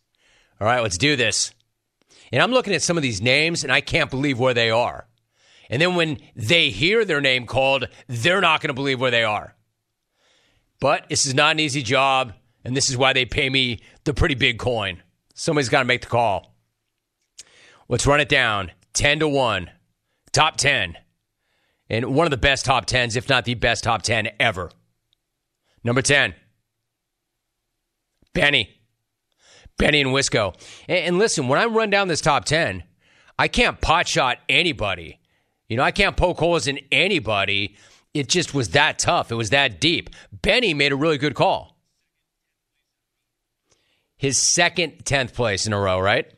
All 0.60 0.68
right, 0.68 0.82
let's 0.82 0.98
do 0.98 1.16
this. 1.16 1.54
And 2.32 2.42
I'm 2.42 2.52
looking 2.52 2.74
at 2.74 2.82
some 2.82 2.96
of 2.98 3.04
these 3.04 3.22
names 3.22 3.64
and 3.64 3.74
I 3.74 3.82
can't 3.82 4.10
believe 4.10 4.40
where 4.40 4.54
they 4.54 4.72
are. 4.72 5.06
And 5.72 5.82
then 5.82 5.96
when 5.96 6.20
they 6.36 6.70
hear 6.70 7.06
their 7.06 7.22
name 7.22 7.48
called, 7.48 7.88
they're 8.08 8.42
not 8.42 8.62
going 8.62 8.68
to 8.68 8.74
believe 8.74 9.00
where 9.00 9.10
they 9.10 9.24
are. 9.24 9.56
But 10.82 11.08
this 11.10 11.26
is 11.26 11.34
not 11.34 11.54
an 11.54 11.62
easy 11.62 11.82
job, 11.82 12.34
and 12.66 12.76
this 12.76 12.90
is 12.90 12.98
why 12.98 13.14
they 13.14 13.26
pay 13.26 13.50
me 13.50 13.80
the 14.04 14.14
pretty 14.14 14.36
big 14.36 14.60
coin. 14.60 15.02
Somebody's 15.34 15.70
got 15.70 15.80
to 15.80 15.86
make 15.86 16.02
the 16.02 16.08
call. 16.08 16.54
Let's 17.88 18.06
run 18.06 18.20
it 18.20 18.28
down 18.28 18.72
10 18.94 19.20
to 19.20 19.30
1, 19.30 19.72
top 20.34 20.58
10. 20.58 20.98
And 21.90 22.16
one 22.16 22.28
of 22.28 22.32
the 22.32 22.38
best 22.38 22.66
top 22.66 22.86
10s, 22.86 23.16
if 23.16 23.30
not 23.30 23.46
the 23.46 23.54
best 23.54 23.86
top 23.86 24.02
10 24.02 24.30
ever. 24.40 24.72
Number 25.84 26.02
10, 26.02 26.36
Benny. 28.34 28.78
Benny 29.78 30.02
and 30.02 30.12
Wisco. 30.12 30.54
And, 30.88 31.18
listen, 31.18 31.48
when 31.48 31.60
I 31.60 31.66
run 31.66 31.90
down 31.90 32.08
this 32.08 32.22
top 32.22 32.46
10, 32.46 32.84
I 33.40 33.48
can't 33.48 33.80
pot 33.80 34.08
shot 34.08 34.38
anybody. 34.50 35.21
You 35.72 35.78
know, 35.78 35.84
I 35.84 35.92
can't 35.92 36.18
poke 36.18 36.38
holes 36.38 36.68
in 36.68 36.82
anybody. 36.92 37.78
It 38.14 38.28
just 38.28 38.54
was 38.54 38.72
that 38.72 39.00
tough. 39.00 39.32
It 39.32 39.36
was 39.36 39.52
that 39.52 39.80
deep. 39.80 40.10
Benny 40.42 40.74
made 40.74 40.92
a 40.92 40.98
really 40.98 41.18
good 41.18 41.34
call. 41.34 41.78
His 44.18 44.38
second 44.38 45.06
10th 45.06 45.34
place 45.34 45.66
in 45.66 45.72
a 45.72 45.80
row, 45.80 45.98
right? 45.98 46.30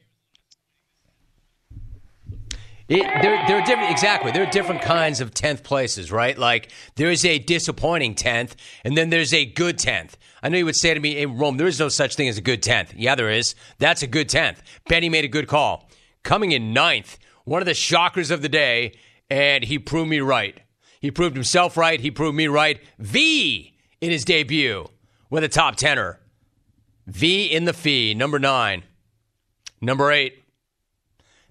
It, 2.88 3.02
there, 3.24 3.43
there 3.48 3.58
are 3.60 3.66
different, 3.66 3.89
exactly. 3.89 4.32
There 4.32 4.43
are 4.43 4.51
different 4.51 4.84
kinds 4.84 5.20
of 5.20 5.32
10th 5.32 5.64
places, 5.64 6.12
right? 6.12 6.38
Like 6.38 6.70
there's 6.93 7.26
a 7.26 7.39
disappointing 7.39 8.14
10th, 8.14 8.53
and 8.84 8.95
then 8.95 9.10
there's 9.10 9.34
a 9.34 9.45
good 9.45 9.80
10th. 9.80 10.12
I 10.43 10.49
know 10.49 10.60
you 10.60 10.66
would 10.66 10.76
say 10.76 10.93
to 10.93 10.99
me, 10.99 11.16
hey, 11.16 11.26
Rome, 11.26 11.57
there 11.57 11.66
is 11.66 11.80
no 11.80 11.89
such 11.89 12.14
thing 12.16 12.28
as 12.28 12.38
a 12.38 12.41
good 12.41 12.62
10th. 12.62 12.93
Yeah, 12.95 13.16
there 13.16 13.32
is. 13.32 13.55
That's 13.80 14.03
a 14.03 14.07
good 14.07 14.30
10th. 14.30 14.57
Benny 14.88 15.10
made 15.10 15.26
a 15.26 15.28
good 15.28 15.47
call. 15.47 15.89
Coming 16.22 16.51
in 16.51 16.72
ninth, 16.72 17.18
one 17.45 17.64
of 17.64 17.66
the 17.66 17.74
shockers 17.74 18.30
of 18.30 18.43
the 18.43 18.49
day, 18.49 18.93
and 19.34 19.63
he 19.63 19.79
proved 19.79 20.11
me 20.11 20.19
right. 20.19 20.59
He 21.01 21.09
proved 21.09 21.36
himself 21.36 21.75
right. 21.75 21.99
He 21.99 22.11
proved 22.11 22.38
me 22.38 22.47
right. 22.47 22.79
V 22.99 23.75
in 23.99 24.11
his 24.11 24.23
debut 24.23 24.88
with 25.31 25.43
a 25.43 25.49
top 25.49 25.75
tenor. 25.75 26.19
V 27.07 27.45
in 27.45 27.65
the 27.65 27.73
fee, 27.73 28.13
number 28.13 28.38
nine. 28.38 28.84
Number 29.81 30.11
eight. 30.11 30.43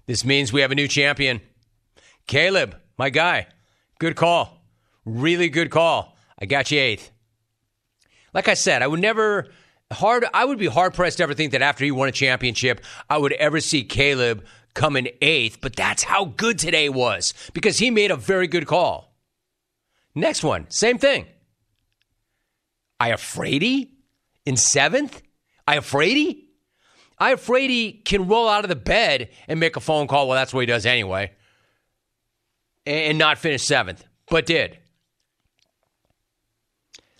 This 0.05 0.23
means 0.23 0.53
we 0.53 0.61
have 0.61 0.71
a 0.71 0.75
new 0.75 0.87
champion. 0.87 1.41
Caleb, 2.25 2.77
my 2.97 3.09
guy. 3.09 3.47
Good 3.99 4.15
call. 4.15 4.65
Really 5.03 5.49
good 5.49 5.69
call. 5.69 6.15
I 6.39 6.45
got 6.45 6.71
you 6.71 6.79
eighth. 6.79 7.11
Like 8.33 8.47
I 8.47 8.53
said, 8.53 8.81
I 8.81 8.87
would 8.87 9.01
never 9.01 9.49
hard 9.91 10.23
I 10.33 10.45
would 10.45 10.57
be 10.57 10.67
hard 10.67 10.93
pressed 10.93 11.17
to 11.17 11.23
ever 11.23 11.33
think 11.33 11.51
that 11.51 11.61
after 11.61 11.83
he 11.83 11.91
won 11.91 12.07
a 12.07 12.13
championship, 12.13 12.79
I 13.09 13.17
would 13.17 13.33
ever 13.33 13.59
see 13.59 13.83
Caleb 13.83 14.45
come 14.73 14.95
in 14.95 15.09
eighth, 15.21 15.59
but 15.61 15.75
that's 15.75 16.03
how 16.03 16.25
good 16.25 16.57
today 16.57 16.89
was 16.89 17.33
because 17.53 17.77
he 17.77 17.91
made 17.91 18.11
a 18.11 18.15
very 18.15 18.47
good 18.47 18.67
call. 18.67 19.15
Next 20.15 20.43
one, 20.43 20.69
same 20.69 20.97
thing. 20.97 21.25
Iafrate 22.99 23.89
in 24.45 24.57
seventh? 24.57 25.21
Iafrate? 25.67 26.43
I'm 27.19 27.37
can 27.37 28.27
roll 28.27 28.49
out 28.49 28.65
of 28.65 28.69
the 28.69 28.75
bed 28.75 29.29
and 29.47 29.59
make 29.59 29.75
a 29.75 29.79
phone 29.79 30.07
call. 30.07 30.27
Well, 30.27 30.35
that's 30.35 30.53
what 30.53 30.61
he 30.61 30.65
does 30.65 30.85
anyway. 30.85 31.31
And 32.85 33.17
not 33.17 33.37
finish 33.37 33.63
seventh, 33.63 34.03
but 34.27 34.45
did. 34.45 34.77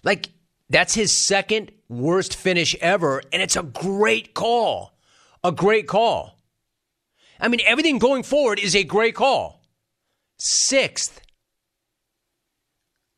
Like, 0.03 0.29
that's 0.69 0.93
his 0.93 1.15
second 1.15 1.71
worst 1.87 2.35
finish 2.35 2.75
ever, 2.81 3.21
and 3.31 3.41
it's 3.41 3.55
a 3.55 3.63
great 3.63 4.33
call. 4.33 4.97
A 5.43 5.51
great 5.51 5.87
call. 5.87 6.37
I 7.39 7.47
mean, 7.47 7.61
everything 7.65 7.99
going 7.99 8.23
forward 8.23 8.59
is 8.59 8.75
a 8.75 8.83
great 8.83 9.15
call. 9.15 9.61
Sixth. 10.37 11.21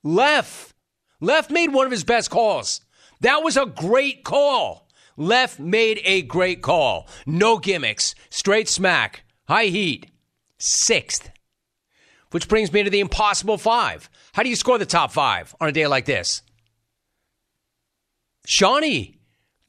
Leff. 0.04 0.74
Leff 1.22 1.50
made 1.50 1.74
one 1.74 1.86
of 1.86 1.92
his 1.92 2.04
best 2.04 2.30
calls. 2.30 2.82
That 3.22 3.44
was 3.44 3.58
a 3.58 3.66
great 3.66 4.24
call. 4.24 4.88
Leff 5.18 5.60
made 5.60 6.02
a 6.04 6.22
great 6.24 6.62
call. 6.62 7.08
No 7.26 7.58
gimmicks. 7.58 8.16
Straight 8.30 8.68
smack. 8.68 9.24
High 9.48 9.66
heat. 9.66 10.12
Sixth. 10.58 11.32
Which 12.32 12.50
brings 12.50 12.72
me 12.72 12.84
to 12.84 12.90
the 12.90 13.00
impossible 13.00 13.58
five. 13.58 14.10
How 14.34 14.44
do 14.44 14.50
you 14.50 14.56
score 14.56 14.78
the 14.78 14.86
top 14.86 15.12
five 15.12 15.56
on 15.62 15.70
a 15.70 15.72
day 15.72 15.88
like 15.88 16.06
this? 16.06 16.42
Shawnee, 18.46 19.20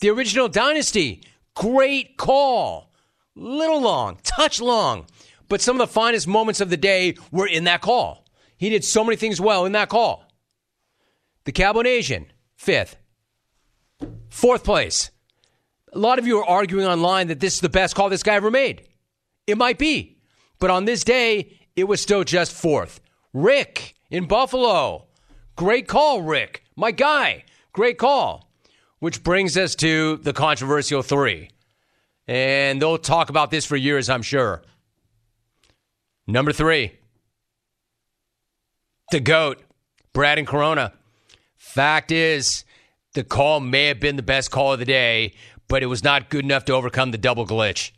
the 0.01 0.11
original 0.11 0.49
dynasty. 0.49 1.23
Great 1.55 2.17
call. 2.17 2.93
Little 3.37 3.83
long, 3.83 4.19
touch 4.23 4.61
long. 4.61 5.07
But 5.49 5.61
some 5.61 5.79
of 5.79 5.87
the 5.87 5.93
finest 5.93 6.27
moments 6.27 6.61
of 6.61 6.71
the 6.71 6.77
day 6.77 7.15
were 7.31 7.47
in 7.47 7.65
that 7.65 7.83
call. 7.83 8.25
He 8.57 8.71
did 8.71 8.85
so 8.85 9.05
many 9.05 9.17
things 9.17 9.41
well 9.41 9.67
in 9.67 9.73
that 9.73 9.91
call. 9.91 10.25
The 11.45 11.53
Cabonasian, 11.53 12.27
fifth. 12.57 12.97
Fourth 14.31 14.65
place. 14.65 15.11
A 15.93 15.99
lot 15.99 16.19
of 16.19 16.27
you 16.27 16.39
are 16.39 16.49
arguing 16.49 16.87
online 16.87 17.29
that 17.29 17.41
this 17.41 17.55
is 17.55 17.61
the 17.61 17.69
best 17.69 17.95
call 17.95 18.09
this 18.09 18.23
guy 18.23 18.35
ever 18.35 18.51
made. 18.51 18.89
It 19.47 19.57
might 19.57 19.79
be. 19.79 20.19
But 20.59 20.71
on 20.71 20.87
this 20.87 21.05
day, 21.05 21.59
it 21.77 21.85
was 21.85 22.01
still 22.01 22.25
just 22.25 22.53
fourth. 22.53 23.01
Rick 23.33 23.95
in 24.11 24.27
Buffalo. 24.27 25.07
Great 25.57 25.87
call, 25.87 26.23
Rick. 26.23 26.65
My 26.75 26.91
guy. 26.91 27.45
Great 27.73 27.99
call. 27.99 28.51
Which 28.99 29.23
brings 29.23 29.57
us 29.57 29.75
to 29.77 30.17
the 30.17 30.33
controversial 30.33 31.03
three. 31.03 31.51
And 32.29 32.83
they'll 32.83 32.99
talk 32.99 33.31
about 33.31 33.51
this 33.51 33.65
for 33.65 33.77
years, 33.77 34.09
I'm 34.09 34.23
sure. 34.23 34.63
Number 36.27 36.53
three, 36.53 36.93
the 39.13 39.21
GOAT, 39.21 39.63
Brad 40.13 40.39
and 40.39 40.47
Corona. 40.47 40.93
Fact 41.57 42.11
is, 42.11 42.65
the 43.15 43.23
call 43.23 43.61
may 43.61 43.87
have 43.87 44.01
been 44.01 44.17
the 44.17 44.23
best 44.23 44.51
call 44.51 44.73
of 44.73 44.79
the 44.79 44.85
day, 44.85 45.35
but 45.69 45.83
it 45.83 45.87
was 45.87 46.03
not 46.03 46.31
good 46.31 46.45
enough 46.45 46.65
to 46.67 46.73
overcome 46.73 47.13
the 47.13 47.19
double 47.19 47.47
glitch. 47.47 47.93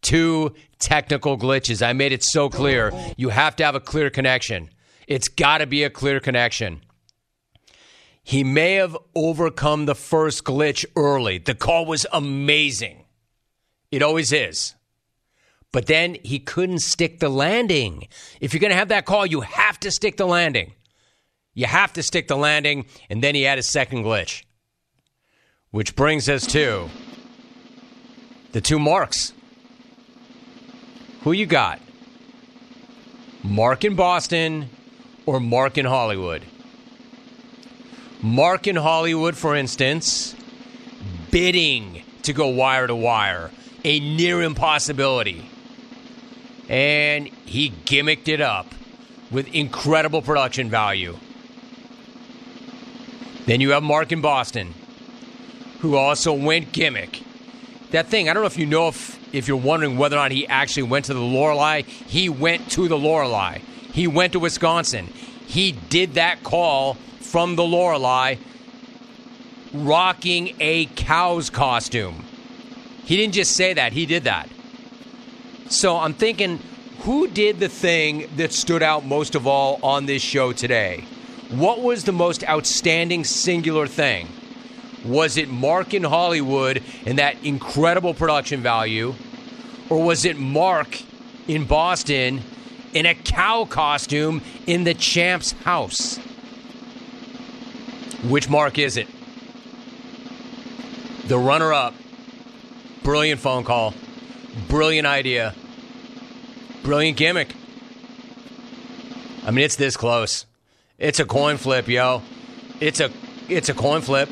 Two 0.00 0.54
technical 0.78 1.38
glitches. 1.38 1.86
I 1.86 1.92
made 1.92 2.12
it 2.12 2.22
so 2.22 2.48
clear. 2.48 2.92
You 3.16 3.30
have 3.30 3.56
to 3.56 3.64
have 3.64 3.74
a 3.74 3.80
clear 3.80 4.10
connection. 4.10 4.70
It's 5.06 5.28
got 5.28 5.58
to 5.58 5.66
be 5.66 5.84
a 5.84 5.90
clear 5.90 6.20
connection. 6.20 6.82
He 8.22 8.42
may 8.42 8.74
have 8.74 8.96
overcome 9.14 9.86
the 9.86 9.94
first 9.94 10.44
glitch 10.44 10.84
early. 10.96 11.38
The 11.38 11.54
call 11.54 11.86
was 11.86 12.06
amazing. 12.12 13.05
It 13.96 14.02
always 14.02 14.30
is. 14.30 14.74
But 15.72 15.86
then 15.86 16.18
he 16.22 16.38
couldn't 16.38 16.80
stick 16.80 17.18
the 17.18 17.30
landing. 17.30 18.08
If 18.42 18.52
you're 18.52 18.60
going 18.60 18.72
to 18.72 18.76
have 18.76 18.88
that 18.88 19.06
call, 19.06 19.24
you 19.24 19.40
have 19.40 19.80
to 19.80 19.90
stick 19.90 20.18
the 20.18 20.26
landing. 20.26 20.74
You 21.54 21.64
have 21.64 21.94
to 21.94 22.02
stick 22.02 22.28
the 22.28 22.36
landing. 22.36 22.84
And 23.08 23.24
then 23.24 23.34
he 23.34 23.44
had 23.44 23.56
his 23.56 23.66
second 23.66 24.04
glitch. 24.04 24.44
Which 25.70 25.96
brings 25.96 26.28
us 26.28 26.46
to 26.48 26.90
the 28.52 28.60
two 28.60 28.78
marks. 28.78 29.32
Who 31.22 31.32
you 31.32 31.46
got? 31.46 31.80
Mark 33.42 33.82
in 33.82 33.94
Boston 33.94 34.68
or 35.24 35.40
Mark 35.40 35.78
in 35.78 35.86
Hollywood? 35.86 36.44
Mark 38.20 38.66
in 38.66 38.76
Hollywood, 38.76 39.38
for 39.38 39.56
instance, 39.56 40.36
bidding 41.30 42.02
to 42.24 42.34
go 42.34 42.48
wire 42.48 42.86
to 42.86 42.94
wire, 42.94 43.50
a 43.86 44.00
near 44.00 44.42
impossibility. 44.42 45.48
And 46.68 47.28
he 47.46 47.70
gimmicked 47.70 48.26
it 48.26 48.40
up 48.40 48.66
with 49.30 49.46
incredible 49.54 50.22
production 50.22 50.68
value. 50.68 51.16
Then 53.46 53.60
you 53.60 53.70
have 53.70 53.84
Mark 53.84 54.10
in 54.10 54.20
Boston, 54.20 54.74
who 55.78 55.94
also 55.94 56.32
went 56.32 56.72
gimmick. 56.72 57.22
That 57.92 58.08
thing, 58.08 58.28
I 58.28 58.32
don't 58.32 58.42
know 58.42 58.48
if 58.48 58.58
you 58.58 58.66
know 58.66 58.88
if, 58.88 59.32
if 59.32 59.46
you're 59.46 59.56
wondering 59.56 59.96
whether 59.96 60.16
or 60.16 60.18
not 60.18 60.32
he 60.32 60.48
actually 60.48 60.82
went 60.82 61.04
to 61.04 61.14
the 61.14 61.20
Lorelei. 61.20 61.82
He 61.82 62.28
went 62.28 62.68
to 62.72 62.88
the 62.88 62.98
Lorelei. 62.98 63.58
He 63.92 64.08
went 64.08 64.32
to 64.32 64.40
Wisconsin. 64.40 65.06
He 65.46 65.70
did 65.70 66.14
that 66.14 66.42
call 66.42 66.94
from 67.20 67.54
the 67.54 67.62
Lorelei 67.62 68.34
rocking 69.72 70.56
a 70.58 70.86
cow's 70.86 71.50
costume. 71.50 72.24
He 73.06 73.16
didn't 73.16 73.34
just 73.34 73.52
say 73.52 73.72
that, 73.72 73.92
he 73.92 74.04
did 74.04 74.24
that. 74.24 74.48
So 75.68 75.96
I'm 75.96 76.12
thinking, 76.12 76.58
who 77.00 77.28
did 77.28 77.60
the 77.60 77.68
thing 77.68 78.28
that 78.36 78.52
stood 78.52 78.82
out 78.82 79.06
most 79.06 79.36
of 79.36 79.46
all 79.46 79.78
on 79.82 80.06
this 80.06 80.22
show 80.22 80.52
today? 80.52 81.04
What 81.50 81.80
was 81.80 82.02
the 82.02 82.12
most 82.12 82.42
outstanding 82.48 83.22
singular 83.22 83.86
thing? 83.86 84.28
Was 85.04 85.36
it 85.36 85.48
Mark 85.48 85.94
in 85.94 86.02
Hollywood 86.02 86.82
and 87.06 87.18
that 87.20 87.36
incredible 87.44 88.12
production 88.12 88.60
value? 88.60 89.14
Or 89.88 90.02
was 90.02 90.24
it 90.24 90.36
Mark 90.36 91.00
in 91.46 91.64
Boston 91.64 92.42
in 92.92 93.06
a 93.06 93.14
cow 93.14 93.66
costume 93.66 94.42
in 94.66 94.82
the 94.82 94.94
champ's 94.94 95.52
house? 95.52 96.16
Which 98.24 98.50
Mark 98.50 98.80
is 98.80 98.96
it? 98.96 99.06
The 101.28 101.38
runner 101.38 101.72
up. 101.72 101.94
Brilliant 103.06 103.40
phone 103.40 103.62
call. 103.62 103.94
Brilliant 104.66 105.06
idea. 105.06 105.54
Brilliant 106.82 107.16
gimmick. 107.16 107.54
I 109.44 109.52
mean, 109.52 109.64
it's 109.64 109.76
this 109.76 109.96
close. 109.96 110.44
It's 110.98 111.20
a 111.20 111.24
coin 111.24 111.56
flip, 111.56 111.86
yo. 111.86 112.22
It's 112.80 112.98
a 112.98 113.12
it's 113.48 113.68
a 113.68 113.74
coin 113.74 114.00
flip. 114.00 114.28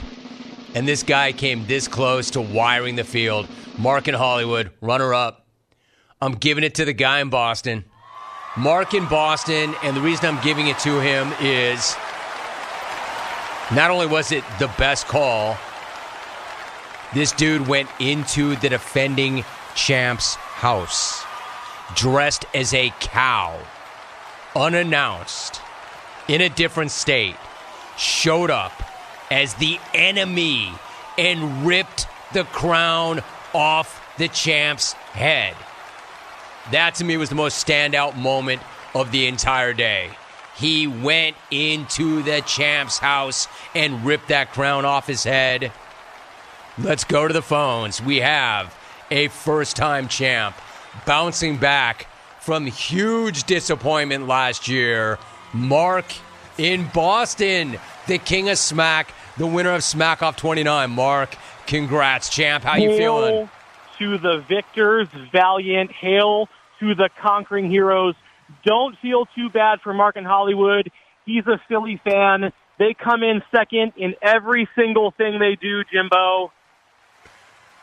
And 0.75 0.89
this 0.89 1.05
guy 1.05 1.31
came 1.31 1.64
this 1.68 1.87
close 1.87 2.33
to 2.33 2.41
wiring 2.41 2.97
the 2.97 3.05
field. 3.05 3.47
Mark 3.79 4.09
in 4.09 4.14
Hollywood, 4.16 4.72
runner 4.81 5.14
up. 5.14 5.47
I'm 6.20 6.33
giving 6.33 6.64
it 6.64 6.75
to 6.75 6.85
the 6.85 6.93
guy 6.93 7.20
in 7.20 7.31
Boston. 7.31 7.85
Mark 8.57 8.93
in 8.93 9.07
Boston, 9.07 9.77
and 9.85 9.97
the 9.97 10.01
reason 10.01 10.27
I'm 10.27 10.43
giving 10.43 10.66
it 10.66 10.81
to 10.81 10.99
him 10.99 11.33
is 11.41 11.95
not 13.72 13.93
only 13.93 14.07
was 14.07 14.33
it 14.33 14.43
the 14.59 14.66
best 14.77 15.07
call, 15.07 15.57
this 17.15 17.33
dude 17.33 17.67
went 17.67 17.89
into 17.99 18.57
the 18.57 18.69
defending 18.69 19.45
champ's 19.75 20.35
house 20.35 21.25
dressed 21.95 22.45
as 22.55 22.73
a 22.75 22.93
cow, 23.01 23.59
unannounced, 24.57 25.61
in 26.29 26.41
a 26.41 26.49
different 26.49 26.91
state, 26.91 27.37
showed 27.97 28.51
up 28.51 28.73
as 29.31 29.55
the 29.55 29.79
enemy 29.93 30.73
and 31.19 31.67
ripped 31.67 32.07
the 32.33 32.45
crown 32.45 33.23
off 33.55 34.01
the 34.19 34.29
champ's 34.29 34.93
head. 34.93 35.55
That 36.73 36.97
to 36.97 37.05
me 37.05 37.17
was 37.17 37.29
the 37.29 37.35
most 37.35 37.65
standout 37.65 38.17
moment 38.17 38.62
of 38.95 39.12
the 39.12 39.27
entire 39.27 39.75
day. 39.75 40.11
He 40.57 40.87
went 40.87 41.37
into 41.51 42.23
the 42.23 42.41
champ's 42.43 42.99
house 42.99 43.49
and 43.75 44.05
ripped 44.05 44.29
that 44.29 44.53
crown 44.53 44.85
off 44.85 45.07
his 45.07 45.25
head. 45.25 45.73
Let's 46.79 47.05
go 47.05 47.29
to 47.29 47.33
the 47.33 47.43
phones. 47.43 48.03
We 48.03 48.18
have 48.18 48.75
a 49.09 49.29
first 49.29 49.77
time 49.77 50.09
champ 50.09 50.57
bouncing 51.07 51.57
back 51.57 52.09
from 52.41 52.66
huge 52.66 53.45
disappointment 53.45 54.27
last 54.27 54.66
year. 54.66 55.18
Mark 55.53 56.05
in 56.59 56.89
Boston, 56.93 57.79
the 58.09 58.18
king 58.18 58.49
of 58.49 58.59
smack, 58.59 59.14
the 59.39 59.47
winner 59.47 59.72
of 59.72 59.85
Smack 59.85 60.20
Off 60.22 60.37
29. 60.37 60.91
Mark, 60.91 61.37
congrats, 61.68 62.29
champ. 62.29 62.64
How 62.64 62.77
you 62.77 62.91
Hail 62.91 62.99
feeling? 62.99 63.51
To 64.01 64.18
the 64.18 64.45
victors, 64.49 65.07
valiant. 65.31 65.93
Hail 65.93 66.49
to 66.81 66.97
the 66.97 67.09
conquering 67.22 67.70
heroes. 67.70 68.16
Don't 68.64 68.99
feel 68.99 69.27
too 69.27 69.49
bad 69.49 69.81
for 69.81 69.95
Mark 69.95 70.16
in 70.16 70.25
Hollywood. 70.25 70.91
He's 71.25 71.47
a 71.47 71.61
Philly 71.68 72.01
fan. 72.03 72.53
They 72.81 72.95
come 72.95 73.22
in 73.22 73.43
second 73.55 73.93
in 73.97 74.16
every 74.20 74.68
single 74.77 75.12
thing 75.12 75.39
they 75.39 75.55
do, 75.55 75.85
Jimbo. 75.85 76.51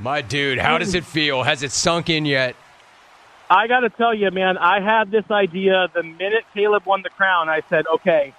My 0.02 0.22
dude, 0.22 0.58
how 0.58 0.80
does 0.80 0.96
it 0.96 1.06
feel? 1.06 1.44
Has 1.44 1.62
it 1.62 1.72
sunk 1.72 2.10
in 2.10 2.26
yet? 2.26 2.56
I 3.52 3.68
got 3.68 3.82
to 3.82 3.90
tell 3.90 4.16
you, 4.16 4.32
man, 4.32 4.58
I 4.58 4.80
had 4.80 5.12
this 5.12 5.30
idea 5.30 5.90
the 5.94 6.02
minute 6.02 6.44
Caleb 6.56 6.88
won 6.88 7.04
the 7.04 7.12
crown. 7.12 7.50
I 7.50 7.62
said, 7.70 7.86
okay, 7.86 8.34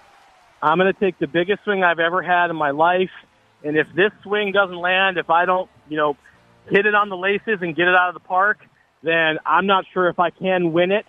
I'm 0.61 0.77
going 0.79 0.93
to 0.93 0.99
take 0.99 1.21
the 1.21 1.29
biggest 1.29 1.63
swing 1.63 1.85
I've 1.85 2.01
ever 2.01 2.21
had 2.21 2.51
in 2.51 2.57
my 2.57 2.71
life. 2.71 3.13
And 3.63 3.77
if 3.77 3.87
this 3.95 4.11
swing 4.25 4.51
doesn't 4.51 4.77
land, 4.77 5.19
if 5.19 5.31
I 5.31 5.45
don't, 5.45 5.71
you 5.89 5.97
know, 5.97 6.17
hit 6.69 6.85
it 6.85 6.97
on 6.97 7.11
the 7.11 7.17
laces 7.17 7.59
and 7.61 7.77
get 7.77 7.87
it 7.87 7.95
out 7.95 8.09
of 8.09 8.15
the 8.15 8.27
park, 8.27 8.59
then 9.05 9.39
I'm 9.47 9.67
not 9.67 9.85
sure 9.93 10.09
if 10.09 10.19
I 10.19 10.31
can 10.31 10.73
win 10.73 10.91
it. 10.91 11.07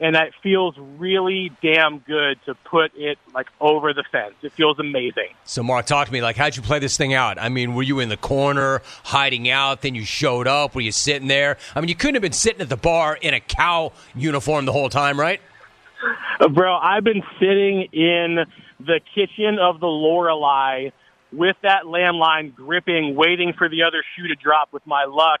And 0.00 0.16
it 0.16 0.34
feels 0.42 0.74
really 0.98 1.52
damn 1.62 2.00
good 2.00 2.38
to 2.46 2.54
put 2.54 2.92
it 2.96 3.16
like 3.32 3.46
over 3.60 3.92
the 3.92 4.02
fence. 4.10 4.34
It 4.42 4.52
feels 4.52 4.78
amazing. 4.80 5.28
So, 5.44 5.62
Mark, 5.62 5.86
talk 5.86 6.08
to 6.08 6.12
me. 6.12 6.20
Like, 6.20 6.36
how'd 6.36 6.56
you 6.56 6.62
play 6.62 6.80
this 6.80 6.96
thing 6.96 7.14
out? 7.14 7.38
I 7.38 7.48
mean, 7.48 7.74
were 7.74 7.84
you 7.84 8.00
in 8.00 8.08
the 8.08 8.16
corner, 8.16 8.82
hiding 9.04 9.48
out, 9.48 9.82
then 9.82 9.94
you 9.94 10.04
showed 10.04 10.48
up? 10.48 10.74
Were 10.74 10.80
you 10.80 10.90
sitting 10.92 11.28
there? 11.28 11.58
I 11.76 11.80
mean, 11.80 11.88
you 11.88 11.94
couldn't 11.94 12.16
have 12.16 12.22
been 12.22 12.32
sitting 12.32 12.60
at 12.60 12.68
the 12.68 12.76
bar 12.76 13.16
in 13.20 13.34
a 13.34 13.40
cow 13.40 13.92
uniform 14.16 14.64
the 14.64 14.72
whole 14.72 14.88
time, 14.88 15.18
right? 15.18 15.40
Uh, 16.40 16.48
Bro, 16.48 16.76
I've 16.76 17.04
been 17.04 17.22
sitting 17.38 17.88
in 17.92 18.44
the 18.80 19.00
kitchen 19.14 19.58
of 19.60 19.78
the 19.78 19.86
Lorelei 19.86 20.90
with 21.32 21.56
that 21.62 21.84
landline 21.84 22.54
gripping, 22.54 23.14
waiting 23.14 23.52
for 23.56 23.68
the 23.68 23.84
other 23.84 24.04
shoe 24.16 24.28
to 24.28 24.34
drop 24.34 24.72
with 24.72 24.86
my 24.86 25.04
luck. 25.04 25.40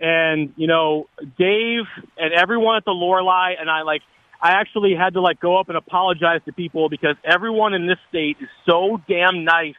And, 0.00 0.52
you 0.56 0.66
know, 0.66 1.06
Dave 1.38 1.84
and 2.18 2.34
everyone 2.34 2.76
at 2.76 2.84
the 2.84 2.90
Lorelei 2.90 3.54
and 3.58 3.70
I 3.70 3.82
like 3.82 4.02
I 4.44 4.50
actually 4.60 4.94
had 4.94 5.14
to 5.14 5.22
like 5.22 5.40
go 5.40 5.58
up 5.58 5.68
and 5.68 5.78
apologize 5.78 6.40
to 6.44 6.52
people 6.52 6.90
because 6.90 7.16
everyone 7.24 7.72
in 7.72 7.86
this 7.86 7.96
state 8.10 8.36
is 8.40 8.48
so 8.68 9.00
damn 9.08 9.44
nice 9.44 9.74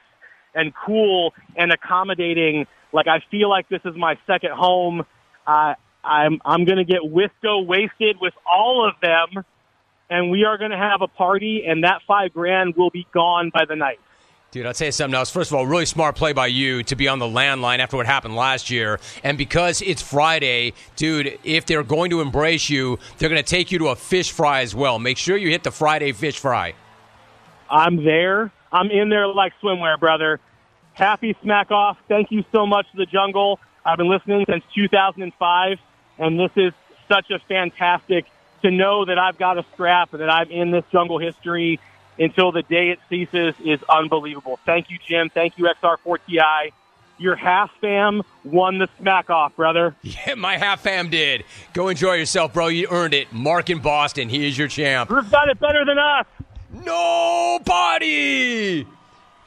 and 0.56 0.74
cool 0.86 1.34
and 1.56 1.72
accommodating. 1.72 2.66
Like 2.92 3.08
I 3.08 3.20
feel 3.30 3.48
like 3.48 3.70
this 3.70 3.82
is 3.86 3.94
my 3.96 4.16
second 4.26 4.52
home. 4.54 5.06
Uh, 5.46 5.76
I'm 6.04 6.40
I'm 6.44 6.66
gonna 6.66 6.86
get 6.86 7.02
Wisco 7.02 7.66
wasted 7.66 8.18
with 8.20 8.34
all 8.52 8.88
of 8.88 8.96
them, 9.02 9.44
and 10.10 10.32
we 10.32 10.46
are 10.46 10.58
gonna 10.58 10.78
have 10.78 11.02
a 11.02 11.08
party, 11.08 11.64
and 11.68 11.84
that 11.84 12.02
five 12.08 12.34
grand 12.34 12.76
will 12.76 12.90
be 12.90 13.06
gone 13.14 13.52
by 13.54 13.66
the 13.68 13.76
night. 13.76 14.00
Dude, 14.56 14.66
I'll 14.66 14.74
tell 14.74 14.88
you 14.88 14.94
something 14.94 15.16
else. 15.16 15.30
First 15.30 15.52
of 15.52 15.58
all, 15.58 15.68
really 15.68 15.86
smart 15.86 16.16
play 16.16 16.32
by 16.32 16.48
you 16.48 16.82
to 16.84 16.96
be 16.96 17.10
on 17.10 17.20
the 17.20 17.26
landline 17.26 17.80
after 17.80 17.98
what 17.98 18.06
happened 18.06 18.38
last 18.38 18.70
year. 18.70 19.02
And 19.22 19.38
because 19.38 19.82
it's 19.82 20.02
Friday, 20.02 20.72
dude, 20.96 21.38
if 21.44 21.66
they're 21.66 21.84
going 21.84 22.10
to 22.12 22.22
embrace 22.22 22.70
you, 22.70 22.98
they're 23.18 23.28
going 23.28 23.44
to 23.44 23.46
take 23.46 23.74
you 23.74 23.80
to 23.80 23.90
a 23.90 23.98
fish 23.98 24.32
fry 24.32 24.62
as 24.62 24.74
well. 24.74 24.98
Make 24.98 25.18
sure 25.18 25.36
you 25.36 25.50
hit 25.50 25.64
the 25.64 25.72
Friday 25.72 26.14
fish 26.14 26.40
fry. 26.40 26.74
I'm 27.70 28.06
there. 28.06 28.50
I'm 28.72 28.90
in 28.92 29.10
there 29.10 29.28
like 29.28 29.52
swimwear, 29.62 30.00
brother. 30.00 30.40
Happy 30.94 31.36
smack 31.42 31.70
off. 31.72 31.98
Thank 32.08 32.32
you 32.32 32.46
so 32.54 32.66
much 32.66 32.90
to 32.92 32.98
the 32.98 33.06
jungle. 33.06 33.60
I've 33.84 33.98
been 33.98 34.10
listening 34.10 34.46
since 34.50 34.64
2005, 34.74 35.80
and 36.18 36.40
this 36.40 36.52
is 36.56 36.72
such 37.10 37.30
a 37.30 37.40
fantastic 37.40 38.24
to 38.62 38.72
know 38.72 39.04
that 39.04 39.20
I've 39.20 39.38
got 39.38 39.58
a 39.58 39.66
strap 39.74 40.14
and 40.14 40.22
that 40.22 40.30
I'm 40.30 40.50
in 40.50 40.72
this 40.72 40.86
jungle 40.94 41.20
history 41.20 41.82
until 42.18 42.52
the 42.52 42.64
day 42.64 42.90
it 42.90 43.00
ceases 43.10 43.56
is 43.64 43.80
unbelievable. 43.90 44.60
Thank 44.66 44.90
you, 44.90 44.98
Jim. 45.06 45.30
Thank 45.30 45.58
you, 45.58 45.70
XR4TI. 45.82 46.72
Your 47.18 47.36
half 47.36 47.72
fam 47.80 48.24
won 48.44 48.78
the 48.78 48.90
smack 49.00 49.30
off, 49.30 49.56
brother. 49.56 49.96
Yeah, 50.04 50.36
my 50.36 50.58
half 50.58 50.82
fam 50.82 51.10
did. 51.10 51.46
Go 51.74 51.88
enjoy 51.88 52.16
yourself, 52.16 52.54
bro. 52.54 52.68
You 52.68 52.88
earned 52.90 53.14
it. 53.14 53.32
Mark 53.32 53.70
in 53.70 53.80
Boston. 53.80 54.28
He 54.28 54.48
is 54.48 54.58
your 54.58 54.68
champ. 54.68 55.10
Who's 55.10 55.28
got 55.30 55.50
it 55.50 55.60
better 55.60 55.86
than 55.86 55.98
us? 55.98 56.26
Nobody. 56.84 58.86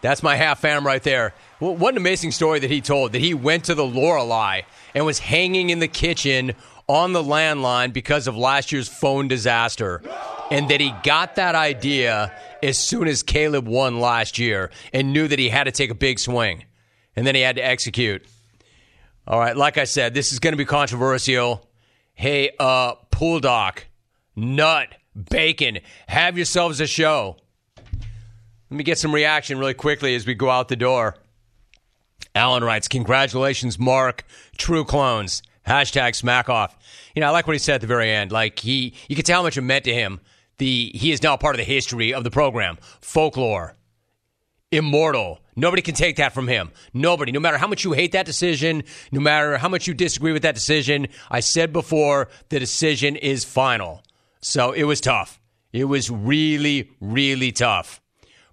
That's 0.00 0.22
my 0.22 0.36
half 0.36 0.60
fam 0.60 0.86
right 0.86 1.02
there. 1.02 1.34
Well, 1.60 1.74
what 1.74 1.94
an 1.94 1.98
amazing 1.98 2.30
story 2.30 2.60
that 2.60 2.70
he 2.70 2.80
told 2.80 3.12
that 3.12 3.20
he 3.20 3.34
went 3.34 3.64
to 3.64 3.74
the 3.74 3.84
Lorelei 3.84 4.62
and 4.94 5.04
was 5.04 5.18
hanging 5.18 5.70
in 5.70 5.80
the 5.80 5.88
kitchen 5.88 6.54
on 6.86 7.12
the 7.12 7.22
landline 7.22 7.92
because 7.92 8.26
of 8.26 8.36
last 8.36 8.72
year's 8.72 8.88
phone 8.88 9.28
disaster. 9.28 10.00
And 10.50 10.70
that 10.70 10.80
he 10.80 10.94
got 11.02 11.36
that 11.36 11.54
idea 11.54 12.32
as 12.62 12.78
soon 12.78 13.08
as 13.08 13.22
Caleb 13.22 13.66
won 13.66 14.00
last 14.00 14.38
year 14.38 14.70
and 14.92 15.12
knew 15.12 15.28
that 15.28 15.38
he 15.38 15.48
had 15.48 15.64
to 15.64 15.72
take 15.72 15.90
a 15.90 15.94
big 15.94 16.18
swing. 16.18 16.64
And 17.16 17.26
then 17.26 17.34
he 17.34 17.40
had 17.40 17.56
to 17.56 17.64
execute. 17.64 18.24
All 19.26 19.38
right, 19.38 19.56
like 19.56 19.76
I 19.76 19.84
said, 19.84 20.14
this 20.14 20.32
is 20.32 20.38
going 20.38 20.52
to 20.52 20.56
be 20.56 20.64
controversial. 20.64 21.68
Hey, 22.14 22.50
uh, 22.58 22.94
pool 23.10 23.40
doc, 23.40 23.86
nut, 24.34 24.88
bacon, 25.30 25.78
have 26.06 26.36
yourselves 26.36 26.80
a 26.80 26.86
show. 26.86 27.36
Let 28.70 28.76
me 28.76 28.84
get 28.84 28.98
some 28.98 29.14
reaction 29.14 29.58
really 29.58 29.74
quickly 29.74 30.14
as 30.14 30.26
we 30.26 30.34
go 30.34 30.50
out 30.50 30.68
the 30.68 30.76
door. 30.76 31.16
Alan 32.34 32.62
writes, 32.62 32.88
Congratulations, 32.88 33.78
Mark. 33.78 34.24
True 34.56 34.84
clones. 34.84 35.42
Hashtag 35.66 36.14
smack 36.14 36.48
off. 36.48 36.76
You 37.14 37.20
know, 37.20 37.28
I 37.28 37.30
like 37.30 37.46
what 37.46 37.52
he 37.54 37.58
said 37.58 37.76
at 37.76 37.80
the 37.80 37.86
very 37.86 38.10
end. 38.10 38.32
Like 38.32 38.58
he 38.58 38.94
you 39.08 39.16
can 39.16 39.24
tell 39.24 39.40
how 39.40 39.42
much 39.42 39.56
it 39.56 39.62
meant 39.62 39.84
to 39.84 39.92
him. 39.92 40.20
The 40.58 40.92
he 40.94 41.12
is 41.12 41.22
now 41.22 41.36
part 41.36 41.54
of 41.54 41.58
the 41.58 41.64
history 41.64 42.12
of 42.12 42.24
the 42.24 42.30
program. 42.30 42.78
Folklore. 43.00 43.74
Immortal. 44.70 45.40
Nobody 45.56 45.80
can 45.80 45.94
take 45.94 46.16
that 46.16 46.34
from 46.34 46.46
him. 46.46 46.70
Nobody. 46.92 47.32
No 47.32 47.40
matter 47.40 47.56
how 47.58 47.66
much 47.66 47.84
you 47.84 47.92
hate 47.92 48.12
that 48.12 48.26
decision, 48.26 48.84
no 49.10 49.20
matter 49.20 49.56
how 49.56 49.68
much 49.68 49.86
you 49.86 49.94
disagree 49.94 50.32
with 50.32 50.42
that 50.42 50.54
decision, 50.54 51.08
I 51.30 51.40
said 51.40 51.72
before, 51.72 52.28
the 52.50 52.58
decision 52.58 53.16
is 53.16 53.44
final. 53.44 54.02
So 54.40 54.72
it 54.72 54.84
was 54.84 55.00
tough. 55.00 55.40
It 55.72 55.84
was 55.84 56.10
really, 56.10 56.90
really 57.00 57.50
tough. 57.50 58.00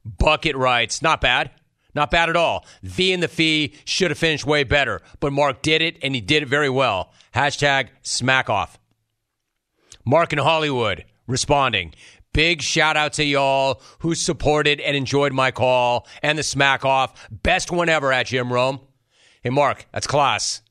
Bucket 0.06 0.56
writes, 0.56 1.02
not 1.02 1.22
bad. 1.22 1.52
Not 1.94 2.12
bad 2.12 2.30
at 2.30 2.36
all. 2.36 2.66
V 2.84 3.14
and 3.14 3.24
the 3.24 3.28
fee 3.28 3.74
should 3.86 4.12
have 4.12 4.18
finished 4.18 4.46
way 4.46 4.64
better, 4.66 5.02
but 5.22 5.32
Mark 5.32 5.62
did 5.62 5.82
it 5.82 5.98
and 6.02 6.14
he 6.14 6.20
did 6.22 6.44
it 6.44 6.50
very 6.50 6.70
well. 6.70 7.14
Hashtag 7.34 7.88
smack 8.02 8.50
off. 8.50 8.78
Mark 10.06 10.34
in 10.34 10.40
Hollywood 10.40 11.06
responding. 11.28 11.94
Big 12.34 12.62
shout 12.62 12.98
out 12.98 13.14
to 13.14 13.24
y'all 13.24 13.82
who 14.00 14.14
supported 14.14 14.82
and 14.82 14.96
enjoyed 14.96 15.32
my 15.32 15.52
call 15.52 16.06
and 16.22 16.38
the 16.38 16.44
smack 16.44 16.84
off. 16.84 17.30
Best 17.32 17.72
one 17.72 17.88
ever 17.88 18.12
at 18.12 18.26
Jim 18.26 18.52
Rome. 18.52 18.80
Hey, 19.42 19.52
Mark, 19.52 19.86
that's 19.94 20.08
class. 20.08 20.62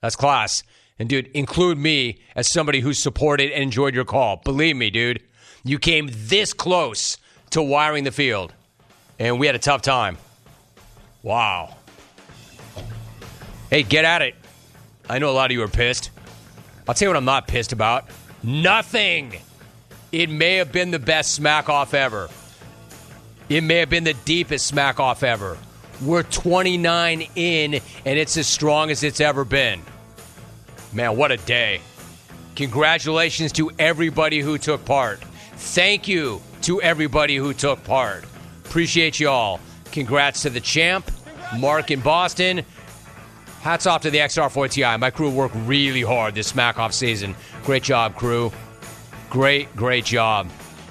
That's 0.00 0.16
class. 0.16 0.64
And, 0.98 1.08
dude, 1.08 1.28
include 1.28 1.78
me 1.78 2.20
as 2.34 2.50
somebody 2.50 2.80
who 2.80 2.92
supported 2.92 3.52
and 3.52 3.62
enjoyed 3.62 3.94
your 3.94 4.04
call. 4.04 4.40
Believe 4.44 4.76
me, 4.76 4.90
dude, 4.90 5.22
you 5.64 5.78
came 5.78 6.08
this 6.10 6.52
close 6.52 7.18
to 7.50 7.62
wiring 7.62 8.04
the 8.04 8.10
field, 8.10 8.52
and 9.18 9.38
we 9.38 9.46
had 9.46 9.54
a 9.54 9.60
tough 9.60 9.82
time. 9.82 10.18
Wow. 11.22 11.76
Hey, 13.70 13.84
get 13.84 14.04
at 14.04 14.22
it. 14.22 14.34
I 15.08 15.18
know 15.18 15.30
a 15.30 15.32
lot 15.32 15.50
of 15.50 15.56
you 15.56 15.62
are 15.62 15.68
pissed. 15.68 16.10
I'll 16.88 16.94
tell 16.94 17.06
you 17.06 17.10
what 17.10 17.16
I'm 17.16 17.24
not 17.24 17.46
pissed 17.46 17.72
about. 17.72 18.08
Nothing. 18.42 19.34
It 20.12 20.28
may 20.28 20.56
have 20.56 20.70
been 20.70 20.90
the 20.90 20.98
best 20.98 21.34
smack 21.34 21.70
off 21.70 21.94
ever. 21.94 22.28
It 23.48 23.62
may 23.62 23.76
have 23.76 23.88
been 23.88 24.04
the 24.04 24.12
deepest 24.12 24.66
smack 24.66 25.00
off 25.00 25.22
ever. 25.22 25.56
We're 26.02 26.22
29 26.22 27.28
in, 27.34 27.74
and 27.74 27.82
it's 28.18 28.36
as 28.36 28.46
strong 28.46 28.90
as 28.90 29.02
it's 29.02 29.20
ever 29.20 29.46
been. 29.46 29.80
Man, 30.92 31.16
what 31.16 31.32
a 31.32 31.38
day. 31.38 31.80
Congratulations 32.56 33.52
to 33.52 33.70
everybody 33.78 34.40
who 34.40 34.58
took 34.58 34.84
part. 34.84 35.20
Thank 35.56 36.08
you 36.08 36.42
to 36.62 36.82
everybody 36.82 37.36
who 37.36 37.54
took 37.54 37.82
part. 37.84 38.24
Appreciate 38.66 39.18
you 39.18 39.30
all. 39.30 39.60
Congrats 39.92 40.42
to 40.42 40.50
the 40.50 40.60
champ, 40.60 41.10
Mark 41.56 41.90
in 41.90 42.00
Boston. 42.00 42.62
Hats 43.62 43.86
off 43.86 44.02
to 44.02 44.10
the 44.10 44.18
XR4TI. 44.18 44.98
My 44.98 45.10
crew 45.10 45.30
worked 45.30 45.54
really 45.64 46.02
hard 46.02 46.34
this 46.34 46.48
smack 46.48 46.78
off 46.78 46.92
season. 46.92 47.34
Great 47.64 47.84
job, 47.84 48.16
crew. 48.16 48.52
Great, 49.32 49.74
great 49.74 50.04
job. 50.04 50.48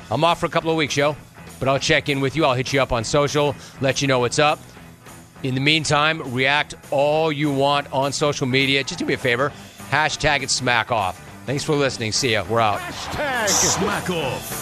I'm 0.09 0.23
off 0.23 0.39
for 0.39 0.47
a 0.47 0.49
couple 0.49 0.71
of 0.71 0.75
weeks, 0.75 0.97
yo, 0.97 1.15
but 1.59 1.69
I'll 1.69 1.79
check 1.79 2.09
in 2.09 2.21
with 2.21 2.35
you. 2.35 2.43
I'll 2.43 2.55
hit 2.55 2.73
you 2.73 2.81
up 2.81 2.91
on 2.91 3.03
social, 3.03 3.55
let 3.79 4.01
you 4.01 4.07
know 4.07 4.19
what's 4.19 4.39
up. 4.39 4.59
In 5.43 5.55
the 5.55 5.61
meantime, 5.61 6.33
react 6.33 6.75
all 6.91 7.31
you 7.31 7.51
want 7.51 7.91
on 7.93 8.11
social 8.11 8.47
media. 8.47 8.83
Just 8.83 8.99
do 8.99 9.05
me 9.05 9.13
a 9.13 9.17
favor 9.17 9.51
hashtag 9.91 10.41
it 10.41 10.49
smack 10.49 10.91
off. 10.91 11.19
Thanks 11.45 11.63
for 11.63 11.75
listening. 11.75 12.13
See 12.13 12.31
ya. 12.31 12.45
We're 12.49 12.61
out. 12.61 12.79
Hashtag 12.79 13.47
smack 13.47 14.09
off. 14.09 14.61